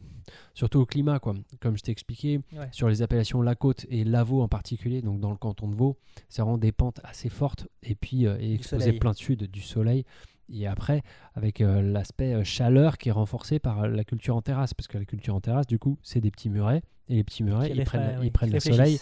surtout 0.54 0.80
au 0.80 0.86
climat, 0.86 1.18
quoi. 1.18 1.34
Comme 1.60 1.76
je 1.76 1.82
t'ai 1.82 1.92
expliqué, 1.92 2.40
Ouais. 2.52 2.68
sur 2.72 2.88
les 2.88 3.02
appellations 3.02 3.42
La 3.42 3.54
Côte 3.54 3.86
et 3.88 4.04
Lavaux 4.04 4.42
en 4.42 4.48
particulier, 4.48 5.02
donc 5.02 5.20
dans 5.20 5.30
le 5.30 5.36
canton 5.36 5.68
de 5.68 5.74
Vaud, 5.74 5.96
c'est 6.28 6.42
vraiment 6.42 6.58
des 6.58 6.72
pentes 6.72 7.00
assez 7.04 7.28
fortes 7.28 7.68
et 7.82 7.94
puis 7.94 8.26
euh, 8.26 8.36
et 8.40 8.58
plein 8.98 9.12
sud 9.12 9.50
du 9.50 9.60
soleil. 9.60 10.04
Et 10.52 10.66
après, 10.66 11.02
avec 11.34 11.60
euh, 11.60 11.82
l'aspect 11.82 12.34
euh, 12.34 12.44
chaleur 12.44 12.98
qui 12.98 13.08
est 13.08 13.12
renforcé 13.12 13.58
par 13.58 13.88
la 13.88 14.04
culture 14.04 14.36
en 14.36 14.42
terrasse, 14.42 14.74
parce 14.74 14.86
que 14.86 14.98
la 14.98 15.04
culture 15.04 15.34
en 15.34 15.40
terrasse, 15.40 15.66
du 15.66 15.78
coup, 15.78 15.98
c'est 16.02 16.20
des 16.20 16.30
petits 16.30 16.50
murets. 16.50 16.82
Et 17.08 17.16
les 17.16 17.24
petits 17.24 17.42
murets, 17.42 17.70
ils 17.70 17.84
prennent, 17.84 18.18
oui, 18.20 18.26
ils 18.26 18.32
prennent 18.32 18.52
le 18.52 18.60
soleil. 18.60 19.00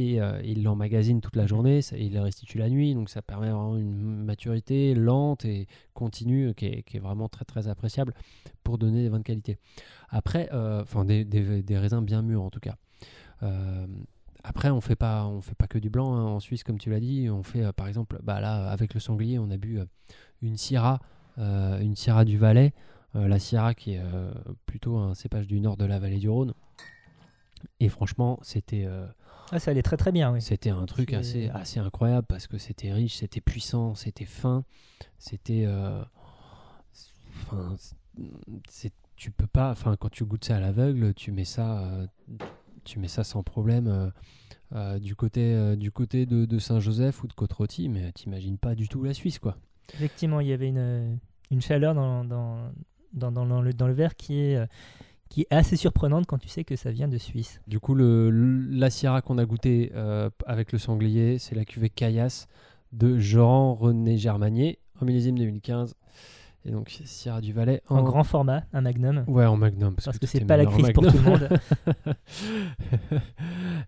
Et 0.00 0.20
euh, 0.20 0.40
ils 0.44 0.62
l'emmagasinent 0.62 1.20
toute 1.20 1.36
la 1.36 1.46
journée 1.46 1.80
ils 1.92 2.12
les 2.12 2.20
restituent 2.20 2.58
la 2.58 2.68
nuit. 2.68 2.94
Donc 2.94 3.08
ça 3.10 3.22
permet 3.22 3.50
vraiment 3.50 3.76
une 3.76 4.24
maturité 4.24 4.94
lente 4.94 5.44
et 5.44 5.66
continue 5.94 6.54
qui 6.54 6.66
est, 6.66 6.82
qui 6.82 6.96
est 6.96 7.00
vraiment 7.00 7.28
très 7.28 7.44
très 7.44 7.68
appréciable 7.68 8.14
pour 8.62 8.78
donner 8.78 9.02
des 9.02 9.08
vins 9.08 9.18
de 9.18 9.24
qualité. 9.24 9.58
Après, 10.10 10.48
euh, 10.52 10.82
enfin 10.82 11.04
des, 11.04 11.24
raisins 11.70 12.02
bien 12.04 12.22
mûrs 12.22 12.42
en 12.42 12.50
tout 12.50 12.60
cas. 12.60 12.76
Euh, 13.42 13.86
après, 14.44 14.70
on 14.70 14.80
fait 14.80 14.96
pas, 14.96 15.26
on 15.26 15.40
fait 15.40 15.54
pas 15.54 15.66
que 15.66 15.78
du 15.78 15.90
blanc 15.90 16.14
hein. 16.14 16.24
en 16.24 16.40
Suisse, 16.40 16.62
comme 16.62 16.78
tu 16.78 16.90
l'as 16.90 17.00
dit. 17.00 17.28
On 17.30 17.42
fait, 17.42 17.64
euh, 17.64 17.72
par 17.72 17.88
exemple, 17.88 18.18
bah 18.22 18.40
là, 18.40 18.70
avec 18.70 18.94
le 18.94 19.00
sanglier, 19.00 19.38
on 19.38 19.50
a 19.50 19.56
bu 19.56 19.78
euh, 19.78 19.84
une 20.42 20.56
Syrah, 20.56 21.00
euh, 21.38 21.80
une 21.80 21.96
Syrah 21.96 22.24
du 22.24 22.38
Valais. 22.38 22.72
euh, 23.16 23.28
la 23.28 23.38
Syrah 23.38 23.74
qui 23.74 23.94
est 23.94 24.00
euh, 24.00 24.30
plutôt 24.66 24.96
un 24.96 25.14
cépage 25.14 25.46
du 25.46 25.60
nord 25.60 25.76
de 25.76 25.84
la 25.84 25.98
vallée 25.98 26.18
du 26.18 26.28
Rhône. 26.28 26.54
Et 27.80 27.88
franchement, 27.88 28.38
c'était 28.42 28.84
euh, 28.86 29.06
Ah, 29.50 29.58
ça 29.58 29.70
allait 29.70 29.82
très 29.82 29.96
très 29.96 30.12
bien, 30.12 30.32
oui. 30.32 30.42
c'était 30.42 30.70
un 30.70 30.84
truc 30.86 31.12
assez, 31.14 31.48
assez 31.48 31.80
incroyable 31.80 32.26
parce 32.26 32.46
que 32.46 32.58
c'était 32.58 32.92
riche, 32.92 33.16
c'était 33.16 33.40
puissant, 33.40 33.94
c'était 33.94 34.24
fin, 34.26 34.64
c'était. 35.18 35.64
euh, 35.66 36.02
Enfin, 37.42 37.76
tu 39.16 39.30
peux 39.30 39.46
pas. 39.46 39.70
Enfin, 39.70 39.96
quand 39.96 40.10
tu 40.10 40.24
goûtes 40.24 40.44
ça 40.44 40.56
à 40.56 40.60
l'aveugle, 40.60 41.14
tu 41.14 41.32
mets 41.32 41.44
ça, 41.44 41.82
euh, 41.84 42.06
tu 42.84 42.98
mets 42.98 43.08
ça 43.08 43.24
sans 43.24 43.42
problème 43.42 44.12
euh, 44.74 44.98
du 44.98 45.14
côté, 45.14 45.76
du 45.76 45.90
côté 45.92 46.26
de, 46.26 46.44
de 46.44 46.58
Saint-Joseph 46.58 47.22
ou 47.22 47.26
de 47.28 47.32
Côte-Rôtie, 47.32 47.88
mais 47.88 48.12
t'imagines 48.12 48.58
pas 48.58 48.74
du 48.74 48.88
tout 48.88 49.02
la 49.04 49.14
Suisse, 49.14 49.38
quoi. 49.38 49.56
Effectivement, 49.94 50.40
il 50.40 50.48
y 50.48 50.52
avait 50.52 50.68
une, 50.68 51.18
une 51.50 51.60
chaleur 51.62 51.94
dans, 51.94 52.24
dans, 52.24 52.70
dans, 53.12 53.62
le, 53.62 53.72
dans 53.72 53.86
le 53.86 53.94
verre 53.94 54.14
qui 54.16 54.38
est, 54.40 54.68
qui 55.28 55.42
est 55.42 55.54
assez 55.54 55.76
surprenante 55.76 56.26
quand 56.26 56.38
tu 56.38 56.48
sais 56.48 56.64
que 56.64 56.76
ça 56.76 56.90
vient 56.90 57.08
de 57.08 57.18
Suisse. 57.18 57.60
Du 57.66 57.80
coup, 57.80 57.94
le, 57.94 58.30
la 58.30 58.90
Syrah 58.90 59.22
qu'on 59.22 59.38
a 59.38 59.44
goûté 59.44 59.92
euh, 59.94 60.30
avec 60.46 60.72
le 60.72 60.78
sanglier, 60.78 61.38
c'est 61.38 61.54
la 61.54 61.64
cuvée 61.64 61.90
Caillasse 61.90 62.48
de 62.92 63.18
Jean 63.18 63.74
René 63.74 64.16
Germanier 64.16 64.78
en 65.00 65.04
millésime 65.04 65.38
2015. 65.38 65.94
Et 66.64 66.70
donc, 66.70 67.00
Syrah 67.04 67.40
du 67.40 67.52
Valais 67.52 67.82
En 67.88 68.02
grand 68.02 68.24
format, 68.24 68.64
un 68.72 68.80
magnum. 68.80 69.24
Ouais, 69.26 69.46
en 69.46 69.56
magnum. 69.56 69.94
Parce, 69.94 70.06
Parce 70.06 70.18
que, 70.18 70.26
que 70.26 70.30
c'est 70.30 70.44
pas 70.44 70.56
la 70.56 70.66
crise 70.66 70.90
pour 70.92 71.06
tout 71.06 71.16
le 71.16 71.22
monde. 71.22 71.48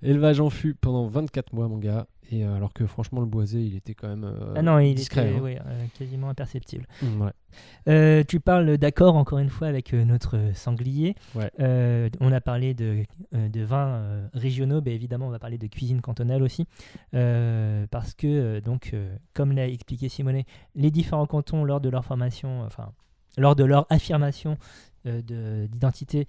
Élevage 0.02 0.40
en 0.40 0.50
fût 0.50 0.74
pendant 0.74 1.06
24 1.06 1.52
mois, 1.52 1.68
mon 1.68 1.78
gars. 1.78 2.06
Et 2.32 2.44
euh, 2.44 2.54
alors 2.54 2.72
que 2.72 2.86
franchement, 2.86 3.20
le 3.20 3.26
boisé, 3.26 3.60
il 3.60 3.74
était 3.74 3.94
quand 3.94 4.08
même 4.08 4.24
euh, 4.24 4.54
ah 4.56 4.62
non, 4.62 4.78
il 4.78 4.94
discret. 4.94 5.28
était 5.28 5.38
hein. 5.38 5.42
ouais, 5.42 5.58
euh, 5.66 5.84
quasiment 5.98 6.28
imperceptible. 6.30 6.86
Mm, 7.02 7.22
ouais. 7.22 8.24
Tu 8.24 8.38
parles 8.38 8.78
d'accord, 8.78 9.16
encore 9.16 9.40
une 9.40 9.48
fois, 9.50 9.66
avec 9.66 9.92
notre 9.92 10.38
sanglier. 10.54 11.16
Ouais. 11.34 11.50
On 12.20 12.30
a 12.32 12.40
parlé 12.40 12.74
de, 12.74 13.04
de 13.32 13.60
vins 13.62 14.28
régionaux, 14.32 14.80
mais 14.84 14.94
évidemment, 14.94 15.26
on 15.26 15.30
va 15.30 15.40
parler 15.40 15.58
de 15.58 15.66
cuisine 15.66 16.00
cantonale 16.00 16.42
aussi. 16.44 16.66
Parce 17.10 18.14
que, 18.14 18.60
donc, 18.60 18.94
comme 19.34 19.50
l'a 19.52 19.66
expliqué 19.68 20.08
Simonet, 20.08 20.44
les 20.76 20.92
différents 20.92 21.26
cantons, 21.26 21.64
lors 21.64 21.80
de 21.80 21.88
leur 21.88 22.04
formation, 22.04 22.62
enfin, 22.62 22.92
lors 23.36 23.56
de 23.56 23.64
leur 23.64 23.86
affirmation 23.90 24.56
de- 25.04 25.66
d'identité, 25.66 26.26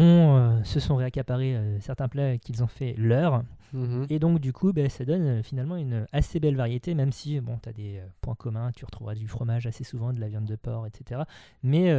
ont, 0.00 0.36
euh, 0.36 0.64
se 0.64 0.80
sont 0.80 0.96
réaccaparés 0.96 1.56
euh, 1.56 1.80
certains 1.80 2.08
plats 2.08 2.38
qu'ils 2.38 2.62
ont 2.62 2.66
fait 2.66 2.94
leur. 2.96 3.42
Mhm. 3.72 4.06
Et 4.10 4.18
donc, 4.18 4.40
du 4.40 4.52
coup, 4.52 4.72
ben, 4.72 4.88
ça 4.88 5.04
donne 5.04 5.26
euh, 5.26 5.42
finalement 5.42 5.76
une 5.76 6.06
assez 6.12 6.40
belle 6.40 6.56
variété, 6.56 6.94
même 6.94 7.12
si 7.12 7.40
bon, 7.40 7.58
tu 7.62 7.68
as 7.68 7.72
des 7.72 8.00
points 8.20 8.34
communs, 8.34 8.72
tu 8.74 8.84
retrouveras 8.84 9.14
du 9.14 9.28
fromage 9.28 9.66
assez 9.66 9.84
souvent, 9.84 10.12
de 10.12 10.20
la 10.20 10.28
viande 10.28 10.46
de 10.46 10.56
porc, 10.56 10.86
etc. 10.86 11.22
Mais 11.62 11.92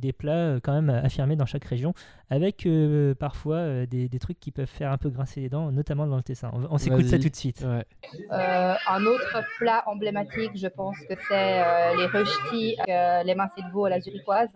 des 0.00 0.12
plats 0.12 0.32
euh, 0.32 0.60
quand 0.62 0.72
même 0.72 0.90
affirmés 0.90 1.36
dans 1.36 1.46
chaque 1.46 1.64
région, 1.64 1.94
avec 2.30 2.66
euh, 2.66 3.14
parfois 3.14 3.56
euh, 3.56 3.86
des, 3.86 4.08
des 4.08 4.18
trucs 4.18 4.40
qui 4.40 4.50
peuvent 4.50 4.66
faire 4.66 4.90
un 4.92 4.98
peu 4.98 5.10
grincer 5.10 5.40
les 5.40 5.48
dents, 5.48 5.70
notamment 5.70 6.06
dans 6.06 6.16
le 6.16 6.22
Tessin. 6.22 6.50
On, 6.54 6.66
on 6.74 6.78
s'écoute 6.78 7.06
ça 7.06 7.18
tout 7.18 7.28
de 7.28 7.36
suite. 7.36 7.62
Ouais. 7.62 7.84
Euh, 8.32 8.74
un 8.88 9.04
autre 9.06 9.42
plat 9.58 9.82
emblématique, 9.86 10.52
je 10.54 10.68
pense 10.68 10.98
que 11.00 11.14
c'est 11.28 11.62
euh, 11.62 11.96
les 11.96 12.76
euh, 12.88 13.22
l'émincé 13.22 13.62
de 13.62 13.70
veau 13.72 13.84
à 13.86 13.90
la 13.90 14.00
zurichoise. 14.00 14.50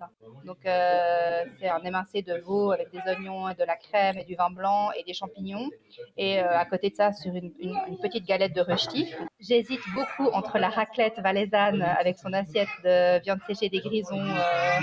Donc, 0.44 0.59
euh, 0.64 1.44
c'est 1.59 1.68
un 1.68 1.81
émincé 1.85 2.22
de 2.22 2.35
veau 2.44 2.70
avec 2.72 2.90
des 2.92 3.01
oignons 3.07 3.49
et 3.49 3.55
de 3.55 3.64
la 3.64 3.77
crème 3.77 4.16
et 4.18 4.25
du 4.25 4.35
vin 4.37 4.51
blanc 4.51 4.90
et 4.99 5.03
des 5.05 5.12
champignons. 5.14 5.68
Et 6.16 6.38
euh, 6.40 6.59
à 6.59 6.64
côté 6.64 6.90
de 6.90 6.94
ça, 6.94 7.12
sur 7.12 7.35
une, 7.35 7.53
une- 7.59 7.77
une 7.88 7.99
petite 7.99 8.25
galette 8.27 8.55
de 8.55 8.61
rösti. 8.61 9.12
J'hésite 9.40 9.81
beaucoup 9.94 10.31
entre 10.33 10.59
la 10.59 10.68
raclette 10.68 11.18
valaisanne 11.20 11.83
avec 11.83 12.16
son 12.18 12.33
assiette 12.33 12.68
de 12.85 13.20
viande 13.22 13.40
séchée 13.46 13.68
des 13.68 13.81
grisons 13.81 14.18
euh, 14.18 14.81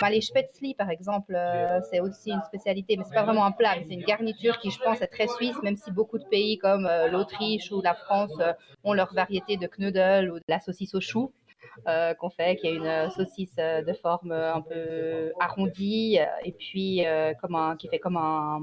bah, 0.00 0.10
les 0.10 0.20
spätzli, 0.20 0.74
par 0.74 0.90
exemple. 0.90 1.34
euh, 1.34 1.80
c'est 1.90 2.00
aussi 2.00 2.30
une 2.30 2.42
spécialité, 2.42 2.96
mais 2.96 3.04
c'est 3.04 3.14
pas 3.14 3.22
vraiment 3.22 3.44
un 3.44 3.52
plat, 3.52 3.74
c'est 3.86 3.94
une 3.94 4.04
garniture 4.04 4.58
qui, 4.58 4.70
je 4.70 4.78
pense, 4.80 5.00
est 5.00 5.06
très 5.06 5.26
suisse, 5.28 5.56
même 5.62 5.76
si 5.76 5.90
beaucoup 5.90 6.18
de 6.18 6.24
pays 6.24 6.58
comme 6.58 6.86
euh, 6.86 7.08
l'Autriche 7.08 7.72
ou 7.72 7.80
la 7.82 7.94
France 7.94 8.32
euh, 8.40 8.52
ont 8.84 8.92
leur 8.92 9.12
variété 9.14 9.56
de 9.56 9.66
knödel 9.66 10.30
ou 10.30 10.36
de 10.36 10.44
la 10.48 10.60
saucisse 10.60 10.94
au 10.94 11.00
chou. 11.00 11.32
qu'on 12.18 12.30
fait, 12.30 12.56
qui 12.56 12.68
est 12.68 12.74
une 12.74 13.10
saucisse 13.10 13.56
de 13.56 13.92
forme 13.92 14.32
un 14.32 14.62
peu 14.62 15.32
arrondie, 15.40 16.18
et 16.44 16.52
puis 16.52 17.04
qui 17.78 17.88
fait 17.88 17.98
comme 17.98 18.16
un 18.16 18.60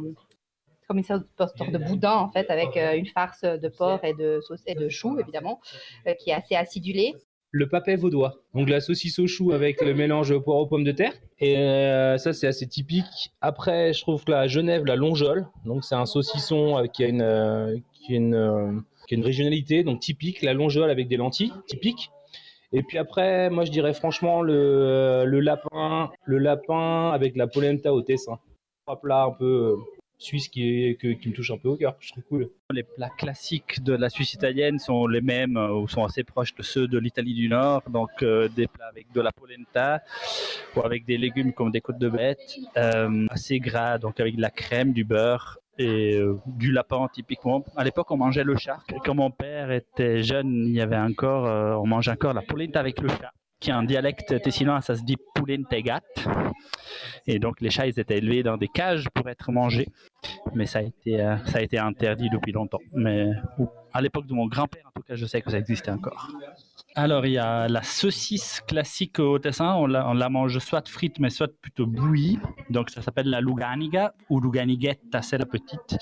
comme 0.88 0.98
une 0.98 1.04
sorte 1.04 1.26
de 1.72 1.78
boudin 1.78 2.18
en 2.18 2.30
fait, 2.30 2.50
avec 2.50 2.76
une 2.76 3.06
farce 3.08 3.44
de 3.44 3.70
porc 3.70 4.04
et 4.04 4.14
de 4.14 4.40
et 4.66 4.76
de 4.76 4.90
chou 4.90 5.20
évidemment, 5.20 5.60
qui 6.20 6.32
est 6.32 6.34
assez 6.34 6.56
acidulée. 6.56 7.14
Le 7.54 7.70
papet 7.70 7.96
vaudois. 7.96 8.42
Donc 8.56 8.68
la 8.68 8.82
saucisse 8.82 9.20
au 9.20 9.28
chou 9.28 9.52
avec 9.52 9.80
le 9.82 9.94
mélange 9.94 10.38
poire 10.39 10.58
aux 10.58 10.66
pommes 10.66 10.84
de 10.84 10.92
terre. 10.92 11.13
Et 11.39 11.58
euh, 11.58 12.18
ça, 12.18 12.34
c'est 12.34 12.48
assez 12.48 12.68
typique. 12.68 13.32
Après, 13.42 13.94
je 13.94 14.02
trouve 14.02 14.26
que 14.26 14.32
la 14.32 14.48
Genève, 14.48 14.86
la 14.86 14.96
longeole, 14.96 15.46
donc 15.63 15.84
c'est 15.84 15.96
un 15.96 16.08
saucisson 16.08 16.80
euh, 16.80 16.88
qui 16.88 17.04
a 17.04 17.08
une, 17.08 17.22
euh, 17.22 17.78
qui 17.94 18.13
a 18.13 18.18
une, 18.18 18.84
qui 19.08 19.13
a 19.13 19.18
une 19.18 19.24
régionalité, 19.24 19.84
donc 19.84 20.00
typique. 20.00 20.42
La 20.42 20.54
longeole 20.54 20.89
avec 20.89 21.08
des 21.08 21.16
lentilles, 21.16 21.54
typique. 21.68 22.10
Et 22.72 22.82
puis 22.82 22.98
après, 22.98 23.52
moi, 23.52 23.66
je 23.66 23.72
dirais 23.72 23.94
franchement 23.94 24.42
le, 24.42 25.24
le 25.26 25.39
lapin, 25.39 26.10
le 26.26 26.39
lapin 26.39 27.12
avec 27.12 27.36
la 27.36 27.46
polenta 27.46 27.94
au 27.94 28.02
tessin. 28.02 28.39
Trois 28.88 29.00
plats 29.00 29.26
un 29.26 29.32
peu 29.32 29.78
suisses 30.24 30.48
qui, 30.48 30.98
me 31.02 31.34
touchent 31.34 31.52
un 31.52 31.58
peu 31.58 31.70
au 31.70 31.76
cœur. 31.76 31.96
Je 32.00 32.12
trouve 32.12 32.24
cool. 32.24 32.50
Les 32.72 32.84
plats 32.84 33.12
classiques 33.18 33.84
de 33.84 33.94
la 33.94 34.10
Suisse 34.10 34.34
italienne 34.34 34.80
sont 34.80 35.08
les 35.08 35.22
mêmes 35.22 35.58
euh, 35.58 35.74
ou 35.74 35.88
sont 35.88 36.04
assez 36.04 36.24
proches 36.24 36.56
de 36.56 36.64
ceux 36.64 36.88
de 36.88 36.98
l'Italie 36.98 37.34
du 37.34 37.50
Nord. 37.50 37.84
Donc 37.90 38.10
euh, 38.22 38.48
des 38.50 38.68
plats 38.68 38.88
avec 38.88 39.12
de 39.12 39.22
la 39.22 39.32
polenta 39.32 40.02
ou 40.76 40.82
avec 40.82 41.06
des 41.06 41.18
légumes 41.18 41.54
comme 41.54 41.72
des 41.72 41.82
côtes 41.82 42.00
de 42.00 42.10
bête, 42.10 42.58
euh, 42.78 43.26
assez 43.30 43.60
gras, 43.60 43.98
donc 43.98 44.20
avec 44.20 44.36
de 44.36 44.42
la 44.42 44.50
crème, 44.50 44.94
du 44.94 45.04
beurre 45.04 45.60
et 45.80 46.20
du 46.46 46.72
lapin 46.72 47.08
typiquement. 47.12 47.66
À 47.76 47.84
l'époque, 47.84 48.12
on 48.12 48.18
mangeait 48.18 48.44
le 48.44 48.56
chat. 48.56 48.78
Quand 49.04 49.16
mon 49.16 49.32
père 49.32 49.72
était 49.72 50.22
jeune, 50.22 50.68
il 50.68 50.74
y 50.74 50.82
avait 50.82 50.98
encore, 50.98 51.46
on 51.82 51.88
mangeait 51.88 52.12
encore 52.12 52.34
la 52.34 52.44
polenta 52.44 52.80
avec 52.80 53.02
le 53.02 53.10
chat 53.10 53.32
qui 53.63 53.69
est 53.69 53.73
un 53.73 53.84
dialecte 53.84 54.41
tessinois, 54.41 54.82
ça 54.82 54.95
se 54.95 55.04
dit 55.04 55.15
pulentegat. 55.34 56.02
Et 57.26 57.39
donc 57.39 57.62
les 57.62 57.69
chats, 57.69 57.88
ils 57.88 57.97
étaient 57.97 58.17
élevés 58.17 58.43
dans 58.43 58.58
des 58.58 58.67
cages 58.67 59.08
pour 59.13 59.30
être 59.30 59.52
mangés 59.52 59.88
mais 60.54 60.65
ça 60.65 60.80
a 60.80 60.82
été, 60.82 61.19
euh, 61.19 61.38
ça 61.45 61.60
a 61.60 61.62
été 61.62 61.78
interdit 61.78 62.30
depuis 62.30 62.52
longtemps. 62.52 62.80
Mais 62.93 63.32
à 63.93 64.02
l'époque 64.02 64.28
de 64.28 64.34
mon 64.34 64.47
grand-père, 64.47 64.84
en 64.86 64.91
tout 64.91 65.04
cas, 65.04 65.15
je 65.15 65.26
sais 65.26 65.41
que 65.41 65.52
ça 65.52 65.58
existait 65.58 65.91
encore. 65.91 66.30
Alors, 66.96 67.26
il 67.26 67.34
y 67.34 67.38
a 67.40 67.68
la 67.68 67.82
saucisse 67.82 68.62
classique 68.68 69.18
au 69.20 69.40
Tessin. 69.40 69.74
On 69.74 69.88
la, 69.88 70.30
mange 70.30 70.60
soit 70.60 70.88
frite, 70.88 71.20
mais 71.20 71.32
soit 71.32 71.52
plutôt 71.62 71.88
bouillie. 71.88 72.40
Donc, 72.70 72.92
ça 72.92 73.02
s'appelle 73.02 73.30
la 73.30 73.42
luganiga 73.42 74.14
ou 74.30 74.40
luganiguetta, 74.40 75.24
c'est 75.24 75.40
la 75.40 75.46
petite. 75.46 75.98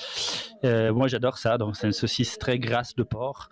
Euh, 0.65 0.93
moi, 0.93 1.07
j'adore 1.07 1.37
ça. 1.37 1.57
Donc, 1.57 1.77
c'est 1.77 1.87
une 1.87 1.93
saucisse 1.93 2.37
très 2.37 2.59
grasse 2.59 2.93
de 2.95 3.03
porc. 3.03 3.49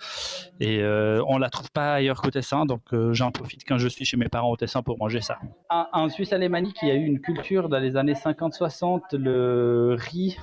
Et 0.60 0.80
euh, 0.82 1.24
on 1.28 1.38
la 1.38 1.50
trouve 1.50 1.72
pas 1.72 1.94
ailleurs 1.94 2.22
qu'au 2.22 2.30
Tessin. 2.30 2.66
Donc, 2.66 2.82
euh, 2.92 3.14
j'en 3.14 3.32
profite 3.32 3.64
quand 3.66 3.78
je 3.78 3.88
suis 3.88 4.04
chez 4.04 4.18
mes 4.18 4.28
parents 4.28 4.52
au 4.52 4.58
Tessin 4.58 4.82
pour 4.82 4.98
manger 4.98 5.22
ça. 5.22 5.38
En, 5.70 5.86
en 5.94 6.10
Suisse 6.10 6.34
alémanique, 6.34 6.78
il 6.82 6.90
y 6.90 6.92
a 6.92 6.96
eu 6.96 7.06
une 7.06 7.22
culture 7.22 7.70
dans 7.70 7.80
les 7.80 7.96
années 7.96 8.14
50-60. 8.14 9.16
Le 9.16 9.96
riz 9.98 10.38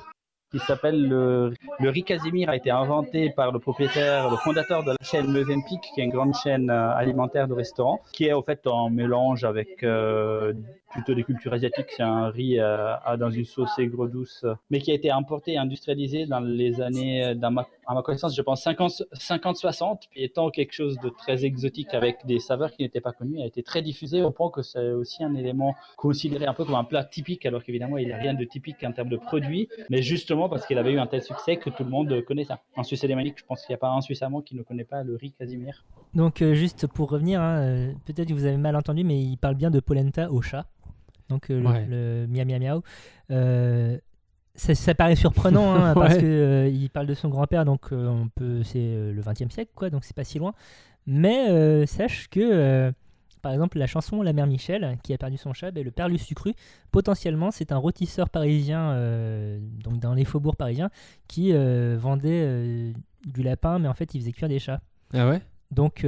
qui 0.59 0.65
s'appelle 0.65 1.09
le, 1.09 1.53
le 1.79 1.91
riz 1.91 2.03
Casimir 2.03 2.49
a 2.49 2.57
été 2.57 2.71
inventé 2.71 3.31
par 3.31 3.53
le 3.53 3.59
propriétaire, 3.59 4.31
le 4.31 4.37
fondateur 4.37 4.83
de 4.85 4.91
la 4.91 4.97
chaîne 5.03 5.31
Mövenpick, 5.31 5.81
qui 5.95 6.01
est 6.01 6.05
une 6.05 6.11
grande 6.11 6.35
chaîne 6.35 6.71
euh, 6.71 6.95
alimentaire 6.95 7.47
de 7.47 7.53
restaurants, 7.53 8.01
qui 8.13 8.27
est 8.27 8.33
en 8.33 8.43
fait 8.43 8.61
un 8.67 8.89
mélange 8.91 9.45
avec 9.45 9.83
euh, 9.83 10.55
plutôt 10.97 11.15
des 11.15 11.25
cultures 11.25 11.53
asiatiques. 11.53 11.91
C'est 11.97 12.03
un 12.03 12.29
riz 12.29 12.59
euh, 12.59 12.95
à- 13.05 13.17
dans 13.17 13.31
une 13.31 13.45
sauce 13.45 13.79
aigre 13.79 14.09
douce, 14.09 14.45
mais 14.71 14.81
qui 14.81 14.91
a 14.91 14.95
été 14.95 15.11
importé 15.11 15.53
et 15.53 15.59
industrialisé 15.59 16.27
dans 16.27 16.41
les 16.41 16.81
années, 16.81 17.25
euh, 17.25 17.35
dans 17.35 17.51
ma, 17.51 17.67
à 17.87 17.95
ma 17.95 18.03
connaissance, 18.03 18.35
je 18.35 18.43
pense 18.43 18.63
50 18.63 19.03
50-60, 19.13 20.09
puis 20.11 20.23
étant 20.25 20.51
quelque 20.51 20.73
chose 20.73 20.99
de 21.03 21.09
très 21.11 21.45
exotique 21.45 21.93
avec 21.95 22.25
des 22.27 22.39
saveurs 22.39 22.73
qui 22.73 22.83
n'étaient 22.83 23.01
pas 23.01 23.13
connues, 23.13 23.41
a 23.41 23.47
été 23.47 23.63
très 23.63 23.83
diffusé 23.83 24.23
au 24.23 24.31
point 24.31 24.51
que 24.51 24.63
c'est 24.63 24.91
aussi 24.91 25.23
un 25.23 25.35
élément 25.35 25.75
considéré 25.97 26.47
un 26.47 26.55
peu 26.55 26.65
comme 26.65 26.75
un 26.75 26.85
plat 26.85 27.05
typique, 27.05 27.45
alors 27.47 27.63
qu'évidemment 27.63 27.99
il 27.99 28.07
n'y 28.07 28.13
a 28.13 28.17
rien 28.19 28.35
de 28.35 28.45
typique 28.45 28.83
en 28.85 28.93
termes 28.93 29.09
de 29.11 29.17
produits, 29.17 29.69
mais 29.91 30.03
justement 30.03 30.49
parce 30.49 30.67
qu'il 30.67 30.79
avait 30.79 30.93
eu 30.93 30.99
un 30.99 31.07
tel 31.07 31.23
succès 31.23 31.57
que 31.57 31.71
tout 31.71 31.85
le 31.85 31.91
monde 31.91 32.23
connaît 32.25 32.45
ça. 32.45 32.61
En 32.77 32.83
Suisse 32.83 33.05
alémanique, 33.05 33.35
je 33.39 33.45
pense 33.45 33.61
qu'il 33.65 33.73
n'y 33.73 33.77
a 33.77 33.79
pas 33.79 33.91
un 33.91 34.01
Suisse 34.01 34.23
allemand 34.23 34.41
qui 34.41 34.57
ne 34.57 34.63
connaît 34.63 34.85
pas 34.85 35.03
le 35.03 35.17
riz 35.17 35.33
Casimir. 35.39 35.85
Donc, 36.15 36.41
euh, 36.41 36.55
juste 36.55 36.87
pour 36.87 37.11
revenir, 37.11 37.41
hein, 37.41 37.59
euh, 37.59 37.93
peut-être 38.07 38.29
que 38.29 38.33
vous 38.35 38.47
avez 38.47 38.57
mal 38.57 38.75
entendu, 38.77 39.05
mais 39.05 39.19
il 39.21 39.37
parle 39.37 39.55
bien 39.55 39.71
de 39.71 39.81
polenta 39.81 40.31
au 40.31 40.41
chat. 40.41 40.67
Donc, 41.29 41.51
euh, 41.51 41.61
le- 41.61 41.67
Ouais. 41.67 41.87
le, 41.89 42.27
miam 42.29 42.47
miam 42.49 42.61
miaou. 42.63 42.83
Euh, 43.31 43.99
ça, 44.55 44.75
ça 44.75 44.95
paraît 44.95 45.17
surprenant 45.17 45.75
hein, 45.75 45.93
parce 45.95 46.15
Ouais. 46.15 46.21
que 46.21 46.27
euh, 46.27 46.69
il 46.69 46.89
parle 46.89 47.07
de 47.07 47.15
son 47.15 47.29
grand-père, 47.29 47.65
donc 47.65 47.93
euh, 47.93 48.07
on 48.09 48.29
peut, 48.29 48.63
c'est 48.63 48.79
euh, 48.79 49.13
le 49.13 49.21
20e 49.23 49.51
siècle, 49.51 49.73
quoi, 49.75 49.91
donc 49.91 50.05
c'est 50.05 50.17
pas 50.17 50.25
si 50.25 50.39
loin. 50.39 50.55
Mais 51.07 51.87
sache 51.87 52.29
que, 52.31 52.93
par 53.43 53.53
exemple, 53.53 53.79
la 53.79 53.87
chanson 53.87 54.23
La 54.23 54.33
mère 54.33 54.47
Michel, 54.49 54.99
qui 55.05 55.13
a 55.15 55.19
perdu 55.19 55.37
son 55.37 55.53
chat, 55.53 55.71
ben, 55.71 55.85
le 55.85 55.93
père 55.93 56.09
Sucru, 56.19 56.53
potentiellement, 56.91 57.51
c'est 57.53 57.71
un 57.71 57.77
rôtisseur 57.77 58.29
parisien, 58.29 58.93
donc 59.85 60.01
dans 60.01 60.15
les 60.15 60.25
faubourgs 60.25 60.57
parisiens, 60.57 60.91
qui 61.29 61.53
vendait 61.53 62.93
du 63.25 63.43
lapin, 63.45 63.79
mais 63.79 63.87
en 63.87 63.95
fait, 63.95 64.15
il 64.15 64.21
faisait 64.21 64.33
cuire 64.33 64.49
des 64.49 64.59
chats. 64.59 64.81
Ah 65.15 65.29
ouais? 65.29 65.41
Donc, 65.71 66.05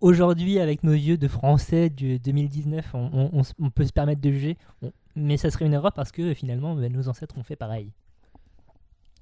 aujourd'hui, 0.00 0.58
avec 0.58 0.82
nos 0.84 0.92
yeux 0.92 1.16
de 1.16 1.28
français 1.28 1.90
du 1.90 2.18
2019, 2.18 2.94
on, 2.94 3.30
on- 3.32 3.42
on 3.58 3.70
peut 3.70 3.84
se 3.84 3.92
permettre 3.92 4.20
de 4.20 4.30
juger, 4.30 4.56
on- 4.82 4.92
mais 5.14 5.36
ça 5.36 5.50
serait 5.50 5.66
une 5.66 5.72
erreur 5.74 5.92
parce 5.92 6.12
que 6.12 6.34
finalement, 6.34 6.74
bah, 6.74 6.88
nos 6.88 7.08
ancêtres 7.08 7.36
ont 7.38 7.42
fait 7.42 7.56
pareil. 7.56 7.90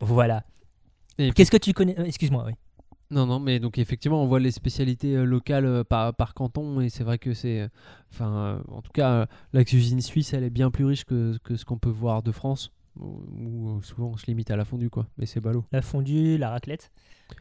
Voilà. 0.00 0.44
Qu'est-ce 1.16 1.50
que 1.50 1.56
tu 1.56 1.72
connais 1.72 1.98
euh, 1.98 2.04
Excuse-moi, 2.04 2.44
oui. 2.46 2.52
Non, 3.10 3.26
non, 3.26 3.38
mais 3.38 3.60
donc 3.60 3.78
effectivement, 3.78 4.22
on 4.22 4.26
voit 4.26 4.40
les 4.40 4.50
spécialités 4.50 5.14
euh, 5.14 5.24
locales 5.24 5.66
euh, 5.66 5.84
par, 5.84 6.14
par 6.14 6.34
canton, 6.34 6.80
et 6.80 6.88
c'est 6.88 7.04
vrai 7.04 7.18
que 7.18 7.32
c'est. 7.34 7.68
Enfin, 8.12 8.62
en 8.68 8.82
tout 8.82 8.90
cas, 8.92 9.26
la 9.52 9.64
cuisine 9.64 10.00
suisse, 10.00 10.32
elle 10.32 10.42
est 10.42 10.50
bien 10.50 10.70
plus 10.70 10.84
riche 10.84 11.04
que, 11.04 11.38
que 11.44 11.54
ce 11.54 11.64
qu'on 11.64 11.78
peut 11.78 11.90
voir 11.90 12.22
de 12.22 12.32
France, 12.32 12.72
où, 12.98 13.70
euh, 13.78 13.82
souvent 13.82 14.08
on 14.08 14.16
se 14.16 14.26
limite 14.26 14.50
à 14.50 14.56
la 14.56 14.64
fondue, 14.64 14.90
quoi. 14.90 15.06
Mais 15.18 15.26
c'est 15.26 15.40
ballot. 15.40 15.64
La 15.72 15.82
fondue, 15.82 16.38
la 16.38 16.50
raclette. 16.50 16.90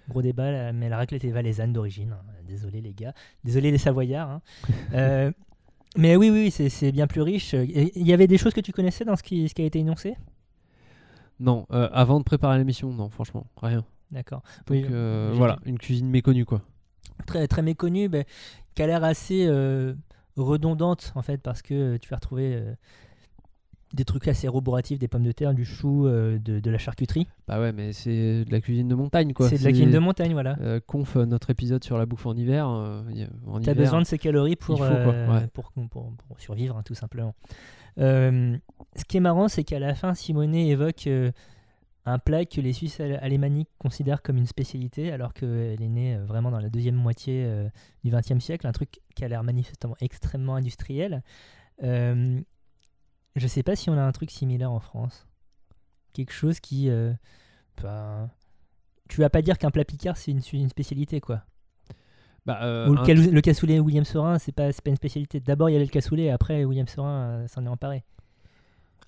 Gros 0.09 0.21
débat, 0.21 0.71
mais 0.71 0.89
la 0.89 0.97
raclette 0.97 1.23
est 1.25 1.31
valaisanne 1.31 1.73
d'origine. 1.73 2.13
hein. 2.13 2.21
Désolé 2.47 2.81
les 2.81 2.93
gars. 2.93 3.13
Désolé 3.43 3.71
les 3.71 3.77
Savoyards. 3.77 4.29
hein. 4.29 4.41
Euh, 4.93 5.31
mais 5.97 6.15
oui, 6.15 6.29
oui, 6.31 6.49
c'est 6.51 6.91
bien 6.91 7.05
plus 7.05 7.21
riche. 7.21 7.53
Il 7.53 8.07
y 8.07 8.13
avait 8.13 8.25
des 8.27 8.37
choses 8.39 8.53
que 8.53 8.61
tu 8.61 8.71
connaissais 8.71 9.05
dans 9.05 9.15
ce 9.15 9.21
qui, 9.23 9.47
ce 9.47 9.53
qui 9.53 9.61
a 9.61 9.65
été 9.65 9.79
énoncé? 9.79 10.15
Non, 11.39 11.67
euh, 11.71 11.87
avant 11.91 12.19
de 12.19 12.23
préparer 12.23 12.57
l'émission, 12.57 12.91
non, 12.91 13.09
franchement, 13.09 13.45
rien. 13.61 13.83
D'accord. 14.11 14.41
Donc 14.67 14.77
Oui, 14.77 14.85
euh, 14.89 15.31
voilà, 15.35 15.59
une 15.65 15.77
cuisine 15.77 16.09
méconnue, 16.09 16.45
quoi. 16.45 16.61
Très, 17.27 17.47
très 17.47 17.61
méconnue, 17.61 18.09
ben, 18.09 18.23
qui 18.73 18.81
a 18.81 18.87
l'air 18.87 19.03
assez 19.03 19.47
redondante 20.35 21.11
en 21.15 21.21
fait, 21.21 21.37
parce 21.37 21.61
que 21.61 21.97
tu 21.97 22.09
vas 22.09 22.15
retrouver 22.15 22.59
des 23.93 24.05
trucs 24.05 24.27
assez 24.27 24.47
roboratifs, 24.47 24.97
des 24.97 25.07
pommes 25.07 25.23
de 25.23 25.31
terre, 25.31 25.53
du 25.53 25.65
chou, 25.65 26.07
euh, 26.07 26.39
de, 26.39 26.59
de 26.59 26.71
la 26.71 26.77
charcuterie. 26.79 27.27
Bah 27.47 27.59
ouais, 27.59 27.71
mais 27.71 27.93
c'est 27.93 28.43
de 28.43 28.51
la 28.51 28.59
cuisine 28.59 28.87
de 28.87 28.95
montagne, 28.95 29.33
quoi. 29.33 29.47
C'est 29.49 29.59
de 29.59 29.63
la 29.63 29.69
cuisine 29.69 29.91
de 29.91 29.99
montagne, 29.99 30.33
voilà. 30.33 30.57
euh, 30.61 30.79
conf, 30.85 31.15
euh, 31.15 31.25
notre 31.25 31.51
épisode 31.51 31.83
sur 31.83 31.97
la 31.97 32.05
bouffe 32.07 32.25
en 32.25 32.35
hiver. 32.35 32.67
euh, 32.67 33.03
y 33.11 33.23
a- 33.23 33.27
en 33.45 33.59
Tu 33.59 33.69
as 33.69 33.73
hiver, 33.73 33.83
besoin 33.85 34.01
de 34.01 34.05
ces 34.07 34.17
calories 34.17 34.55
pour, 34.55 34.77
faut, 34.79 34.83
ouais. 34.83 35.47
pour, 35.53 35.71
pour- 35.71 36.11
pour 36.27 36.39
survivre, 36.39 36.75
hein, 36.77 36.81
tout 36.83 36.95
simplement. 36.95 37.35
Ce 37.97 39.05
qui 39.07 39.17
est 39.17 39.21
marrant, 39.21 39.47
c'est 39.47 39.63
qu'à 39.63 39.79
la 39.79 39.93
fin, 39.95 40.13
Simonet 40.13 40.67
évoque 40.69 41.07
un 42.05 42.19
plat 42.19 42.45
que 42.45 42.59
les 42.61 42.73
Suisses 42.73 42.99
al- 42.99 43.19
alémaniques 43.21 43.69
considèrent 43.77 44.21
comme 44.21 44.37
une 44.37 44.45
spécialité, 44.47 45.11
alors 45.11 45.33
qu'elle 45.33 45.81
est 45.81 45.87
née 45.87 46.17
vraiment 46.17 46.51
dans 46.51 46.59
la 46.59 46.69
deuxième 46.69 46.95
moitié 46.95 47.47
du 48.03 48.09
XXe 48.11 48.39
siècle, 48.43 48.67
un 48.67 48.71
truc 48.71 48.99
qui 49.15 49.23
a 49.23 49.27
l'air 49.27 49.43
manifestement 49.43 49.95
extrêmement 50.01 50.55
industriel. 50.55 51.21
Euh, 51.83 52.39
je 53.35 53.47
sais 53.47 53.63
pas 53.63 53.75
si 53.75 53.89
on 53.89 53.97
a 53.97 54.01
un 54.03 54.11
truc 54.11 54.31
similaire 54.31 54.71
en 54.71 54.79
France. 54.79 55.27
Quelque 56.13 56.33
chose 56.33 56.59
qui... 56.59 56.89
euh, 56.89 57.13
bah, 57.81 58.29
tu 59.09 59.21
vas 59.21 59.29
pas 59.29 59.41
dire 59.41 59.57
qu'un 59.57 59.71
plat 59.71 59.85
picard, 59.85 60.17
c'est 60.17 60.31
une, 60.31 60.41
une 60.53 60.69
spécialité, 60.69 61.19
quoi. 61.19 61.41
Bah, 62.45 62.59
euh, 62.63 62.89
Ou 62.89 62.93
le, 62.93 62.99
un- 62.99 63.05
cal- 63.05 63.31
le 63.31 63.41
cassoulet 63.41 63.79
William 63.79 64.03
Sorin, 64.05 64.37
c'est 64.37 64.51
pas, 64.51 64.67
pas 64.71 64.89
une 64.89 64.95
spécialité. 64.95 65.39
D'abord, 65.39 65.69
il 65.69 65.73
y 65.73 65.75
avait 65.75 65.85
le 65.85 65.91
cassoulet, 65.91 66.23
et 66.25 66.31
après, 66.31 66.65
William 66.65 66.87
Sorin 66.87 67.21
euh, 67.21 67.47
s'en 67.47 67.65
est 67.65 67.69
emparé. 67.69 68.03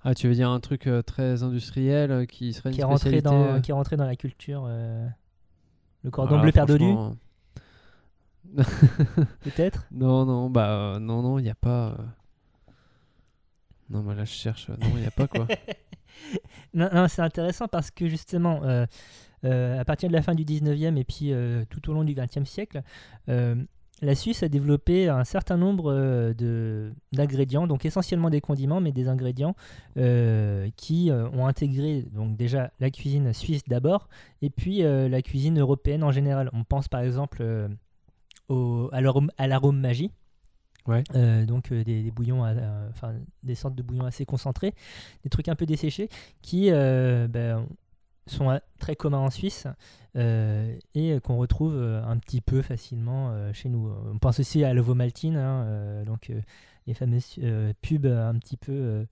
Ah, 0.03 0.13
tu 0.13 0.27
veux 0.27 0.33
dire 0.35 0.49
un 0.49 0.59
truc 0.59 0.87
euh, 0.87 1.01
très 1.01 1.43
industriel 1.43 2.27
qui 2.27 2.53
serait 2.53 2.69
une 2.69 2.75
Qui 2.75 2.81
est, 2.81 2.83
rentré 2.83 3.09
spécialité 3.09 3.29
dans, 3.29 3.61
qui 3.61 3.71
est 3.71 3.73
rentré 3.73 3.97
dans 3.97 4.05
la 4.05 4.15
culture. 4.15 4.67
le 4.67 6.11
cordon 6.11 6.29
voilà, 6.37 6.43
bleu 6.43 6.51
perdu, 6.51 6.77
franchement, 6.77 7.15
peut-être 9.41 9.87
Non, 9.91 10.25
non, 10.25 10.49
bah 10.49 10.97
non, 10.99 11.21
non, 11.21 11.39
il 11.39 11.43
n'y 11.43 11.49
a 11.49 11.55
pas. 11.55 11.97
Non, 13.89 14.01
bah 14.01 14.15
là 14.15 14.25
je 14.25 14.31
cherche. 14.31 14.69
Non, 14.69 14.77
il 14.95 15.01
n'y 15.01 15.07
a 15.07 15.11
pas 15.11 15.27
quoi. 15.27 15.47
Non, 16.73 17.07
c'est 17.07 17.21
intéressant 17.21 17.67
parce 17.67 17.91
que 17.91 18.07
justement, 18.07 18.61
euh, 18.63 18.85
euh, 19.45 19.79
à 19.79 19.85
partir 19.85 20.09
de 20.09 20.13
la 20.13 20.21
fin 20.21 20.35
du 20.35 20.43
19e 20.43 20.97
et 20.97 21.03
puis 21.03 21.31
euh, 21.31 21.63
tout 21.69 21.89
au 21.89 21.93
long 21.93 22.03
du 22.03 22.13
20e 22.13 22.45
siècle, 22.45 22.81
la 24.01 24.13
Suisse 24.13 24.43
a 24.43 24.49
développé 24.49 25.07
un 25.07 25.23
certain 25.23 25.55
nombre 25.55 26.33
d'ingrédients, 27.13 27.65
donc 27.65 27.85
essentiellement 27.85 28.29
des 28.29 28.41
condiments, 28.41 28.81
mais 28.81 28.91
des 28.91 29.07
ingrédients 29.07 29.55
qui 30.75 31.11
ont 31.11 31.47
intégré 31.47 32.01
donc 32.11 32.35
déjà 32.35 32.71
la 32.81 32.91
cuisine 32.91 33.33
suisse 33.33 33.63
d'abord, 33.67 34.09
et 34.41 34.49
puis 34.49 34.79
la 34.81 35.21
cuisine 35.21 35.59
européenne 35.59 36.03
en 36.03 36.11
général. 36.11 36.49
On 36.51 36.65
pense 36.65 36.89
par 36.89 37.01
exemple 37.01 37.69
au, 38.49 38.89
à 38.91 39.47
l'arôme 39.47 39.79
magie. 39.79 40.11
Ouais. 40.87 41.03
Euh, 41.15 41.45
donc 41.45 41.71
euh, 41.71 41.83
des, 41.83 42.03
des 42.03 42.11
bouillons, 42.11 42.43
enfin 42.89 43.13
des 43.43 43.55
sortes 43.55 43.75
de 43.75 43.81
bouillons 43.81 44.05
assez 44.05 44.25
concentrés, 44.25 44.73
des 45.23 45.29
trucs 45.29 45.49
un 45.49 45.55
peu 45.55 45.65
desséchés 45.65 46.09
qui 46.41 46.69
euh, 46.71 47.27
ben, 47.27 47.65
sont 48.27 48.59
très 48.79 48.95
communs 48.95 49.19
en 49.19 49.29
Suisse 49.31 49.67
euh, 50.15 50.75
et 50.93 51.19
qu'on 51.21 51.37
retrouve 51.37 51.75
un 51.75 52.17
petit 52.17 52.41
peu 52.41 52.61
facilement 52.61 53.29
euh, 53.31 53.51
chez 53.53 53.69
nous. 53.69 53.91
On 54.13 54.17
pense 54.19 54.39
aussi 54.39 54.63
à 54.63 54.73
l'ovomaltine, 54.73 55.37
hein, 55.37 55.63
euh, 55.65 56.05
donc 56.05 56.29
euh, 56.29 56.39
les 56.87 56.93
fameuses 56.93 57.35
euh, 57.43 57.73
pubs 57.81 58.05
un 58.05 58.35
petit 58.37 58.57
peu, 58.57 58.71
euh, 58.71 59.05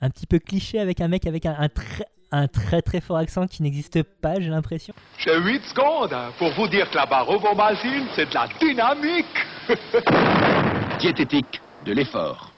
un 0.00 0.08
petit 0.10 0.26
peu 0.26 0.38
cliché 0.38 0.78
avec 0.78 1.00
un 1.00 1.08
mec 1.08 1.26
avec 1.26 1.44
un, 1.44 1.54
un 1.58 1.68
très, 1.68 2.06
un 2.32 2.48
très 2.48 2.80
très 2.80 3.00
fort 3.00 3.18
accent 3.18 3.46
qui 3.46 3.62
n'existe 3.62 4.02
pas, 4.02 4.40
j'ai 4.40 4.50
l'impression. 4.50 4.94
J'ai 5.18 5.38
8 5.38 5.62
secondes 5.64 6.16
pour 6.38 6.50
vous 6.54 6.68
dire 6.68 6.90
que 6.90 6.96
la 6.96 7.04
barre 7.06 7.28
ovomaltine, 7.28 8.06
c'est 8.16 8.28
de 8.28 8.34
la 8.34 8.48
dynamique. 8.58 9.26
Diététique 11.00 11.62
de 11.86 11.92
l'effort. 11.92 12.52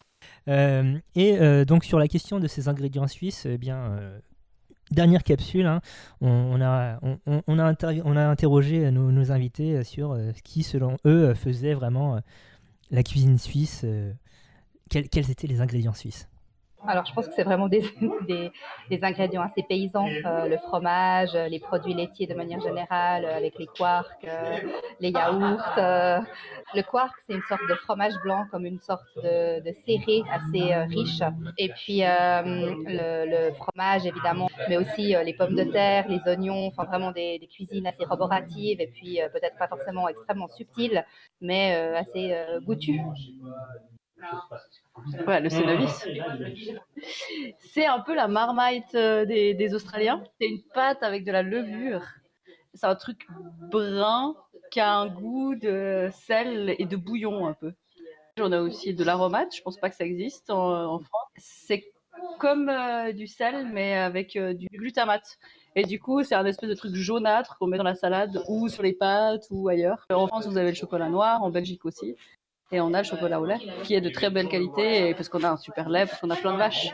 Euh, 0.48 0.98
et 1.14 1.38
euh, 1.38 1.64
donc 1.64 1.84
sur 1.84 2.00
la 2.00 2.08
question 2.08 2.40
de 2.40 2.48
ces 2.48 2.68
ingrédients 2.68 3.06
suisses, 3.06 3.46
eh 3.46 3.56
bien, 3.56 3.76
euh, 3.76 4.18
dernière 4.90 5.22
capsule, 5.22 5.66
hein, 5.66 5.80
on, 6.20 6.60
a, 6.60 6.98
on, 7.46 7.58
a, 7.60 8.24
interrogé 8.24 8.90
nos, 8.90 9.30
invités 9.30 9.84
sur 9.84 10.16
ce 10.16 10.42
qui, 10.42 10.64
selon 10.64 10.96
eux, 11.06 11.34
faisait 11.34 11.74
vraiment 11.74 12.20
la 12.90 13.04
cuisine 13.04 13.38
suisse. 13.38 13.86
quels 14.90 15.30
étaient 15.30 15.46
les 15.46 15.60
ingrédients 15.60 15.94
suisses 15.94 16.28
Alors, 16.86 17.04
je 17.06 17.12
pense 17.12 17.28
que 17.28 17.34
c'est 17.34 17.44
vraiment 17.44 17.68
des, 17.68 17.82
des, 18.28 18.50
des 18.90 19.04
ingrédients 19.04 19.42
assez 19.42 19.62
paysans. 19.62 20.06
euh, 20.26 20.48
le 20.48 20.56
fromage, 20.58 21.32
les 21.34 21.60
produits 21.60 21.94
laitiers 21.94 22.26
de 22.26 22.34
manière 22.34 22.60
générale, 22.60 23.24
euh, 23.24 23.36
avec 23.36 23.56
les 23.58 23.66
quarks, 23.76 24.24
euh, 24.24 24.56
les 25.00 25.10
yaourts. 25.10 25.62
euh. 25.78 26.18
Le 26.74 26.82
quark, 26.82 27.14
c'est 27.26 27.34
une 27.34 27.42
sorte 27.48 27.62
de 27.68 27.74
fromage 27.74 28.14
blanc, 28.24 28.46
comme 28.50 28.64
une 28.66 28.80
sorte 28.80 29.04
de, 29.22 29.60
de 29.60 29.72
serré 29.86 30.22
assez 30.32 30.74
riche. 30.86 31.20
Et 31.58 31.68
puis, 31.68 32.00
le, 32.00 33.26
le 33.48 33.54
fromage, 33.54 34.06
évidemment, 34.06 34.48
mais 34.68 34.76
aussi 34.78 35.14
les 35.24 35.34
pommes 35.34 35.54
de 35.54 35.64
terre, 35.64 36.06
les 36.08 36.20
oignons, 36.26 36.66
enfin 36.68 36.84
vraiment 36.84 37.12
des, 37.12 37.38
des 37.38 37.46
cuisines 37.46 37.86
assez 37.86 38.04
roboratives 38.04 38.80
et 38.80 38.86
puis 38.86 39.20
peut-être 39.32 39.56
pas 39.58 39.68
forcément 39.68 40.08
extrêmement 40.08 40.48
subtiles, 40.48 41.04
mais 41.40 41.74
assez 41.96 42.34
goûtues. 42.64 43.00
Ouais, 45.26 45.40
le 45.40 45.48
Cénovis. 45.48 46.06
C'est 47.58 47.86
un 47.86 48.00
peu 48.00 48.14
la 48.14 48.28
marmite 48.28 48.94
euh, 48.94 49.24
des, 49.24 49.54
des 49.54 49.74
Australiens. 49.74 50.22
C'est 50.40 50.48
une 50.48 50.62
pâte 50.74 51.02
avec 51.02 51.24
de 51.24 51.32
la 51.32 51.42
levure. 51.42 52.02
C'est 52.74 52.86
un 52.86 52.94
truc 52.94 53.26
brun 53.70 54.34
qui 54.70 54.80
a 54.80 54.94
un 54.94 55.08
goût 55.08 55.54
de 55.54 56.08
sel 56.12 56.74
et 56.78 56.86
de 56.86 56.96
bouillon 56.96 57.46
un 57.46 57.54
peu. 57.54 57.72
On 58.38 58.52
a 58.52 58.60
aussi 58.60 58.94
de 58.94 59.04
l'aromate. 59.04 59.54
Je 59.54 59.62
pense 59.62 59.76
pas 59.78 59.90
que 59.90 59.96
ça 59.96 60.04
existe 60.04 60.50
en, 60.50 60.94
en 60.94 60.98
France. 61.00 61.28
C'est 61.36 61.84
comme 62.38 62.68
euh, 62.68 63.12
du 63.12 63.26
sel, 63.26 63.66
mais 63.72 63.94
avec 63.94 64.36
euh, 64.36 64.54
du 64.54 64.66
glutamate. 64.72 65.38
Et 65.74 65.84
du 65.84 65.98
coup, 65.98 66.22
c'est 66.22 66.34
un 66.34 66.44
espèce 66.44 66.68
de 66.68 66.74
truc 66.74 66.94
jaunâtre 66.94 67.56
qu'on 67.58 67.66
met 67.66 67.78
dans 67.78 67.84
la 67.84 67.94
salade 67.94 68.42
ou 68.48 68.68
sur 68.68 68.82
les 68.82 68.92
pâtes 68.92 69.46
ou 69.50 69.68
ailleurs. 69.68 70.06
En 70.10 70.26
France, 70.26 70.46
vous 70.46 70.58
avez 70.58 70.70
le 70.70 70.76
chocolat 70.76 71.08
noir, 71.08 71.42
en 71.42 71.50
Belgique 71.50 71.84
aussi. 71.84 72.14
Et 72.72 72.80
on 72.80 72.94
a 72.94 72.98
le 72.98 73.04
chocolat 73.04 73.38
au 73.38 73.44
lait, 73.44 73.58
qui 73.84 73.94
est 73.94 74.00
de 74.00 74.08
très 74.08 74.30
belle 74.30 74.48
qualité, 74.48 75.08
et 75.08 75.14
parce 75.14 75.28
qu'on 75.28 75.44
a 75.44 75.50
un 75.50 75.56
super 75.58 75.90
lait, 75.90 76.06
parce 76.06 76.20
qu'on 76.20 76.30
a 76.30 76.36
plein 76.36 76.54
de 76.54 76.58
vaches. 76.58 76.88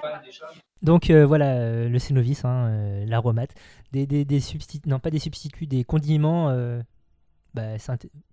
Donc 0.83 1.09
euh, 1.11 1.25
voilà, 1.25 1.55
euh, 1.55 1.89
le 1.89 1.99
Cénovis, 1.99 2.45
hein, 2.45 2.67
euh, 2.69 3.05
l'aromate, 3.07 3.51
des, 3.93 4.07
des, 4.07 4.25
des 4.25 4.41
substituts, 4.41 4.89
non 4.89 4.99
pas 4.99 5.11
des 5.11 5.21
substituts, 5.21 5.67
des 5.67 5.85
condiments, 5.85 6.51
bah, 7.55 7.77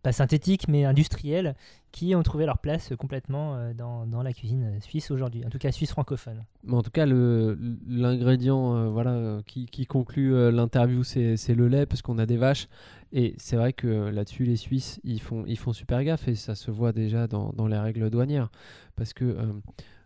pas 0.04 0.12
synthétiques 0.12 0.68
mais 0.68 0.86
industriels, 0.86 1.56
qui 1.96 2.14
ont 2.14 2.24
trouvé 2.24 2.46
leur 2.46 2.58
place 2.58 2.92
complètement 3.00 3.56
euh, 3.56 3.74
dans, 3.74 4.06
dans 4.06 4.22
la 4.22 4.34
cuisine 4.34 4.82
suisse 4.82 5.12
aujourd'hui, 5.12 5.46
en 5.46 5.50
tout 5.50 5.58
cas 5.58 5.72
suisse 5.72 5.92
francophone. 5.92 6.44
Mais 6.66 6.74
en 6.74 6.84
tout 6.84 6.92
cas, 6.92 7.06
l'ingrédient 7.06 8.76
euh, 8.76 8.90
voilà, 8.90 9.42
qui, 9.48 9.66
qui 9.68 9.86
conclut 9.86 10.34
euh, 10.34 10.52
l'interview, 10.52 11.06
c'est 11.06 11.56
le 11.56 11.68
lait, 11.70 11.86
parce 11.86 12.02
qu'on 12.02 12.18
a 12.18 12.26
des 12.26 12.36
vaches. 12.36 12.68
Et 13.14 13.34
c'est 13.38 13.56
vrai 13.56 13.72
que 13.72 13.88
là-dessus, 14.10 14.44
les 14.44 14.58
Suisses, 14.58 15.00
ils 15.06 15.22
font, 15.22 15.46
ils 15.48 15.58
font 15.58 15.72
super 15.72 16.04
gaffe, 16.04 16.28
et 16.28 16.36
ça 16.36 16.54
se 16.54 16.70
voit 16.70 16.92
déjà 16.92 17.28
dans, 17.28 17.54
dans 17.54 17.68
les 17.68 17.78
règles 17.78 18.10
douanières. 18.10 18.50
Parce 18.98 19.14
que 19.14 19.38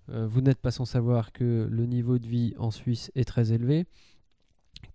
vous 0.07 0.41
n'êtes 0.41 0.59
pas 0.59 0.71
sans 0.71 0.85
savoir 0.85 1.31
que 1.31 1.67
le 1.71 1.85
niveau 1.87 2.19
de 2.19 2.27
vie 2.27 2.53
en 2.59 2.69
Suisse 2.69 3.11
est 3.15 3.25
très 3.25 3.51
élevé. 3.51 3.87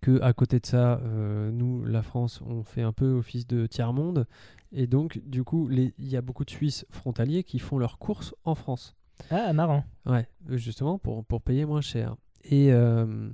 Que 0.01 0.21
à 0.21 0.33
côté 0.33 0.61
de 0.61 0.67
ça, 0.67 1.01
euh, 1.03 1.51
nous, 1.51 1.85
la 1.85 2.03
France, 2.03 2.43
on 2.47 2.63
fait 2.63 2.83
un 2.83 2.93
peu 2.93 3.13
office 3.13 3.47
de 3.47 3.67
tiers-monde. 3.67 4.27
Et 4.73 4.87
donc, 4.87 5.21
du 5.25 5.45
coup, 5.45 5.71
il 5.71 5.93
y 5.99 6.17
a 6.17 6.21
beaucoup 6.21 6.45
de 6.45 6.51
Suisses 6.51 6.85
frontaliers 6.91 7.45
qui 7.45 7.59
font 7.59 7.79
leurs 7.79 7.99
courses 7.99 8.35
en 8.45 8.55
France. 8.55 8.97
Ah, 9.31 9.53
marrant. 9.53 9.85
Ouais, 10.07 10.29
euh, 10.51 10.57
justement, 10.57 10.99
pour, 10.99 11.25
pour 11.25 11.41
payer 11.41 11.65
moins 11.65 11.81
cher. 11.81 12.17
Et 12.45 12.73
euh, 12.73 13.31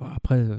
après, 0.00 0.40
euh, 0.40 0.58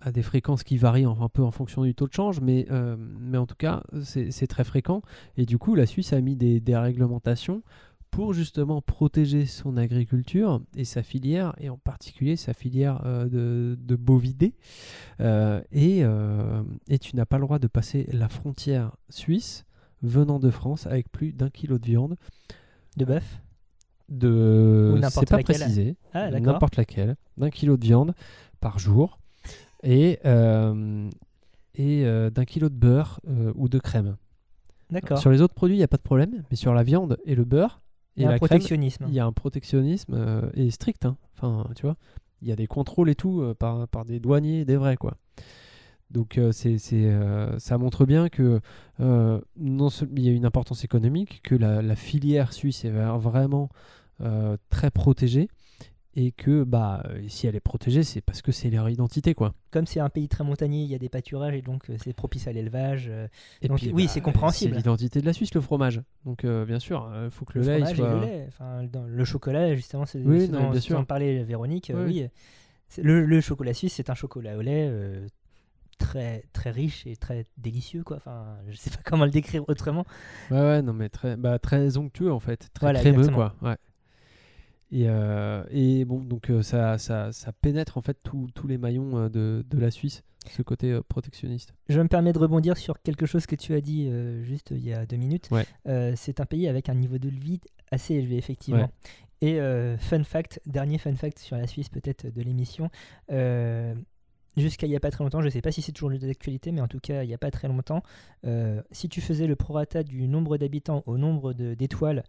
à 0.00 0.12
des 0.12 0.22
fréquences 0.22 0.62
qui 0.62 0.76
varient 0.76 1.04
un 1.04 1.28
peu 1.28 1.42
en 1.42 1.50
fonction 1.50 1.82
du 1.82 1.94
taux 1.94 2.06
de 2.06 2.12
change, 2.12 2.40
mais, 2.40 2.66
mais 2.98 3.38
en 3.38 3.46
tout 3.46 3.54
cas, 3.54 3.84
c'est 4.02 4.32
c'est 4.32 4.48
très 4.48 4.64
fréquent. 4.64 5.00
Et 5.36 5.46
du 5.46 5.58
coup, 5.58 5.76
la 5.76 5.86
Suisse 5.86 6.12
a 6.12 6.20
mis 6.20 6.34
des, 6.34 6.58
des 6.58 6.76
réglementations 6.76 7.62
pour 8.12 8.34
justement 8.34 8.82
protéger 8.82 9.46
son 9.46 9.78
agriculture 9.78 10.60
et 10.76 10.84
sa 10.84 11.02
filière, 11.02 11.54
et 11.58 11.70
en 11.70 11.78
particulier 11.78 12.36
sa 12.36 12.52
filière 12.52 13.00
euh, 13.06 13.24
de, 13.24 13.78
de 13.80 13.96
bovidés. 13.96 14.54
Euh, 15.20 15.62
et, 15.72 16.00
euh, 16.04 16.62
et 16.88 16.98
tu 16.98 17.16
n'as 17.16 17.24
pas 17.24 17.38
le 17.38 17.44
droit 17.44 17.58
de 17.58 17.66
passer 17.66 18.06
la 18.12 18.28
frontière 18.28 18.92
suisse 19.08 19.64
venant 20.02 20.38
de 20.38 20.50
France 20.50 20.86
avec 20.86 21.10
plus 21.10 21.32
d'un 21.32 21.48
kilo 21.48 21.78
de 21.78 21.86
viande. 21.86 22.16
De 22.98 23.06
bœuf 23.06 23.40
De... 24.10 25.00
C'est 25.10 25.26
pas 25.26 25.38
laquelle. 25.38 25.56
précisé. 25.56 25.96
Ah. 26.12 26.30
N'importe 26.30 26.76
laquelle. 26.76 27.16
D'un 27.38 27.50
kilo 27.50 27.78
de 27.78 27.84
viande 27.84 28.14
par 28.60 28.78
jour. 28.78 29.18
Et, 29.84 30.20
et 31.74 32.04
d'un 32.04 32.44
kilo 32.44 32.68
de 32.68 32.74
beurre 32.74 33.20
ou 33.54 33.70
de 33.70 33.78
crème. 33.78 34.16
D'accord. 34.90 35.16
Sur 35.16 35.30
les 35.30 35.40
autres 35.40 35.54
produits, 35.54 35.76
il 35.76 35.78
n'y 35.78 35.84
a 35.84 35.88
pas 35.88 35.96
de 35.96 36.02
problème, 36.02 36.42
mais 36.50 36.56
sur 36.56 36.74
la 36.74 36.82
viande 36.82 37.16
et 37.24 37.34
le 37.34 37.44
beurre 37.44 37.81
Il 38.16 38.22
y 38.22 38.26
a 38.26 38.28
un 38.28 38.36
crème, 38.36 38.48
protectionnisme. 38.48 39.04
il 39.08 39.14
y 39.14 39.20
a 39.20 39.24
un 39.24 39.32
protectionnisme 39.32 40.14
euh, 40.14 40.50
et 40.54 40.70
strict. 40.70 41.06
hein. 41.06 41.16
Enfin, 41.34 41.66
tu 41.74 41.82
vois, 41.82 41.96
il 42.42 42.48
y 42.48 42.52
a 42.52 42.56
des 42.56 42.66
contrôles 42.66 43.08
et 43.10 43.14
tout 43.14 43.40
euh, 43.40 43.54
par, 43.54 43.88
par 43.88 44.04
des 44.04 44.20
douaniers, 44.20 44.64
des 44.64 44.76
vrais 44.76 44.96
quoi. 44.96 45.16
Donc 46.10 46.36
euh, 46.36 46.52
c'est, 46.52 46.76
ça 47.58 47.78
montre 47.78 48.04
bien 48.04 48.28
que 48.28 48.60
non 48.98 49.88
il 50.14 50.20
y 50.22 50.28
a 50.28 50.32
une 50.32 50.44
importance 50.44 50.84
économique, 50.84 51.40
que 51.42 51.54
la, 51.54 51.80
la 51.80 51.96
filière 51.96 52.52
suisse 52.52 52.84
est 52.84 52.90
vra- 52.90 53.18
vraiment 53.18 53.70
très 54.68 54.90
protégée 54.90 55.48
et 56.14 56.30
que 56.32 56.62
bah 56.64 57.02
euh, 57.08 57.22
si 57.28 57.46
elle 57.46 57.56
est 57.56 57.60
protégée, 57.60 58.02
c'est 58.02 58.20
parce 58.20 58.42
que 58.42 58.52
c'est 58.52 58.68
leur 58.68 58.88
identité 58.90 59.34
quoi. 59.34 59.54
Comme 59.70 59.86
c'est 59.86 60.00
un 60.00 60.10
pays 60.10 60.28
très 60.28 60.44
montagnier, 60.44 60.82
il 60.82 60.90
y 60.90 60.94
a 60.94 60.98
des 60.98 61.08
pâturages 61.08 61.54
et 61.54 61.62
donc 61.62 61.88
euh, 61.88 61.96
c'est 62.02 62.12
propice 62.12 62.46
à 62.48 62.52
l'élevage. 62.52 63.06
euh, 63.08 63.26
Et 63.62 63.68
donc 63.68 63.78
puis, 63.78 63.90
oui, 63.94 64.04
bah, 64.04 64.10
c'est 64.12 64.20
compréhensible. 64.20 64.72
C'est 64.72 64.76
l'identité 64.78 65.20
de 65.20 65.26
la 65.26 65.32
Suisse, 65.32 65.54
le 65.54 65.60
fromage. 65.62 66.02
Donc 66.26 66.44
euh, 66.44 66.66
bien 66.66 66.78
sûr, 66.78 67.10
il 67.24 67.30
faut 67.30 67.44
que 67.46 67.58
le, 67.58 67.64
le 67.64 67.66
lait 67.72 67.78
fromage 67.78 67.96
soit. 67.96 68.10
et 68.10 68.14
le 68.14 68.20
lait. 68.26 68.44
Enfin, 68.48 68.84
dans 68.84 69.04
le 69.04 69.24
chocolat, 69.24 69.74
justement, 69.74 70.04
c'est 70.04 70.18
Oui, 70.18 70.48
non, 70.50 70.64
dont, 70.64 70.70
bien 70.70 70.80
sûr. 70.80 71.06
parlait 71.06 71.42
Véronique. 71.44 71.90
euh, 71.90 72.06
Oui. 72.06 72.26
le, 72.98 73.24
le 73.24 73.40
chocolat 73.40 73.72
suisse, 73.72 73.94
c'est 73.94 74.10
un 74.10 74.14
chocolat 74.14 74.58
au 74.58 74.60
lait 74.60 74.86
euh, 74.90 75.26
très 75.98 76.42
très 76.52 76.70
riche 76.70 77.06
et 77.06 77.16
très 77.16 77.46
délicieux, 77.56 78.02
quoi. 78.02 78.16
Enfin, 78.18 78.56
je 78.68 78.76
sais 78.76 78.90
pas 78.90 79.00
comment 79.04 79.24
le 79.24 79.30
décrire 79.30 79.64
autrement. 79.68 80.04
Ouais, 80.50 80.60
ouais, 80.60 80.82
non, 80.82 80.92
mais 80.92 81.08
très, 81.08 81.36
bah, 81.36 81.58
très 81.58 81.96
onctueux 81.96 82.32
en 82.32 82.40
fait, 82.40 82.68
très 82.74 82.84
Voilà, 82.86 83.00
crémeux 83.00 83.20
exactement. 83.20 83.50
quoi. 83.60 83.70
Ouais. 83.70 83.76
Et, 84.94 85.08
euh, 85.08 85.64
et 85.70 86.04
bon, 86.04 86.20
donc 86.20 86.50
euh, 86.50 86.60
ça, 86.60 86.98
ça, 86.98 87.32
ça 87.32 87.50
pénètre 87.52 87.96
en 87.96 88.02
fait 88.02 88.18
tous 88.22 88.66
les 88.68 88.76
maillons 88.76 89.16
euh, 89.16 89.28
de, 89.30 89.64
de 89.66 89.78
la 89.78 89.90
Suisse, 89.90 90.22
ce 90.50 90.60
côté 90.60 91.00
protectionniste. 91.08 91.72
Je 91.88 91.98
me 91.98 92.08
permets 92.08 92.34
de 92.34 92.38
rebondir 92.38 92.76
sur 92.76 93.00
quelque 93.00 93.24
chose 93.24 93.46
que 93.46 93.56
tu 93.56 93.72
as 93.72 93.80
dit 93.80 94.08
euh, 94.08 94.42
juste 94.44 94.70
il 94.70 94.84
y 94.84 94.92
a 94.92 95.06
deux 95.06 95.16
minutes. 95.16 95.48
Ouais. 95.50 95.64
Euh, 95.88 96.12
c'est 96.14 96.40
un 96.40 96.44
pays 96.44 96.68
avec 96.68 96.90
un 96.90 96.94
niveau 96.94 97.16
de 97.16 97.30
vie 97.30 97.60
assez 97.90 98.14
élevé, 98.14 98.36
effectivement. 98.36 98.82
Ouais. 98.82 98.88
Et 99.40 99.58
fun 99.98 100.22
fact, 100.22 100.60
dernier 100.66 100.98
fun 100.98 101.16
fact 101.16 101.40
sur 101.40 101.56
la 101.56 101.66
Suisse 101.66 101.88
peut-être 101.88 102.32
de 102.32 102.42
l'émission. 102.42 102.90
Jusqu'à 104.56 104.86
il 104.86 104.90
n'y 104.90 104.96
a 104.96 105.00
pas 105.00 105.10
très 105.10 105.24
longtemps, 105.24 105.40
je 105.40 105.46
ne 105.46 105.50
sais 105.50 105.62
pas 105.62 105.72
si 105.72 105.82
c'est 105.82 105.90
toujours 105.90 106.10
d'actualité, 106.16 106.70
mais 106.70 106.80
en 106.80 106.86
tout 106.86 107.00
cas, 107.00 107.24
il 107.24 107.26
n'y 107.26 107.34
a 107.34 107.38
pas 107.38 107.50
très 107.50 107.66
longtemps, 107.66 108.04
si 108.92 109.08
tu 109.08 109.20
faisais 109.20 109.48
le 109.48 109.56
prorata 109.56 110.04
du 110.04 110.28
nombre 110.28 110.58
d'habitants 110.58 111.02
au 111.06 111.18
nombre 111.18 111.54
d'étoiles 111.54 112.22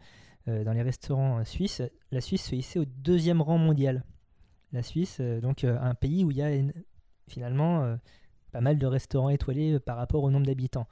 euh, 0.48 0.64
dans 0.64 0.74
les 0.74 0.82
restaurants 0.82 1.40
euh, 1.40 1.44
suisses, 1.44 1.82
la 2.12 2.22
Suisse 2.22 2.44
se 2.44 2.56
hissait 2.56 2.80
au 2.80 2.86
deuxième 2.86 3.42
rang 3.42 3.58
mondial. 3.58 4.04
La 4.72 4.84
Suisse, 4.84 5.18
euh, 5.20 5.40
donc 5.42 5.64
un 5.64 5.94
pays 5.96 6.24
où 6.24 6.32
il 6.32 6.38
y 6.38 6.42
a 6.42 6.54
une- 6.54 6.74
finalement 7.28 7.98
pas 8.52 8.60
mal 8.62 8.78
de 8.78 8.86
restaurants 8.86 9.30
étoilés 9.30 9.80
par 9.80 9.96
rapport 9.98 10.24
au 10.24 10.30
nombre 10.30 10.46
d'habitants. 10.46 10.88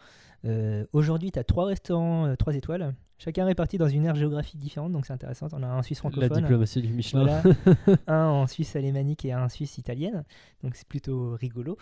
Aujourd'hui, 0.93 1.31
tu 1.31 1.37
as 1.39 1.43
trois 1.43 1.65
restaurants, 1.65 2.33
trois 2.37 2.55
étoiles, 2.55 2.95
chacun 3.17 3.43
réparti 3.45 3.77
dans 3.77 3.89
une 3.89 4.05
aire 4.05 4.15
géographique 4.15 4.57
différente, 4.57 4.93
donc 4.93 5.05
c'est 5.05 5.13
intéressant. 5.13 5.47
On 5.51 5.61
a 5.61 5.67
un 5.67 5.77
en 5.79 5.83
Suisse 5.83 6.01
La 6.03 6.09
francophone, 6.09 6.41
diplomatie 6.43 6.81
du 6.81 6.93
Michelin. 6.93 7.41
voilà, 7.41 7.43
un 8.07 8.25
en 8.27 8.47
Suisse 8.47 8.75
alémanique 8.77 9.25
et 9.25 9.33
un 9.33 9.43
en 9.43 9.49
Suisse 9.49 9.77
italienne, 9.77 10.23
donc 10.63 10.75
c'est 10.75 10.87
plutôt 10.87 11.35
rigolo. 11.35 11.77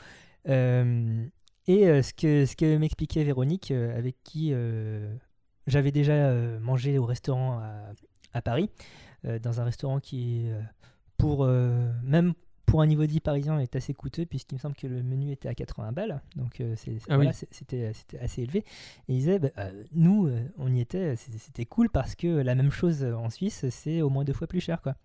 Euh, 0.50 1.24
et 1.68 1.88
euh, 1.88 2.02
ce 2.02 2.14
que, 2.14 2.46
ce 2.48 2.56
que 2.56 2.78
m'expliquait 2.78 3.24
Véronique, 3.24 3.70
euh, 3.72 3.96
avec 3.98 4.16
qui 4.24 4.52
j'avais 5.70 5.92
déjà 5.92 6.14
euh, 6.14 6.60
mangé 6.60 6.98
au 6.98 7.06
restaurant 7.06 7.60
à, 7.60 7.74
à 8.34 8.42
Paris, 8.42 8.70
euh, 9.26 9.40
dans 9.40 9.62
un 9.62 9.64
restaurant 9.64 10.00
qui 10.00 10.44
euh, 10.50 10.62
pour, 11.18 11.46
même 12.04 12.34
pour 12.66 12.82
un 12.82 12.86
niveau 12.86 13.02
de 13.06 13.12
vie 13.12 13.20
parisien, 13.20 13.60
est 13.60 13.76
assez 13.76 13.94
coûteux, 13.96 14.26
puisqu'il 14.26 14.56
me 14.56 14.60
semble 14.60 14.76
que 14.76 14.86
le 14.88 15.02
menu 15.02 15.32
était 15.32 15.50
à 15.50 15.56
80 15.56 15.92
balles, 15.92 16.22
donc 16.36 16.62
Ah 17.10 17.16
voilà, 17.16 17.32
oui. 17.32 17.36
c'est- 17.36 17.48
c'était 17.52 17.92
assez 18.22 18.44
élevé. 18.44 18.60
Et 18.60 19.14
il 19.14 19.18
disait, 19.18 19.40
bah, 19.40 19.50
nous, 19.92 20.30
on 20.58 20.72
y 20.74 20.80
était, 20.80 21.16
c'était 21.16 21.66
cool 21.66 21.90
parce 21.90 22.14
que 22.16 22.28
la 22.28 22.54
même 22.56 22.70
chose 22.72 23.04
en 23.04 23.30
Suisse, 23.32 23.66
c'est 23.70 24.02
au 24.04 24.10
moins 24.10 24.24
deux 24.24 24.34
fois 24.34 24.46
plus 24.48 24.62
cher. 24.62 24.82
Quoi. 24.84 24.96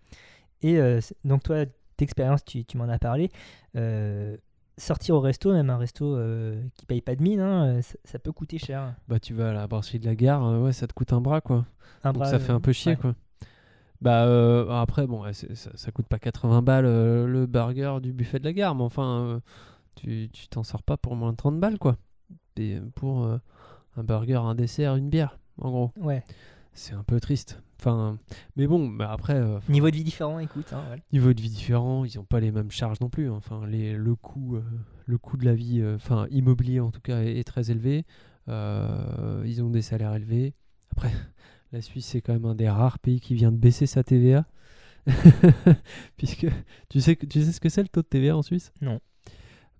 Et 0.63 0.79
donc 1.25 1.43
toi, 1.43 1.65
d'expérience, 1.99 2.45
tu, 2.45 2.65
tu 2.67 2.77
m'en 2.77 2.85
as 2.89 2.99
parlé. 2.99 3.31
euh, 3.77 4.37
sortir 4.77 5.15
au 5.15 5.21
resto, 5.21 5.53
même 5.53 5.71
un 5.71 5.77
resto 5.77 6.17
euh, 6.17 6.63
qui 6.75 6.87
paye 6.87 7.01
pas 7.01 7.15
de 7.17 7.23
mine, 7.23 7.41
hein, 7.41 7.67
euh, 7.67 7.83
ça, 7.83 7.95
ça 8.05 8.19
peut 8.19 8.33
coûter 8.33 8.59
cher. 8.59 8.95
Bah 9.09 9.21
tu 9.21 9.35
vas 9.35 9.51
à 9.51 9.53
la 9.53 9.67
brasserie 9.67 9.99
de 10.01 10.07
la 10.07 10.15
gare, 10.15 10.45
euh, 10.45 10.61
ouais, 10.65 10.73
ça 10.73 10.87
te 10.87 10.93
coûte 10.93 11.13
un 11.13 11.21
bras 11.21 11.41
quoi. 11.41 11.65
Un 12.03 12.13
Donc 12.13 12.23
bras, 12.23 12.31
ça 12.31 12.39
fait 12.39 12.53
un 12.53 12.61
peu 12.61 12.73
chier 12.73 12.93
ouais. 12.93 12.99
quoi. 12.99 13.15
Bah 14.01 14.25
euh, 14.27 14.69
après 14.71 15.07
bon, 15.07 15.25
ça, 15.33 15.47
ça 15.75 15.91
coûte 15.93 16.07
pas 16.07 16.19
80 16.19 16.63
balles 16.63 16.85
euh, 16.87 17.27
le 17.27 17.47
burger 17.47 17.99
du 18.03 18.13
buffet 18.13 18.39
de 18.39 18.45
la 18.45 18.53
gare, 18.53 18.75
mais 18.75 18.83
enfin 18.83 19.21
euh, 19.21 19.41
tu 19.95 20.29
tu 20.33 20.49
t'en 20.49 20.63
sors 20.63 20.83
pas 20.83 20.97
pour 20.97 21.17
moins 21.17 21.33
de 21.33 21.37
30 21.37 21.59
balles 21.61 21.79
quoi. 21.79 21.97
Et 22.57 22.79
pour 22.95 23.25
euh, 23.25 23.39
un 23.97 24.05
burger, 24.05 24.37
un 24.37 24.55
dessert, 24.55 24.97
une 24.97 25.09
bière 25.09 25.39
en 25.61 25.71
gros. 25.71 25.93
Ouais. 25.97 26.25
C'est 26.73 26.95
un 26.95 27.05
peu 27.05 27.21
triste. 27.21 27.61
Enfin, 27.87 28.19
mais 28.57 28.67
bon, 28.67 28.89
bah 28.89 29.11
après 29.13 29.35
euh, 29.35 29.59
Niveau 29.69 29.91
de 29.91 29.97
vie 29.97 30.05
différent, 30.05 30.39
écoute. 30.39 30.73
hein, 30.73 30.83
voilà. 30.87 31.03
niveau 31.13 31.35
de 31.35 31.41
vie 31.43 31.51
différent, 31.51 32.05
ils 32.07 32.17
n'ont 32.17 32.25
pas 32.25 32.41
les 32.41 32.51
mêmes 32.51 32.71
charges 32.71 32.99
non 33.01 33.11
plus. 33.11 33.29
hein. 33.29 33.35
Enfin, 33.37 33.67
les, 33.67 33.93
le 33.93 34.15
coût, 34.15 34.57
euh, 34.57 34.63
le 35.05 35.19
coût 35.19 35.37
de 35.37 35.45
la 35.45 35.55
vie, 35.55 35.81
euh, 35.83 35.97
enfin 35.97 36.27
immobilier 36.31 36.81
en 36.81 36.91
tout 36.91 37.03
cas, 37.03 37.21
est, 37.23 37.39
est 37.39 37.45
très 37.45 37.71
élevé. 37.71 38.07
Ils 38.49 39.63
ont 39.63 39.69
des 39.71 39.83
salaires 39.83 40.15
élevés. 40.15 40.55
Après, 40.93 41.11
la 41.73 41.83
Suisse 41.83 42.07
c'est 42.07 42.21
quand 42.23 42.33
même 42.33 42.47
un 42.47 42.55
des 42.55 42.69
rares 42.71 42.99
pays 42.99 43.21
qui 43.21 43.35
vient 43.35 43.53
de 43.53 43.57
baisser 43.59 43.87
sa 43.87 44.03
TVA, 44.03 44.47
puisque 46.17 46.47
tu 46.89 47.01
sais 47.01 47.17
que 47.17 47.27
tu 47.27 47.43
sais 47.43 47.53
ce 47.53 47.61
que 47.61 47.69
c'est 47.69 47.83
le 47.83 47.89
taux 47.89 48.03
de 48.03 48.07
TVA 48.07 48.37
en 48.37 48.43
Suisse? 48.43 48.73
Non. 48.81 49.01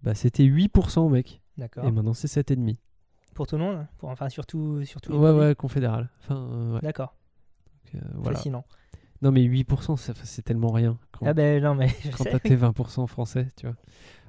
Bah 0.03 0.15
c'était 0.15 0.45
8% 0.45 1.09
mec. 1.11 1.41
D'accord. 1.57 1.85
Et 1.87 1.91
maintenant 1.91 2.13
c'est 2.15 2.29
7,5. 2.29 2.77
Pour 3.35 3.47
tout 3.47 3.57
le 3.57 3.63
monde 3.65 3.87
pour, 3.99 4.11
Enfin, 4.11 4.29
surtout, 4.29 4.85
surtout 4.85 5.13
Ouais 5.15 5.31
ouais 5.33 5.55
confédéral. 5.55 6.09
Enfin 6.21 6.75
ouais. 6.75 6.81
D'accord. 6.83 7.15
Euh, 7.95 7.99
voilà. 8.15 8.37
Fascinant. 8.39 8.65
Non 9.23 9.31
mais 9.31 9.43
8% 9.43 9.97
ça- 9.97 10.13
c'est 10.25 10.43
tellement 10.43 10.71
rien. 10.71 10.99
Quand- 11.13 11.27
Ah 11.27 11.35
ben 11.35 11.63
non, 11.63 11.75
mais 11.75 11.89
je 12.05 12.11
quand 12.11 12.25
t'as 12.25 12.39
tes 12.39 12.57
20% 12.57 13.07
français, 13.07 13.49
tu 13.57 13.67
vois. 13.67 13.77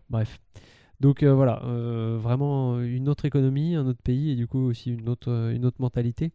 Bref. 0.10 0.40
Donc 1.02 1.24
euh, 1.24 1.34
voilà, 1.34 1.62
euh, 1.66 2.18
vraiment 2.22 2.80
une 2.80 3.10
autre 3.10 3.26
économie, 3.26 3.76
un 3.76 3.86
autre 3.88 4.02
pays 4.02 4.32
et 4.32 4.36
du 4.36 4.48
coup 4.48 4.60
aussi 4.60 4.92
une 4.94 5.10
autre, 5.10 5.52
une 5.54 5.66
autre 5.66 5.78
mentalité. 5.82 6.32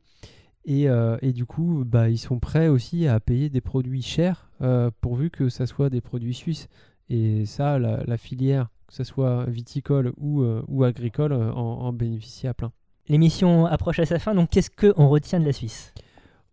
Et, 0.67 0.91
euh, 0.91 1.17
et 1.23 1.33
du 1.33 1.47
coup, 1.47 1.85
bah, 1.87 2.11
ils 2.11 2.19
sont 2.19 2.39
prêts 2.39 2.69
aussi 2.69 3.07
à 3.07 3.19
payer 3.19 3.49
des 3.49 3.63
produits 3.63 4.03
chers 4.03 4.51
pourvu 5.01 5.31
que 5.31 5.49
ça 5.49 5.67
soit 5.67 5.89
des 5.89 6.03
produits 6.03 6.35
suisses. 6.35 6.69
Et 7.09 7.47
ça, 7.47 7.79
la, 7.79 8.05
la 8.05 8.17
filière, 8.19 8.69
que 8.87 8.93
ce 8.95 9.03
soit 9.05 9.47
viticole 9.47 10.13
ou, 10.19 10.45
ou 10.69 10.85
agricole, 10.85 11.33
en, 11.33 11.57
en 11.57 11.93
bénéficie 11.95 12.47
à 12.47 12.53
plein. 12.53 12.73
L'émission 13.09 13.65
approche 13.67 13.99
à 14.01 14.05
sa 14.07 14.19
fin, 14.19 14.35
donc 14.35 14.51
qu'est-ce 14.51 14.71
qu'on 14.71 15.09
retient 15.09 15.41
de 15.41 15.47
la 15.47 15.53
Suisse? 15.55 15.95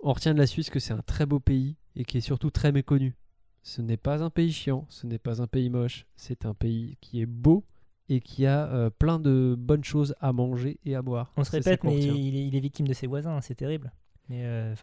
On 0.10 0.14
retient 0.14 0.34
de 0.34 0.40
la 0.40 0.48
Suisse 0.48 0.70
que 0.70 0.80
c'est 0.80 0.94
un 0.94 1.02
très 1.06 1.26
beau 1.26 1.42
pays 1.42 1.76
et 1.98 2.06
qui 2.06 2.18
est 2.18 2.22
surtout 2.22 2.50
très 2.50 2.72
méconnu. 2.72 3.18
Ce 3.62 3.82
n'est 3.82 3.98
pas 3.98 4.24
un 4.24 4.30
pays 4.30 4.54
chiant, 4.54 4.86
ce 4.88 5.06
n'est 5.06 5.18
pas 5.18 5.42
un 5.42 5.48
pays 5.48 5.70
moche, 5.70 6.06
c'est 6.16 6.46
un 6.46 6.54
pays 6.54 6.98
qui 7.02 7.22
est 7.22 7.26
beau 7.26 7.66
et 8.08 8.22
qui 8.22 8.46
a 8.46 8.68
euh, 8.68 8.90
plein 8.90 9.20
de 9.20 9.54
bonnes 9.60 9.84
choses 9.84 10.16
à 10.22 10.32
manger 10.32 10.80
et 10.86 10.96
à 10.96 11.02
boire. 11.02 11.34
On 11.36 11.44
se 11.44 11.52
répète, 11.52 11.84
mais 11.84 12.02
il 12.02 12.38
est, 12.38 12.48
il 12.48 12.56
est 12.56 12.60
victime 12.62 12.88
de 12.88 12.94
ses 12.94 13.06
voisins, 13.06 13.36
hein, 13.36 13.42
c'est 13.42 13.56
terrible. 13.56 13.92
Mais 14.30 14.46
euh, 14.46 14.74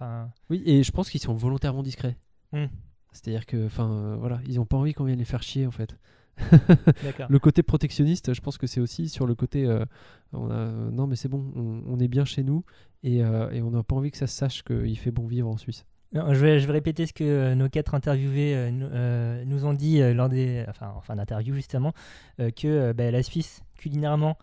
Oui, 0.50 0.62
et 0.66 0.82
je 0.82 0.92
pense 0.92 1.08
qu'ils 1.08 1.22
sont 1.22 1.32
volontairement 1.32 1.82
discrets. 1.82 2.18
Hmm. 2.52 2.66
C'est-à-dire 3.12 3.46
que, 3.46 3.64
enfin, 3.64 3.90
euh, 3.90 4.16
voilà, 4.16 4.42
ils 4.46 4.56
n'ont 4.56 4.66
pas 4.66 4.76
envie 4.76 4.92
qu'on 4.92 5.04
vienne 5.04 5.20
les 5.20 5.24
faire 5.24 5.42
chier 5.42 5.66
en 5.66 5.70
fait. 5.70 5.96
Le 7.28 7.38
côté 7.38 7.62
protectionniste, 7.62 8.34
je 8.34 8.40
pense 8.40 8.58
que 8.58 8.66
c'est 8.66 8.80
aussi 8.80 9.08
sur 9.08 9.26
le 9.26 9.34
côté, 9.34 9.64
euh, 9.66 9.84
on 10.32 10.50
a, 10.50 10.54
euh, 10.54 10.90
non 10.90 11.06
mais 11.06 11.16
c'est 11.16 11.28
bon, 11.28 11.52
on, 11.56 11.82
on 11.86 11.98
est 12.00 12.08
bien 12.08 12.24
chez 12.24 12.42
nous 12.42 12.64
et, 13.02 13.22
euh, 13.22 13.50
et 13.50 13.62
on 13.62 13.70
n'a 13.70 13.82
pas 13.82 13.96
envie 13.96 14.10
que 14.10 14.18
ça 14.18 14.26
se 14.26 14.36
sache 14.36 14.62
qu'il 14.62 14.98
fait 14.98 15.10
bon 15.10 15.26
vivre 15.26 15.48
en 15.48 15.56
Suisse. 15.56 15.84
Non, 16.12 16.32
je, 16.32 16.38
vais, 16.40 16.60
je 16.60 16.66
vais 16.66 16.72
répéter 16.72 17.06
ce 17.06 17.12
que 17.12 17.24
euh, 17.24 17.54
nos 17.54 17.68
quatre 17.68 17.94
interviewés 17.94 18.70
nous, 18.70 19.64
ont 19.64 19.74
dit 19.74 20.00
lors 20.12 20.28
des, 20.28 20.64
enfin, 20.68 20.92
en 20.96 21.00
fin 21.00 21.16
d'interview 21.16 21.54
justement, 21.54 21.92
que 22.38 22.92
bah, 22.92 23.10
la 23.10 23.22
Suisse, 23.22 23.62
culinairement, 23.76 24.36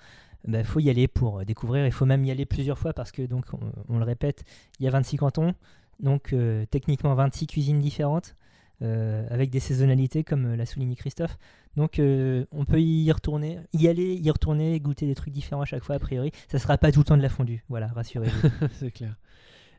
il 0.48 0.64
faut 0.64 0.80
y 0.80 0.90
aller 0.90 1.08
pour 1.08 1.46
découvrir. 1.46 1.86
Il 1.86 1.92
faut 1.92 2.06
même 2.06 2.26
y 2.26 2.32
aller 2.32 2.46
plusieurs 2.46 2.78
fois 2.78 2.94
parce 2.94 3.12
que, 3.12 3.22
donc, 3.22 3.46
on, 3.54 3.60
on 3.88 4.00
le 4.00 4.04
répète, 4.06 4.44
il 4.80 4.86
y 4.86 4.88
a 4.88 4.92
26 4.92 5.18
cantons, 5.18 5.54
donc 6.00 6.36
techniquement 6.72 7.14
26 7.16 7.48
cuisines 7.48 7.80
différentes. 7.80 8.36
euh, 8.82 9.26
avec 9.30 9.50
des 9.50 9.60
saisonnalités 9.60 10.24
comme 10.24 10.56
l'a 10.56 10.66
souligné 10.66 10.96
Christophe. 10.96 11.38
Donc 11.78 12.00
euh, 12.00 12.46
on 12.52 12.66
peut 12.66 12.82
y 12.82 13.12
retourner, 13.12 13.60
y 13.74 13.88
aller, 13.88 14.16
y 14.16 14.30
retourner, 14.30 14.80
goûter 14.80 15.06
des 15.08 15.16
trucs 15.16 15.34
différents 15.34 15.62
à 15.62 15.66
chaque 15.66 15.84
fois 15.84 15.96
a 15.96 16.00
priori. 16.00 16.32
Ça 16.50 16.60
sera 16.60 16.78
pas 16.78 16.92
tout 16.92 17.00
le 17.00 17.06
temps 17.06 17.18
de 17.18 17.22
la 17.22 17.30
fondue, 17.30 17.64
voilà, 17.70 17.88
rassurez-vous. 17.88 18.50
c'est 18.74 18.92
clair. 18.92 19.16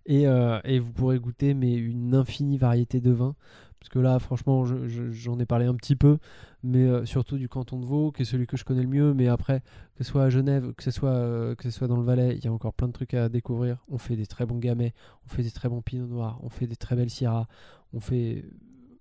Et, 0.06 0.26
euh, 0.26 0.58
et 0.64 0.78
vous 0.80 0.90
pourrez 0.92 1.18
goûter 1.18 1.54
mais 1.54 1.74
une 1.74 2.14
infinie 2.14 2.58
variété 2.58 3.00
de 3.00 3.10
vins. 3.10 3.36
Parce 3.78 3.88
que 3.88 3.98
là, 3.98 4.20
franchement, 4.20 4.64
je- 4.64 4.86
je- 4.86 5.10
j'en 5.10 5.40
ai 5.40 5.44
parlé 5.44 5.66
un 5.66 5.74
petit 5.74 5.96
peu, 5.96 6.18
mais 6.62 6.84
euh, 6.84 7.04
surtout 7.04 7.36
du 7.36 7.48
canton 7.48 7.80
de 7.80 7.84
Vaud, 7.84 8.12
qui 8.12 8.22
est 8.22 8.24
celui 8.24 8.46
que 8.46 8.56
je 8.56 8.64
connais 8.64 8.82
le 8.82 8.88
mieux. 8.88 9.12
Mais 9.12 9.26
après, 9.26 9.60
que 9.96 10.04
ce 10.04 10.10
soit 10.10 10.22
à 10.22 10.30
Genève, 10.30 10.72
que 10.74 10.84
ce 10.84 10.92
soit, 10.92 11.88
dans 11.88 11.96
le 11.96 12.04
Valais, 12.04 12.36
il 12.36 12.44
y 12.44 12.46
a 12.46 12.52
encore 12.52 12.74
plein 12.74 12.86
de 12.86 12.92
trucs 12.92 13.12
à 13.14 13.28
découvrir. 13.28 13.84
On 13.88 13.98
fait 13.98 14.14
des 14.14 14.26
très 14.26 14.46
bons 14.46 14.58
gamay, 14.58 14.92
on 15.26 15.28
fait 15.34 15.42
des 15.42 15.50
très 15.50 15.68
bons 15.68 15.82
pinots 15.82 16.06
noirs, 16.06 16.38
on 16.44 16.48
fait 16.48 16.68
des 16.68 16.76
très 16.76 16.94
belles 16.94 17.10
syrahs, 17.10 17.48
on 17.92 17.98
fait 17.98 18.44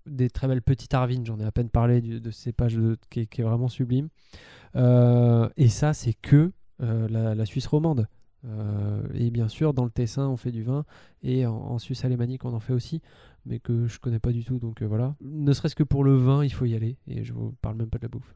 des 0.06 0.30
très 0.30 0.48
belles 0.48 0.62
petites 0.62 0.94
arvines. 0.94 1.26
J'en 1.26 1.40
ai 1.40 1.46
à 1.46 1.52
peine 1.52 1.70
parlé 1.70 2.02
de 2.02 2.32
ce 2.32 2.42
cépage 2.42 2.76
de- 2.76 2.98
qui, 3.10 3.22
est, 3.22 3.42
vraiment 3.42 3.68
sublime. 3.68 4.10
Euh, 4.76 5.50
et 5.58 5.68
ça, 5.68 5.94
c'est 5.94 6.14
que 6.14 6.52
euh, 6.82 7.08
la, 7.36 7.46
Suisse 7.46 7.68
romande. 7.68 8.08
Euh, 8.46 9.04
et 9.14 9.30
bien 9.30 9.48
sûr, 9.48 9.74
dans 9.74 9.86
le 9.86 9.92
Tessin, 9.92 10.28
on 10.28 10.38
fait 10.38 10.52
du 10.52 10.64
vin, 10.64 10.84
et 11.22 11.46
en, 11.46 11.54
en 11.54 11.78
Suisse 11.78 12.04
alémanique, 12.06 12.44
on 12.44 12.54
en 12.54 12.60
fait 12.60 12.74
aussi, 12.74 13.02
mais 13.46 13.60
que 13.60 13.86
je 13.86 14.00
connais 14.00 14.20
pas 14.20 14.32
du 14.32 14.44
tout. 14.44 14.58
Donc 14.58 14.82
voilà. 14.82 15.16
Ne 15.22 15.54
serait-ce 15.54 15.76
que 15.76 15.84
pour 15.84 16.04
le 16.04 16.16
vin, 16.16 16.44
il 16.44 16.52
faut 16.52 16.66
y 16.66 16.76
aller, 16.76 16.98
et 17.08 17.24
je 17.24 17.34
vous 17.34 17.54
parle 17.62 17.76
même 17.76 17.90
pas 17.90 18.00
de 18.00 18.04
la 18.04 18.10
bouffe. 18.10 18.34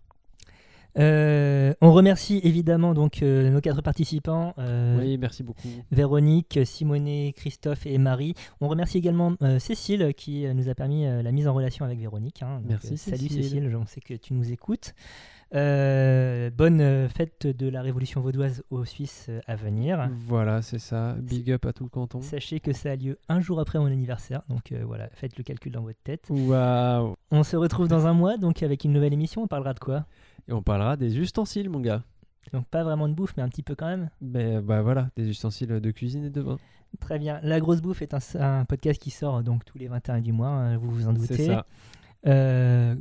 Euh, 0.97 1.73
on 1.81 1.91
remercie 1.91 2.39
évidemment 2.43 2.93
donc 2.93 3.21
euh, 3.21 3.49
nos 3.49 3.59
quatre 3.61 3.81
participants. 3.81 4.53
euh, 4.59 4.99
Oui, 4.99 5.17
merci 5.17 5.43
beaucoup. 5.43 5.67
Véronique, 5.91 6.59
Simonet, 6.63 7.33
Christophe 7.35 7.85
et 7.85 7.97
Marie. 7.97 8.33
On 8.61 8.67
remercie 8.67 8.97
également 8.97 9.33
Cécile 9.59 10.13
qui 10.15 10.45
nous 10.53 10.69
a 10.69 10.75
permis 10.75 11.05
la 11.05 11.31
mise 11.31 11.47
en 11.47 11.53
relation 11.53 11.85
avec 11.85 11.99
Véronique. 11.99 12.43
hein. 12.43 12.59
Donc, 12.61 12.69
Merci, 12.69 12.97
salut 12.97 13.17
Cécile. 13.23 13.43
Cécile, 13.43 13.69
je 13.69 13.77
sais 13.91 14.01
que 14.01 14.13
tu 14.13 14.33
nous 14.33 14.51
écoutes. 14.51 14.93
Bonne 15.51 17.07
fête 17.09 17.47
de 17.47 17.67
la 17.69 17.81
Révolution 17.81 18.21
vaudoise 18.21 18.63
aux 18.69 18.85
Suisses 18.85 19.29
à 19.47 19.55
venir. 19.55 20.09
Voilà, 20.27 20.61
c'est 20.61 20.79
ça. 20.79 21.15
Big 21.19 21.51
up 21.51 21.65
à 21.65 21.73
tout 21.73 21.83
le 21.83 21.89
canton. 21.89 22.21
Sachez 22.21 22.59
que 22.59 22.73
ça 22.73 22.91
a 22.91 22.95
lieu 22.95 23.17
un 23.29 23.39
jour 23.39 23.59
après 23.59 23.79
mon 23.79 23.85
anniversaire, 23.87 24.41
donc 24.49 24.73
voilà, 24.85 25.09
faites 25.13 25.37
le 25.37 25.43
calcul 25.43 25.71
dans 25.71 25.81
votre 25.83 25.99
tête. 26.03 26.27
Waouh. 26.29 27.15
On 27.31 27.43
se 27.43 27.55
retrouve 27.57 27.87
dans 27.87 28.05
un 28.07 28.13
mois, 28.13 28.37
donc 28.37 28.63
avec 28.63 28.83
une 28.83 28.93
nouvelle 28.93 29.13
émission. 29.13 29.43
On 29.43 29.47
parlera 29.47 29.73
de 29.73 29.79
quoi? 29.79 30.05
Et 30.47 30.53
on 30.53 30.61
parlera 30.61 30.97
des 30.97 31.17
ustensiles, 31.17 31.69
mon 31.69 31.79
gars. 31.79 32.03
Donc 32.53 32.67
pas 32.67 32.83
vraiment 32.83 33.09
de 33.09 33.13
bouffe, 33.13 33.33
mais 33.37 33.43
un 33.43 33.49
petit 33.49 33.63
peu 33.63 33.75
quand 33.75 33.87
même. 33.87 34.09
Ben 34.21 34.61
bah 34.61 34.81
voilà, 34.81 35.09
des 35.15 35.27
ustensiles 35.27 35.79
de 35.79 35.91
cuisine 35.91 36.25
et 36.25 36.29
de 36.29 36.41
vin. 36.41 36.57
Très 36.99 37.17
bien. 37.17 37.39
La 37.41 37.59
grosse 37.59 37.81
bouffe 37.81 38.01
est 38.01 38.13
un, 38.13 38.19
un 38.39 38.65
podcast 38.65 39.01
qui 39.01 39.09
sort 39.09 39.43
donc 39.43 39.65
tous 39.65 39.77
les 39.77 39.87
21 39.87 40.21
du 40.21 40.31
mois, 40.31 40.49
hein, 40.49 40.77
vous 40.77 40.89
vous 40.89 41.07
en 41.07 41.13
doutez. 41.13 41.35
C'est 41.35 41.45
ça. 41.47 41.65
Euh, 42.27 42.95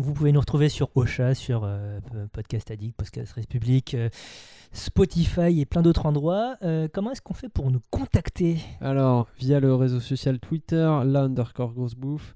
vous 0.00 0.14
pouvez 0.14 0.32
nous 0.32 0.40
retrouver 0.40 0.68
sur 0.70 0.88
Ocha, 0.94 1.34
sur 1.34 1.62
euh, 1.64 2.00
Podcast 2.32 2.70
Addict, 2.70 2.96
Podcast 2.96 3.32
République, 3.34 3.94
euh, 3.94 4.08
Spotify 4.72 5.60
et 5.60 5.66
plein 5.66 5.82
d'autres 5.82 6.06
endroits. 6.06 6.56
Euh, 6.62 6.88
comment 6.90 7.12
est-ce 7.12 7.20
qu'on 7.20 7.34
fait 7.34 7.50
pour 7.50 7.70
nous 7.70 7.80
contacter? 7.90 8.58
Alors, 8.80 9.28
via 9.38 9.60
le 9.60 9.74
réseau 9.74 10.00
social 10.00 10.38
Twitter, 10.38 10.90
la 11.04 11.24
underscore 11.24 11.74
grosse 11.74 11.94
bouffe, 11.94 12.34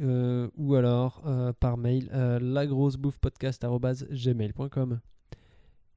euh, 0.00 0.48
ou 0.56 0.74
alors 0.74 1.22
euh, 1.26 1.52
par 1.58 1.76
mail, 1.76 2.08
euh, 2.12 2.38
lagrossebouffepodcast.gmail.com. 2.40 5.00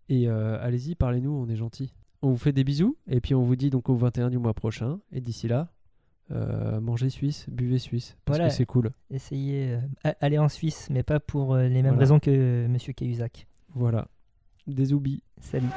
Et 0.10 0.28
euh, 0.30 0.58
allez-y, 0.62 0.96
parlez-nous, 0.96 1.32
on 1.32 1.48
est 1.50 1.56
gentils. 1.56 1.94
On 2.22 2.30
vous 2.32 2.38
fait 2.38 2.54
des 2.54 2.64
bisous, 2.64 2.98
et 3.08 3.22
puis 3.22 3.36
on 3.36 3.44
vous 3.44 3.56
dit 3.56 3.70
donc 3.70 3.90
au 3.90 3.96
21 3.96 4.30
du 4.30 4.38
mois 4.40 4.54
prochain. 4.54 5.00
Et 5.12 5.22
d'ici 5.22 5.48
là, 5.48 5.72
mangez 6.30 7.10
suisse, 7.10 7.46
buvez 7.50 7.80
suisse, 7.80 8.18
parce 8.26 8.38
Voilà. 8.38 8.50
que 8.50 8.56
c'est 8.56 8.66
cool. 8.66 8.92
Essayez, 9.12 9.78
a- 10.04 10.16
aller 10.22 10.38
en 10.40 10.50
Suisse, 10.50 10.90
mais 10.90 11.04
pas 11.04 11.20
pour 11.20 11.56
les 11.58 11.70
mêmes 11.70 11.84
Voilà. 11.86 12.00
raisons 12.00 12.20
que 12.20 12.66
Monsieur 12.68 12.94
Cahuzac. 12.94 13.48
Voilà. 13.76 14.08
Des 14.66 14.94
oublis. 14.94 15.22
Salut. 15.40 15.68